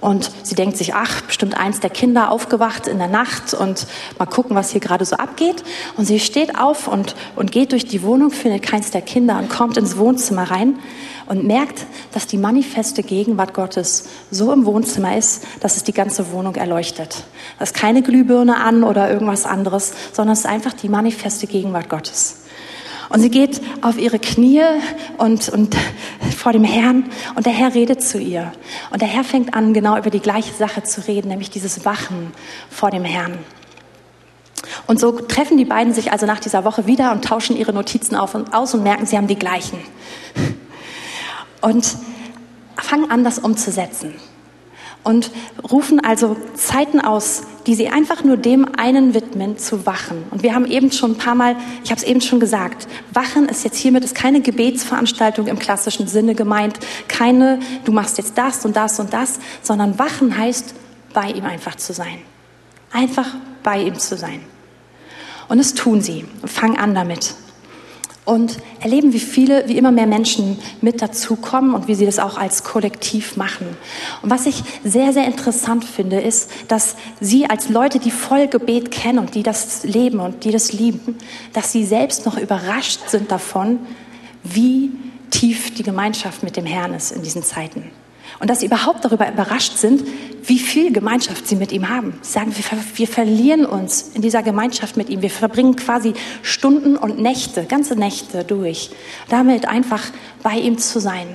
Und 0.00 0.30
sie 0.42 0.54
denkt 0.54 0.76
sich, 0.76 0.94
ach, 0.94 1.22
bestimmt 1.22 1.56
eins 1.56 1.80
der 1.80 1.90
Kinder 1.90 2.30
aufgewacht 2.30 2.86
in 2.86 2.98
der 2.98 3.08
Nacht 3.08 3.54
und 3.54 3.86
mal 4.18 4.26
gucken, 4.26 4.56
was 4.56 4.70
hier 4.70 4.80
gerade 4.80 5.04
so 5.04 5.16
abgeht. 5.16 5.62
Und 5.96 6.06
sie 6.06 6.20
steht 6.20 6.58
auf 6.58 6.88
und, 6.88 7.14
und 7.36 7.52
geht 7.52 7.72
durch 7.72 7.86
die 7.86 8.02
Wohnung, 8.02 8.30
findet 8.30 8.62
keins 8.62 8.90
der 8.90 9.02
Kinder 9.02 9.38
und 9.38 9.50
kommt 9.50 9.76
ins 9.76 9.96
Wohnzimmer 9.96 10.50
rein 10.50 10.78
und 11.26 11.44
merkt, 11.44 11.86
dass 12.12 12.26
die 12.26 12.38
manifeste 12.38 13.02
Gegenwart 13.02 13.54
Gottes 13.54 14.08
so 14.30 14.52
im 14.52 14.64
Wohnzimmer 14.64 15.16
ist, 15.16 15.44
dass 15.60 15.76
es 15.76 15.84
die 15.84 15.92
ganze 15.92 16.32
Wohnung 16.32 16.56
erleuchtet. 16.56 17.24
Da 17.58 17.64
ist 17.64 17.74
keine 17.74 18.02
Glühbirne 18.02 18.56
an 18.56 18.82
oder 18.82 19.10
irgendwas 19.10 19.46
anderes, 19.46 19.92
sondern 20.12 20.32
es 20.32 20.40
ist 20.40 20.46
einfach 20.46 20.72
die 20.72 20.88
manifeste 20.88 21.46
Gegenwart 21.46 21.88
Gottes. 21.88 22.39
Und 23.10 23.20
sie 23.20 23.28
geht 23.28 23.60
auf 23.82 23.98
ihre 23.98 24.20
Knie 24.20 24.62
und, 25.18 25.48
und 25.48 25.76
vor 26.36 26.52
dem 26.52 26.62
Herrn 26.62 27.10
und 27.34 27.44
der 27.44 27.52
Herr 27.52 27.74
redet 27.74 28.02
zu 28.02 28.18
ihr. 28.18 28.52
Und 28.90 29.02
der 29.02 29.08
Herr 29.08 29.24
fängt 29.24 29.52
an, 29.52 29.74
genau 29.74 29.98
über 29.98 30.10
die 30.10 30.20
gleiche 30.20 30.54
Sache 30.54 30.84
zu 30.84 31.06
reden, 31.06 31.28
nämlich 31.28 31.50
dieses 31.50 31.84
Wachen 31.84 32.32
vor 32.70 32.90
dem 32.90 33.04
Herrn. 33.04 33.38
Und 34.86 35.00
so 35.00 35.10
treffen 35.10 35.58
die 35.58 35.64
beiden 35.64 35.92
sich 35.92 36.12
also 36.12 36.24
nach 36.24 36.38
dieser 36.38 36.64
Woche 36.64 36.86
wieder 36.86 37.10
und 37.10 37.24
tauschen 37.24 37.56
ihre 37.56 37.72
Notizen 37.72 38.14
auf 38.14 38.36
und 38.36 38.54
aus 38.54 38.74
und 38.74 38.84
merken, 38.84 39.06
sie 39.06 39.16
haben 39.16 39.26
die 39.26 39.38
gleichen. 39.38 39.78
Und 41.60 41.96
fangen 42.76 43.10
an, 43.10 43.24
das 43.24 43.40
umzusetzen 43.40 44.14
und 45.02 45.30
rufen 45.70 46.00
also 46.00 46.36
Zeiten 46.54 47.00
aus, 47.00 47.42
die 47.66 47.74
sie 47.74 47.88
einfach 47.88 48.24
nur 48.24 48.36
dem 48.36 48.66
einen 48.76 49.14
widmen, 49.14 49.58
zu 49.58 49.86
wachen. 49.86 50.24
Und 50.30 50.42
wir 50.42 50.54
haben 50.54 50.66
eben 50.66 50.92
schon 50.92 51.12
ein 51.12 51.18
paar 51.18 51.34
Mal, 51.34 51.56
ich 51.84 51.90
habe 51.90 52.00
es 52.00 52.06
eben 52.06 52.20
schon 52.20 52.40
gesagt, 52.40 52.86
Wachen 53.12 53.48
ist 53.48 53.64
jetzt 53.64 53.78
hiermit 53.78 54.04
ist 54.04 54.14
keine 54.14 54.40
Gebetsveranstaltung 54.40 55.46
im 55.46 55.58
klassischen 55.58 56.06
Sinne 56.06 56.34
gemeint, 56.34 56.78
keine, 57.08 57.60
du 57.84 57.92
machst 57.92 58.18
jetzt 58.18 58.36
das 58.36 58.64
und 58.64 58.76
das 58.76 59.00
und 59.00 59.12
das, 59.12 59.38
sondern 59.62 59.98
Wachen 59.98 60.36
heißt, 60.36 60.74
bei 61.12 61.30
ihm 61.30 61.44
einfach 61.44 61.76
zu 61.76 61.92
sein. 61.92 62.18
Einfach 62.92 63.34
bei 63.62 63.82
ihm 63.82 63.98
zu 63.98 64.16
sein. 64.16 64.40
Und 65.48 65.58
das 65.58 65.74
tun 65.74 66.00
sie 66.00 66.24
fangen 66.44 66.78
an 66.78 66.94
damit. 66.94 67.34
Und 68.30 68.58
erleben, 68.80 69.12
wie 69.12 69.18
viele, 69.18 69.68
wie 69.68 69.76
immer 69.76 69.90
mehr 69.90 70.06
Menschen 70.06 70.56
mit 70.80 71.02
dazukommen 71.02 71.74
und 71.74 71.88
wie 71.88 71.96
sie 71.96 72.06
das 72.06 72.20
auch 72.20 72.38
als 72.38 72.62
Kollektiv 72.62 73.36
machen. 73.36 73.66
Und 74.22 74.30
was 74.30 74.46
ich 74.46 74.62
sehr, 74.84 75.12
sehr 75.12 75.26
interessant 75.26 75.84
finde, 75.84 76.20
ist, 76.20 76.48
dass 76.68 76.94
sie 77.20 77.46
als 77.50 77.68
Leute, 77.70 77.98
die 77.98 78.12
voll 78.12 78.46
Gebet 78.46 78.92
kennen 78.92 79.18
und 79.18 79.34
die 79.34 79.42
das 79.42 79.82
leben 79.82 80.20
und 80.20 80.44
die 80.44 80.52
das 80.52 80.72
lieben, 80.72 81.18
dass 81.54 81.72
sie 81.72 81.84
selbst 81.84 82.24
noch 82.24 82.38
überrascht 82.38 83.08
sind 83.08 83.32
davon, 83.32 83.80
wie 84.44 84.92
tief 85.30 85.74
die 85.74 85.82
Gemeinschaft 85.82 86.44
mit 86.44 86.56
dem 86.56 86.66
Herrn 86.66 86.94
ist 86.94 87.10
in 87.10 87.22
diesen 87.22 87.42
Zeiten. 87.42 87.90
Und 88.40 88.48
dass 88.48 88.60
sie 88.60 88.66
überhaupt 88.66 89.04
darüber 89.04 89.30
überrascht 89.30 89.76
sind, 89.76 90.02
wie 90.44 90.58
viel 90.58 90.92
Gemeinschaft 90.92 91.46
sie 91.46 91.56
mit 91.56 91.72
ihm 91.72 91.90
haben. 91.90 92.18
Sie 92.22 92.32
sagen, 92.32 92.54
wir, 92.56 92.64
wir 92.94 93.06
verlieren 93.06 93.66
uns 93.66 94.12
in 94.14 94.22
dieser 94.22 94.42
Gemeinschaft 94.42 94.96
mit 94.96 95.10
ihm. 95.10 95.20
Wir 95.20 95.30
verbringen 95.30 95.76
quasi 95.76 96.14
Stunden 96.42 96.96
und 96.96 97.18
Nächte, 97.18 97.64
ganze 97.64 97.96
Nächte 97.96 98.42
durch, 98.44 98.90
damit 99.28 99.68
einfach 99.68 100.02
bei 100.42 100.56
ihm 100.56 100.78
zu 100.78 101.00
sein. 101.00 101.26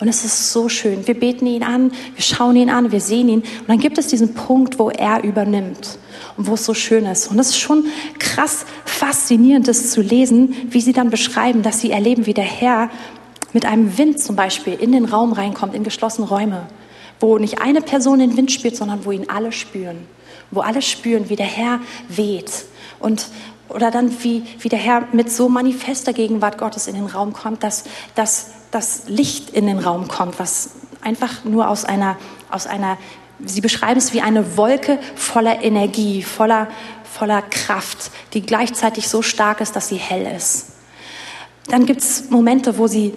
Und 0.00 0.08
es 0.08 0.24
ist 0.24 0.52
so 0.52 0.70
schön. 0.70 1.06
Wir 1.06 1.20
beten 1.20 1.46
ihn 1.46 1.62
an, 1.62 1.92
wir 2.14 2.22
schauen 2.22 2.56
ihn 2.56 2.70
an, 2.70 2.90
wir 2.90 3.00
sehen 3.00 3.28
ihn. 3.28 3.40
Und 3.40 3.68
dann 3.68 3.78
gibt 3.78 3.98
es 3.98 4.06
diesen 4.06 4.32
Punkt, 4.32 4.78
wo 4.78 4.88
er 4.88 5.22
übernimmt 5.22 5.98
und 6.36 6.46
wo 6.46 6.54
es 6.54 6.64
so 6.64 6.72
schön 6.72 7.04
ist. 7.04 7.30
Und 7.30 7.38
es 7.38 7.50
ist 7.50 7.58
schon 7.58 7.84
krass 8.18 8.64
faszinierend, 8.84 9.68
das 9.68 9.90
zu 9.90 10.00
lesen, 10.00 10.54
wie 10.70 10.80
sie 10.80 10.92
dann 10.92 11.10
beschreiben, 11.10 11.62
dass 11.62 11.80
sie 11.80 11.90
erleben, 11.90 12.26
wie 12.26 12.34
der 12.34 12.44
Herr 12.44 12.90
mit 13.54 13.64
einem 13.64 13.96
Wind 13.96 14.20
zum 14.20 14.36
Beispiel 14.36 14.74
in 14.74 14.92
den 14.92 15.06
Raum 15.06 15.32
reinkommt, 15.32 15.74
in 15.74 15.84
geschlossene 15.84 16.28
Räume, 16.28 16.66
wo 17.20 17.38
nicht 17.38 17.62
eine 17.62 17.80
Person 17.80 18.18
den 18.18 18.36
Wind 18.36 18.52
spürt, 18.52 18.76
sondern 18.76 19.06
wo 19.06 19.12
ihn 19.12 19.30
alle 19.30 19.52
spüren, 19.52 20.06
wo 20.50 20.60
alle 20.60 20.82
spüren, 20.82 21.30
wie 21.30 21.36
der 21.36 21.46
Herr 21.46 21.80
weht 22.08 22.66
und 23.00 23.28
oder 23.68 23.90
dann 23.90 24.22
wie, 24.22 24.44
wie 24.58 24.68
der 24.68 24.78
Herr 24.78 25.08
mit 25.12 25.32
so 25.32 25.48
manifester 25.48 26.12
Gegenwart 26.12 26.58
Gottes 26.58 26.86
in 26.86 26.94
den 26.94 27.06
Raum 27.06 27.32
kommt, 27.32 27.62
dass, 27.62 27.84
dass 28.14 28.50
das 28.70 29.04
Licht 29.06 29.50
in 29.50 29.66
den 29.66 29.78
Raum 29.78 30.06
kommt, 30.06 30.38
was 30.38 30.70
einfach 31.00 31.44
nur 31.44 31.68
aus 31.68 31.84
einer, 31.84 32.18
aus 32.50 32.66
einer, 32.66 32.98
sie 33.44 33.62
beschreiben 33.62 33.98
es 33.98 34.12
wie 34.12 34.20
eine 34.20 34.56
Wolke 34.56 34.98
voller 35.14 35.62
Energie, 35.62 36.22
voller, 36.22 36.68
voller 37.04 37.40
Kraft, 37.40 38.10
die 38.34 38.42
gleichzeitig 38.42 39.08
so 39.08 39.22
stark 39.22 39.60
ist, 39.60 39.74
dass 39.76 39.88
sie 39.88 39.96
hell 39.96 40.30
ist. 40.36 40.72
Dann 41.68 41.86
gibt 41.86 42.02
es 42.02 42.28
Momente, 42.30 42.76
wo 42.76 42.86
sie 42.86 43.14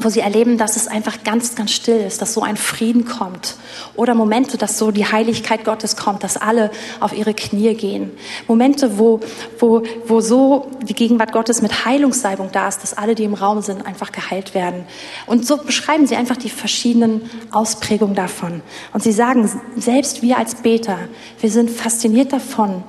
wo 0.00 0.10
sie 0.10 0.20
erleben, 0.20 0.58
dass 0.58 0.76
es 0.76 0.86
einfach 0.86 1.24
ganz, 1.24 1.56
ganz 1.56 1.72
still 1.72 2.00
ist, 2.00 2.22
dass 2.22 2.32
so 2.32 2.42
ein 2.42 2.56
Frieden 2.56 3.04
kommt. 3.04 3.56
Oder 3.96 4.14
Momente, 4.14 4.56
dass 4.56 4.78
so 4.78 4.92
die 4.92 5.04
Heiligkeit 5.04 5.64
Gottes 5.64 5.96
kommt, 5.96 6.22
dass 6.22 6.36
alle 6.36 6.70
auf 7.00 7.12
ihre 7.12 7.34
Knie 7.34 7.74
gehen. 7.74 8.12
Momente, 8.46 8.98
wo, 8.98 9.18
wo, 9.58 9.82
wo 10.06 10.20
so 10.20 10.70
die 10.82 10.94
Gegenwart 10.94 11.32
Gottes 11.32 11.62
mit 11.62 11.84
Heilungssalbung 11.84 12.50
da 12.52 12.68
ist, 12.68 12.82
dass 12.84 12.94
alle, 12.94 13.16
die 13.16 13.24
im 13.24 13.34
Raum 13.34 13.60
sind, 13.60 13.84
einfach 13.84 14.12
geheilt 14.12 14.54
werden. 14.54 14.84
Und 15.26 15.44
so 15.44 15.56
beschreiben 15.56 16.06
sie 16.06 16.14
einfach 16.14 16.36
die 16.36 16.50
verschiedenen 16.50 17.28
Ausprägungen 17.50 18.14
davon. 18.14 18.62
Und 18.92 19.02
sie 19.02 19.12
sagen, 19.12 19.50
selbst 19.76 20.22
wir 20.22 20.38
als 20.38 20.56
Beter, 20.56 20.98
wir 21.40 21.50
sind 21.50 21.70
fasziniert 21.70 22.32
davon, 22.32 22.84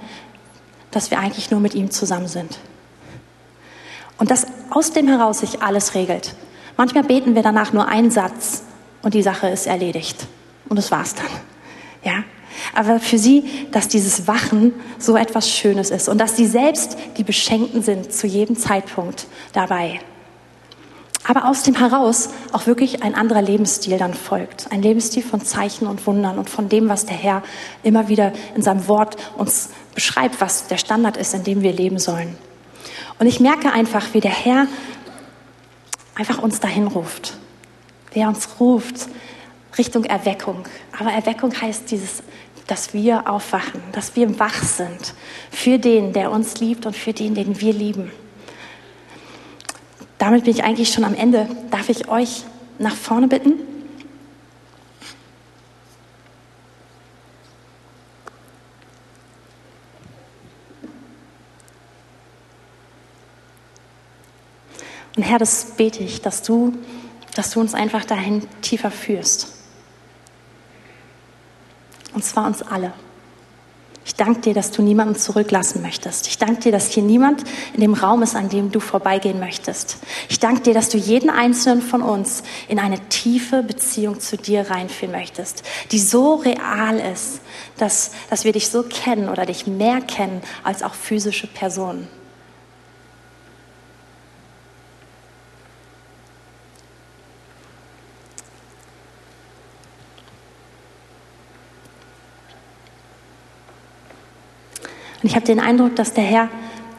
dass 0.91 1.09
wir 1.09 1.17
eigentlich 1.17 1.49
nur 1.49 1.59
mit 1.59 1.73
ihm 1.73 1.89
zusammen 1.89 2.27
sind. 2.27 2.59
Und 4.19 4.29
dass 4.29 4.45
aus 4.69 4.91
dem 4.91 5.07
heraus 5.07 5.39
sich 5.39 5.63
alles 5.63 5.95
regelt. 5.95 6.35
Manchmal 6.79 7.03
beten 7.03 7.35
wir 7.35 7.43
danach 7.43 7.73
nur 7.73 7.89
einen 7.89 8.09
Satz 8.09 8.63
und 9.01 9.13
die 9.13 9.21
Sache 9.21 9.49
ist 9.49 9.67
erledigt. 9.67 10.27
Und 10.69 10.77
das 10.77 10.91
war's 10.91 11.13
dann. 11.13 11.25
Ja? 12.05 12.23
Aber 12.73 13.01
für 13.01 13.17
sie, 13.17 13.43
dass 13.73 13.89
dieses 13.89 14.29
Wachen 14.29 14.71
so 14.97 15.17
etwas 15.17 15.49
Schönes 15.49 15.89
ist 15.89 16.07
und 16.07 16.19
dass 16.19 16.37
sie 16.37 16.47
selbst 16.47 16.95
die 17.17 17.25
Beschenkten 17.25 17.81
sind 17.81 18.13
zu 18.13 18.27
jedem 18.27 18.55
Zeitpunkt 18.55 19.27
dabei. 19.51 19.99
Aber 21.27 21.49
aus 21.49 21.63
dem 21.63 21.75
heraus 21.75 22.29
auch 22.53 22.65
wirklich 22.65 23.03
ein 23.03 23.13
anderer 23.13 23.41
Lebensstil 23.41 23.97
dann 23.97 24.13
folgt. 24.13 24.71
Ein 24.71 24.81
Lebensstil 24.81 25.21
von 25.21 25.41
Zeichen 25.41 25.85
und 25.85 26.07
Wundern 26.07 26.39
und 26.39 26.49
von 26.49 26.69
dem, 26.69 26.87
was 26.87 27.05
der 27.05 27.17
Herr 27.17 27.43
immer 27.83 28.07
wieder 28.07 28.31
in 28.55 28.61
seinem 28.61 28.87
Wort 28.87 29.17
uns 29.35 29.71
beschreibt, 29.95 30.39
was 30.39 30.67
der 30.67 30.77
Standard 30.77 31.17
ist, 31.17 31.33
in 31.33 31.43
dem 31.43 31.61
wir 31.61 31.73
leben 31.73 31.99
sollen. 31.99 32.37
Und 33.19 33.27
ich 33.27 33.41
merke 33.41 33.73
einfach, 33.73 34.13
wie 34.13 34.21
der 34.21 34.31
Herr 34.31 34.67
einfach 36.19 36.39
uns 36.39 36.59
dahin 36.59 36.87
ruft. 36.87 37.37
Wer 38.13 38.27
uns 38.27 38.59
ruft 38.59 39.07
Richtung 39.77 40.03
Erweckung. 40.03 40.65
Aber 40.99 41.11
Erweckung 41.11 41.53
heißt 41.59 41.89
dieses, 41.89 42.23
dass 42.67 42.93
wir 42.93 43.29
aufwachen, 43.29 43.81
dass 43.93 44.15
wir 44.15 44.37
wach 44.37 44.61
sind 44.61 45.13
für 45.49 45.79
den, 45.79 46.11
der 46.11 46.31
uns 46.31 46.59
liebt 46.59 46.85
und 46.85 46.95
für 46.95 47.13
den, 47.13 47.35
den 47.35 47.61
wir 47.61 47.73
lieben. 47.73 48.11
Damit 50.17 50.43
bin 50.43 50.53
ich 50.53 50.63
eigentlich 50.63 50.91
schon 50.91 51.05
am 51.05 51.15
Ende. 51.15 51.47
Darf 51.71 51.87
ich 51.87 52.09
euch 52.09 52.43
nach 52.77 52.95
vorne 52.95 53.29
bitten? 53.29 53.53
Und 65.19 65.23
Herr, 65.23 65.37
das 65.37 65.73
bete 65.75 66.01
ich, 66.01 66.21
dass 66.21 66.43
du, 66.43 66.71
dass 67.35 67.49
du 67.49 67.59
uns 67.59 67.73
einfach 67.73 68.05
dahin 68.05 68.47
tiefer 68.61 68.89
führst. 68.89 69.49
Und 72.13 72.23
zwar 72.23 72.47
uns 72.47 72.61
alle. 72.61 72.93
Ich 74.05 74.15
danke 74.15 74.39
dir, 74.39 74.53
dass 74.53 74.71
du 74.71 74.81
niemanden 74.81 75.17
zurücklassen 75.17 75.81
möchtest. 75.81 76.27
Ich 76.27 76.37
danke 76.37 76.61
dir, 76.61 76.71
dass 76.71 76.91
hier 76.91 77.03
niemand 77.03 77.43
in 77.73 77.81
dem 77.81 77.95
Raum 77.95 78.23
ist, 78.23 78.33
an 78.33 78.47
dem 78.47 78.71
du 78.71 78.79
vorbeigehen 78.79 79.41
möchtest. 79.41 79.97
Ich 80.29 80.39
danke 80.39 80.61
dir, 80.61 80.73
dass 80.73 80.87
du 80.87 80.97
jeden 80.97 81.29
einzelnen 81.29 81.81
von 81.81 82.01
uns 82.01 82.43
in 82.69 82.79
eine 82.79 83.09
tiefe 83.09 83.61
Beziehung 83.61 84.21
zu 84.21 84.37
dir 84.37 84.69
reinführen 84.69 85.11
möchtest, 85.11 85.63
die 85.91 85.99
so 85.99 86.35
real 86.35 86.97
ist, 86.97 87.41
dass, 87.75 88.11
dass 88.29 88.45
wir 88.45 88.53
dich 88.53 88.69
so 88.69 88.83
kennen 88.83 89.27
oder 89.27 89.45
dich 89.45 89.67
mehr 89.67 89.99
kennen 89.99 90.41
als 90.63 90.81
auch 90.81 90.93
physische 90.93 91.47
Personen. 91.47 92.07
Und 105.21 105.29
ich 105.29 105.35
habe 105.35 105.45
den 105.45 105.59
Eindruck, 105.59 105.95
dass 105.95 106.13
der 106.13 106.23
Herr 106.23 106.49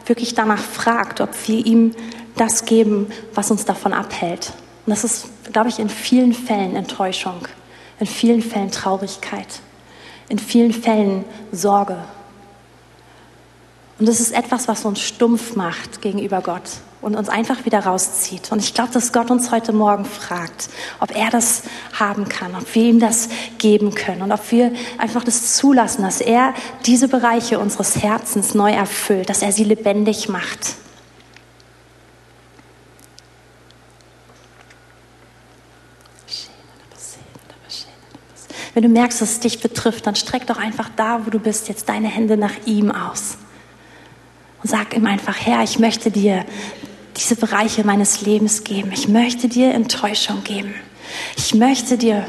wirklich 0.05 0.33
danach 0.33 0.59
fragt, 0.59 1.21
ob 1.21 1.29
wir 1.47 1.65
ihm 1.65 1.93
das 2.35 2.65
geben, 2.65 3.07
was 3.33 3.51
uns 3.51 3.65
davon 3.65 3.93
abhält. 3.93 4.53
Und 4.85 4.91
das 4.91 5.03
ist, 5.03 5.29
glaube 5.51 5.69
ich, 5.69 5.79
in 5.79 5.89
vielen 5.89 6.33
Fällen 6.33 6.75
Enttäuschung, 6.75 7.47
in 7.99 8.07
vielen 8.07 8.41
Fällen 8.41 8.71
Traurigkeit, 8.71 9.47
in 10.29 10.39
vielen 10.39 10.73
Fällen 10.73 11.25
Sorge. 11.51 11.97
Und 14.01 14.07
das 14.07 14.19
ist 14.19 14.31
etwas, 14.31 14.67
was 14.67 14.83
uns 14.83 14.99
stumpf 14.99 15.55
macht 15.55 16.01
gegenüber 16.01 16.41
Gott 16.41 16.63
und 17.01 17.15
uns 17.15 17.29
einfach 17.29 17.65
wieder 17.65 17.81
rauszieht. 17.81 18.51
Und 18.51 18.57
ich 18.57 18.73
glaube, 18.73 18.91
dass 18.91 19.13
Gott 19.13 19.29
uns 19.29 19.51
heute 19.51 19.73
Morgen 19.73 20.05
fragt, 20.05 20.69
ob 20.99 21.15
er 21.15 21.29
das 21.29 21.61
haben 21.93 22.27
kann, 22.27 22.55
ob 22.55 22.73
wir 22.73 22.81
ihm 22.81 22.99
das 22.99 23.29
geben 23.59 23.93
können 23.93 24.23
und 24.23 24.31
ob 24.31 24.51
wir 24.51 24.71
einfach 24.97 25.23
das 25.23 25.55
zulassen, 25.55 26.01
dass 26.01 26.19
er 26.19 26.55
diese 26.87 27.09
Bereiche 27.09 27.59
unseres 27.59 28.01
Herzens 28.01 28.55
neu 28.55 28.71
erfüllt, 28.71 29.29
dass 29.29 29.43
er 29.43 29.51
sie 29.51 29.65
lebendig 29.65 30.29
macht. 30.29 30.77
Wenn 38.73 38.81
du 38.81 38.89
merkst, 38.89 39.21
dass 39.21 39.33
es 39.33 39.39
dich 39.41 39.61
betrifft, 39.61 40.07
dann 40.07 40.15
streck 40.15 40.47
doch 40.47 40.57
einfach 40.57 40.89
da, 40.95 41.23
wo 41.23 41.29
du 41.29 41.37
bist, 41.37 41.67
jetzt 41.67 41.87
deine 41.87 42.07
Hände 42.07 42.35
nach 42.35 42.65
ihm 42.65 42.89
aus. 42.89 43.37
Und 44.61 44.69
sag 44.69 44.95
ihm 44.95 45.05
einfach, 45.05 45.37
Herr, 45.39 45.63
ich 45.63 45.79
möchte 45.79 46.11
dir 46.11 46.45
diese 47.17 47.35
Bereiche 47.35 47.83
meines 47.83 48.21
Lebens 48.21 48.63
geben. 48.63 48.91
Ich 48.93 49.07
möchte 49.07 49.47
dir 49.47 49.73
Enttäuschung 49.73 50.43
geben. 50.43 50.73
Ich 51.35 51.53
möchte 51.53 51.97
dir 51.97 52.25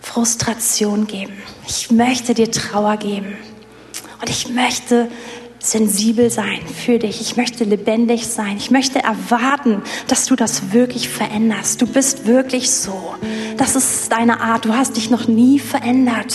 Frustration 0.00 1.06
geben. 1.06 1.32
Ich 1.66 1.90
möchte 1.90 2.34
dir 2.34 2.50
Trauer 2.50 2.96
geben. 2.96 3.36
Und 4.20 4.30
ich 4.30 4.48
möchte 4.50 5.08
sensibel 5.58 6.30
sein 6.30 6.60
für 6.66 6.98
dich. 6.98 7.20
Ich 7.20 7.36
möchte 7.36 7.64
lebendig 7.64 8.26
sein. 8.26 8.56
Ich 8.58 8.70
möchte 8.70 8.98
erwarten, 9.02 9.82
dass 10.08 10.26
du 10.26 10.36
das 10.36 10.72
wirklich 10.72 11.08
veränderst. 11.08 11.80
Du 11.80 11.86
bist 11.86 12.26
wirklich 12.26 12.70
so. 12.70 13.14
Das 13.56 13.74
ist 13.74 14.12
deine 14.12 14.40
Art. 14.40 14.66
Du 14.66 14.74
hast 14.74 14.96
dich 14.96 15.10
noch 15.10 15.26
nie 15.26 15.58
verändert. 15.58 16.34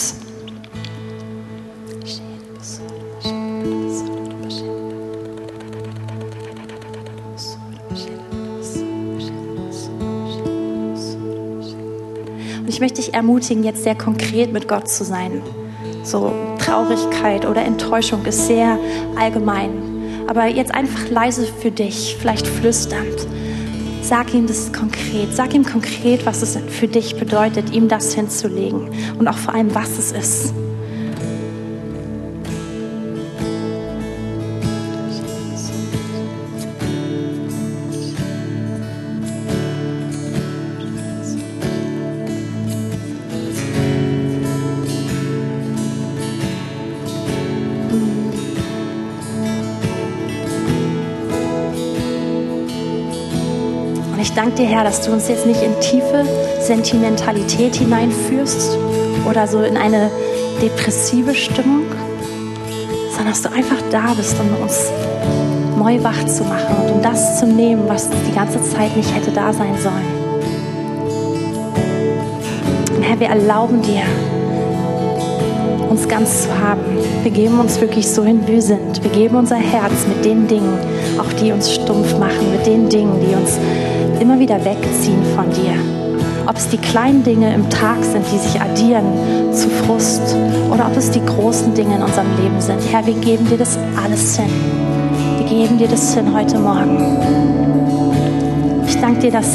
Ermutigen, 13.14 13.64
jetzt 13.64 13.84
sehr 13.84 13.96
konkret 13.96 14.54
mit 14.54 14.68
Gott 14.68 14.88
zu 14.88 15.04
sein. 15.04 15.42
So 16.04 16.32
Traurigkeit 16.60 17.46
oder 17.46 17.64
Enttäuschung 17.64 18.26
ist 18.26 18.48
sehr 18.48 18.78
allgemein. 19.18 19.90
aber 20.28 20.46
jetzt 20.46 20.74
einfach 20.76 21.10
leise 21.10 21.48
für 21.48 21.72
dich, 21.72 22.16
vielleicht 22.20 22.46
flüsternd. 22.46 23.28
Sag 24.04 24.34
ihm 24.34 24.46
das 24.46 24.72
konkret. 24.72 25.36
Sag 25.36 25.56
ihm 25.56 25.66
konkret, 25.66 26.26
was 26.26 26.44
es 26.44 26.58
für 26.68 26.88
dich 26.88 27.16
bedeutet, 27.16 27.72
ihm 27.74 27.88
das 27.88 28.14
hinzulegen. 28.14 28.90
Und 29.18 29.28
auch 29.28 29.38
vor 29.38 29.56
allem, 29.56 29.74
was 29.74 29.98
es 29.98 30.12
ist. 30.12 30.54
Danke 54.40 54.56
dir, 54.56 54.68
Herr, 54.68 54.86
dass 54.86 55.02
du 55.02 55.12
uns 55.12 55.28
jetzt 55.28 55.46
nicht 55.46 55.62
in 55.62 55.78
tiefe 55.82 56.24
Sentimentalität 56.62 57.76
hineinführst 57.76 58.78
oder 59.30 59.46
so 59.48 59.60
in 59.60 59.76
eine 59.76 60.10
depressive 60.62 61.36
Stimmung, 61.36 61.84
sondern 63.10 63.34
dass 63.34 63.42
du 63.42 63.50
einfach 63.52 63.82
da 63.92 64.14
bist, 64.14 64.38
um 64.40 64.64
uns 64.64 64.92
neu 65.78 66.02
wach 66.06 66.26
zu 66.26 66.46
machen 66.46 66.74
und 66.82 66.92
um 66.94 67.02
das 67.02 67.38
zu 67.38 67.48
nehmen, 67.48 67.84
was 67.90 68.10
die 68.10 68.34
ganze 68.34 68.64
Zeit 68.64 68.96
nicht 68.96 69.14
hätte 69.14 69.32
da 69.32 69.52
sein 69.52 69.76
sollen. 69.78 70.08
Und 72.96 73.04
Herr, 73.04 73.20
wir 73.20 73.28
erlauben 73.28 73.82
dir, 73.82 74.04
uns 75.90 76.08
ganz 76.08 76.44
zu 76.44 76.58
haben. 76.58 76.82
Wir 77.24 77.32
geben 77.32 77.60
uns 77.60 77.82
wirklich 77.82 78.08
so 78.08 78.24
hin, 78.24 78.40
wie 78.46 78.54
wir 78.54 78.62
sind. 78.62 79.04
Wir 79.04 79.12
geben 79.12 79.36
unser 79.36 79.58
Herz 79.58 80.08
mit 80.08 80.24
den 80.24 80.48
Dingen, 80.48 80.78
auch 81.18 81.34
die 81.34 81.52
uns 81.52 81.74
stumpf 81.74 82.18
machen, 82.18 82.54
mit 82.54 82.66
den 82.66 82.88
Dingen, 82.88 83.20
die 83.20 83.36
uns 83.36 83.60
immer 84.20 84.40
wieder 84.40 84.64
wegziehen 84.64 85.24
von 85.36 85.50
dir. 85.52 85.74
Ob 86.46 86.58
es 86.58 86.68
die 86.70 86.78
kleinen 86.78 87.24
Dinge 87.24 87.54
im 87.54 87.70
Tag 87.70 88.04
sind, 88.04 88.26
die 88.32 88.38
sich 88.38 88.60
addieren 88.60 89.06
zu 89.54 89.70
Frust, 89.70 90.36
oder 90.72 90.88
ob 90.88 90.98
es 90.98 91.12
die 91.12 91.24
großen 91.24 91.74
Dinge 91.74 91.96
in 91.96 92.04
unserem 92.04 92.28
Leben 92.42 92.60
sind. 92.60 92.80
Herr, 92.92 93.06
wir 93.06 93.14
geben 93.14 93.48
dir 93.48 93.58
das 93.58 93.78
alles 94.04 94.38
hin. 94.38 94.50
Wir 95.38 95.46
geben 95.46 95.78
dir 95.78 95.88
das 95.88 96.14
hin 96.14 96.34
heute 96.34 96.58
Morgen. 96.58 97.18
Ich 98.88 99.00
danke 99.00 99.22
dir, 99.22 99.32
dass, 99.32 99.54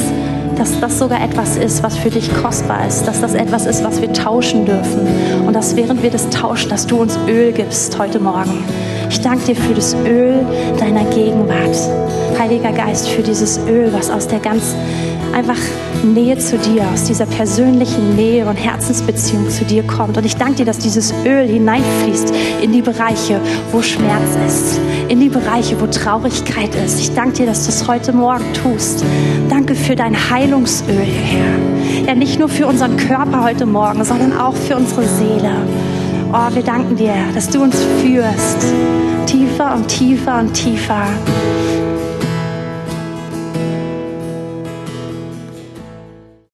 dass 0.57 0.79
das 0.81 0.99
sogar 0.99 1.23
etwas 1.23 1.57
ist, 1.57 1.83
was 1.83 1.97
für 1.97 2.11
dich 2.11 2.33
kostbar 2.43 2.87
ist, 2.87 3.05
dass 3.05 3.21
das 3.21 3.35
etwas 3.35 3.67
ist, 3.67 3.85
was 3.85 4.01
wir 4.01 4.13
tauschen 4.13 4.65
dürfen 4.65 5.07
und 5.47 5.55
dass 5.55 5.77
während 5.77 6.03
wir 6.03 6.11
das 6.11 6.31
tauschen, 6.31 6.71
dass 6.71 6.87
du 6.87 7.01
uns 7.01 7.19
Öl 7.27 7.53
gibst 7.53 7.99
heute 7.99 8.21
Morgen 8.21 8.65
ich 9.15 9.21
danke 9.21 9.45
dir 9.45 9.57
für 9.57 9.75
das 9.75 9.95
Öl 10.05 10.45
deiner 10.79 11.05
Gegenwart. 11.05 11.77
Heiliger 12.37 12.73
Geist, 12.73 13.09
für 13.09 13.23
dieses 13.23 13.61
Öl, 13.69 13.93
was 13.93 14.11
aus 14.11 14.27
der 14.27 14.41
ganz 14.41 14.75
einfach 15.33 15.59
Nähe 16.03 16.37
zu 16.37 16.59
dir, 16.59 16.83
aus 16.93 17.05
dieser 17.05 17.27
persönlichen 17.27 18.17
Nähe 18.17 18.45
und 18.45 18.57
Herzensbeziehung 18.57 19.49
zu 19.51 19.65
dir 19.65 19.85
kommt. 19.85 20.17
Und 20.17 20.27
ich 20.27 20.37
danke 20.37 20.57
dir, 20.57 20.65
dass 20.65 20.79
dieses 20.79 21.15
Öl 21.25 21.47
hineinfließt 21.47 22.35
in 22.61 22.73
die 22.73 22.83
Bereiche, 22.83 23.41
wo 23.71 23.83
Schmerz 23.83 24.37
ist, 24.49 24.81
in 25.09 25.21
die 25.21 25.29
Bereiche, 25.29 25.81
wo 25.81 25.87
Traurigkeit 25.87 26.75
ist. 26.85 26.99
Ich 26.99 27.15
danke 27.15 27.37
dir, 27.37 27.47
dass 27.47 27.65
du 27.65 27.71
es 27.71 27.87
heute 27.87 28.13
Morgen 28.13 28.45
tust. 28.53 29.05
Danke 29.49 29.77
für 29.77 29.95
dein 29.95 30.17
Heilungsöl, 30.31 31.07
Herr. 31.07 32.07
Ja, 32.09 32.15
nicht 32.17 32.41
nur 32.41 32.49
für 32.49 32.67
unseren 32.67 32.97
Körper 32.97 33.45
heute 33.45 33.65
Morgen, 33.65 34.03
sondern 34.05 34.37
auch 34.37 34.57
für 34.57 34.77
unsere 34.77 35.05
Seele. 35.05 35.53
Oh, 36.37 36.53
wir 36.53 36.65
danken 36.65 36.97
dir, 36.97 37.15
dass 37.33 37.49
du 37.49 37.63
uns 37.63 37.81
führst. 38.03 38.67
Tiefer 39.25 39.73
und 39.73 39.87
tiefer 39.87 40.41
und 40.41 40.53
tiefer 40.53 41.07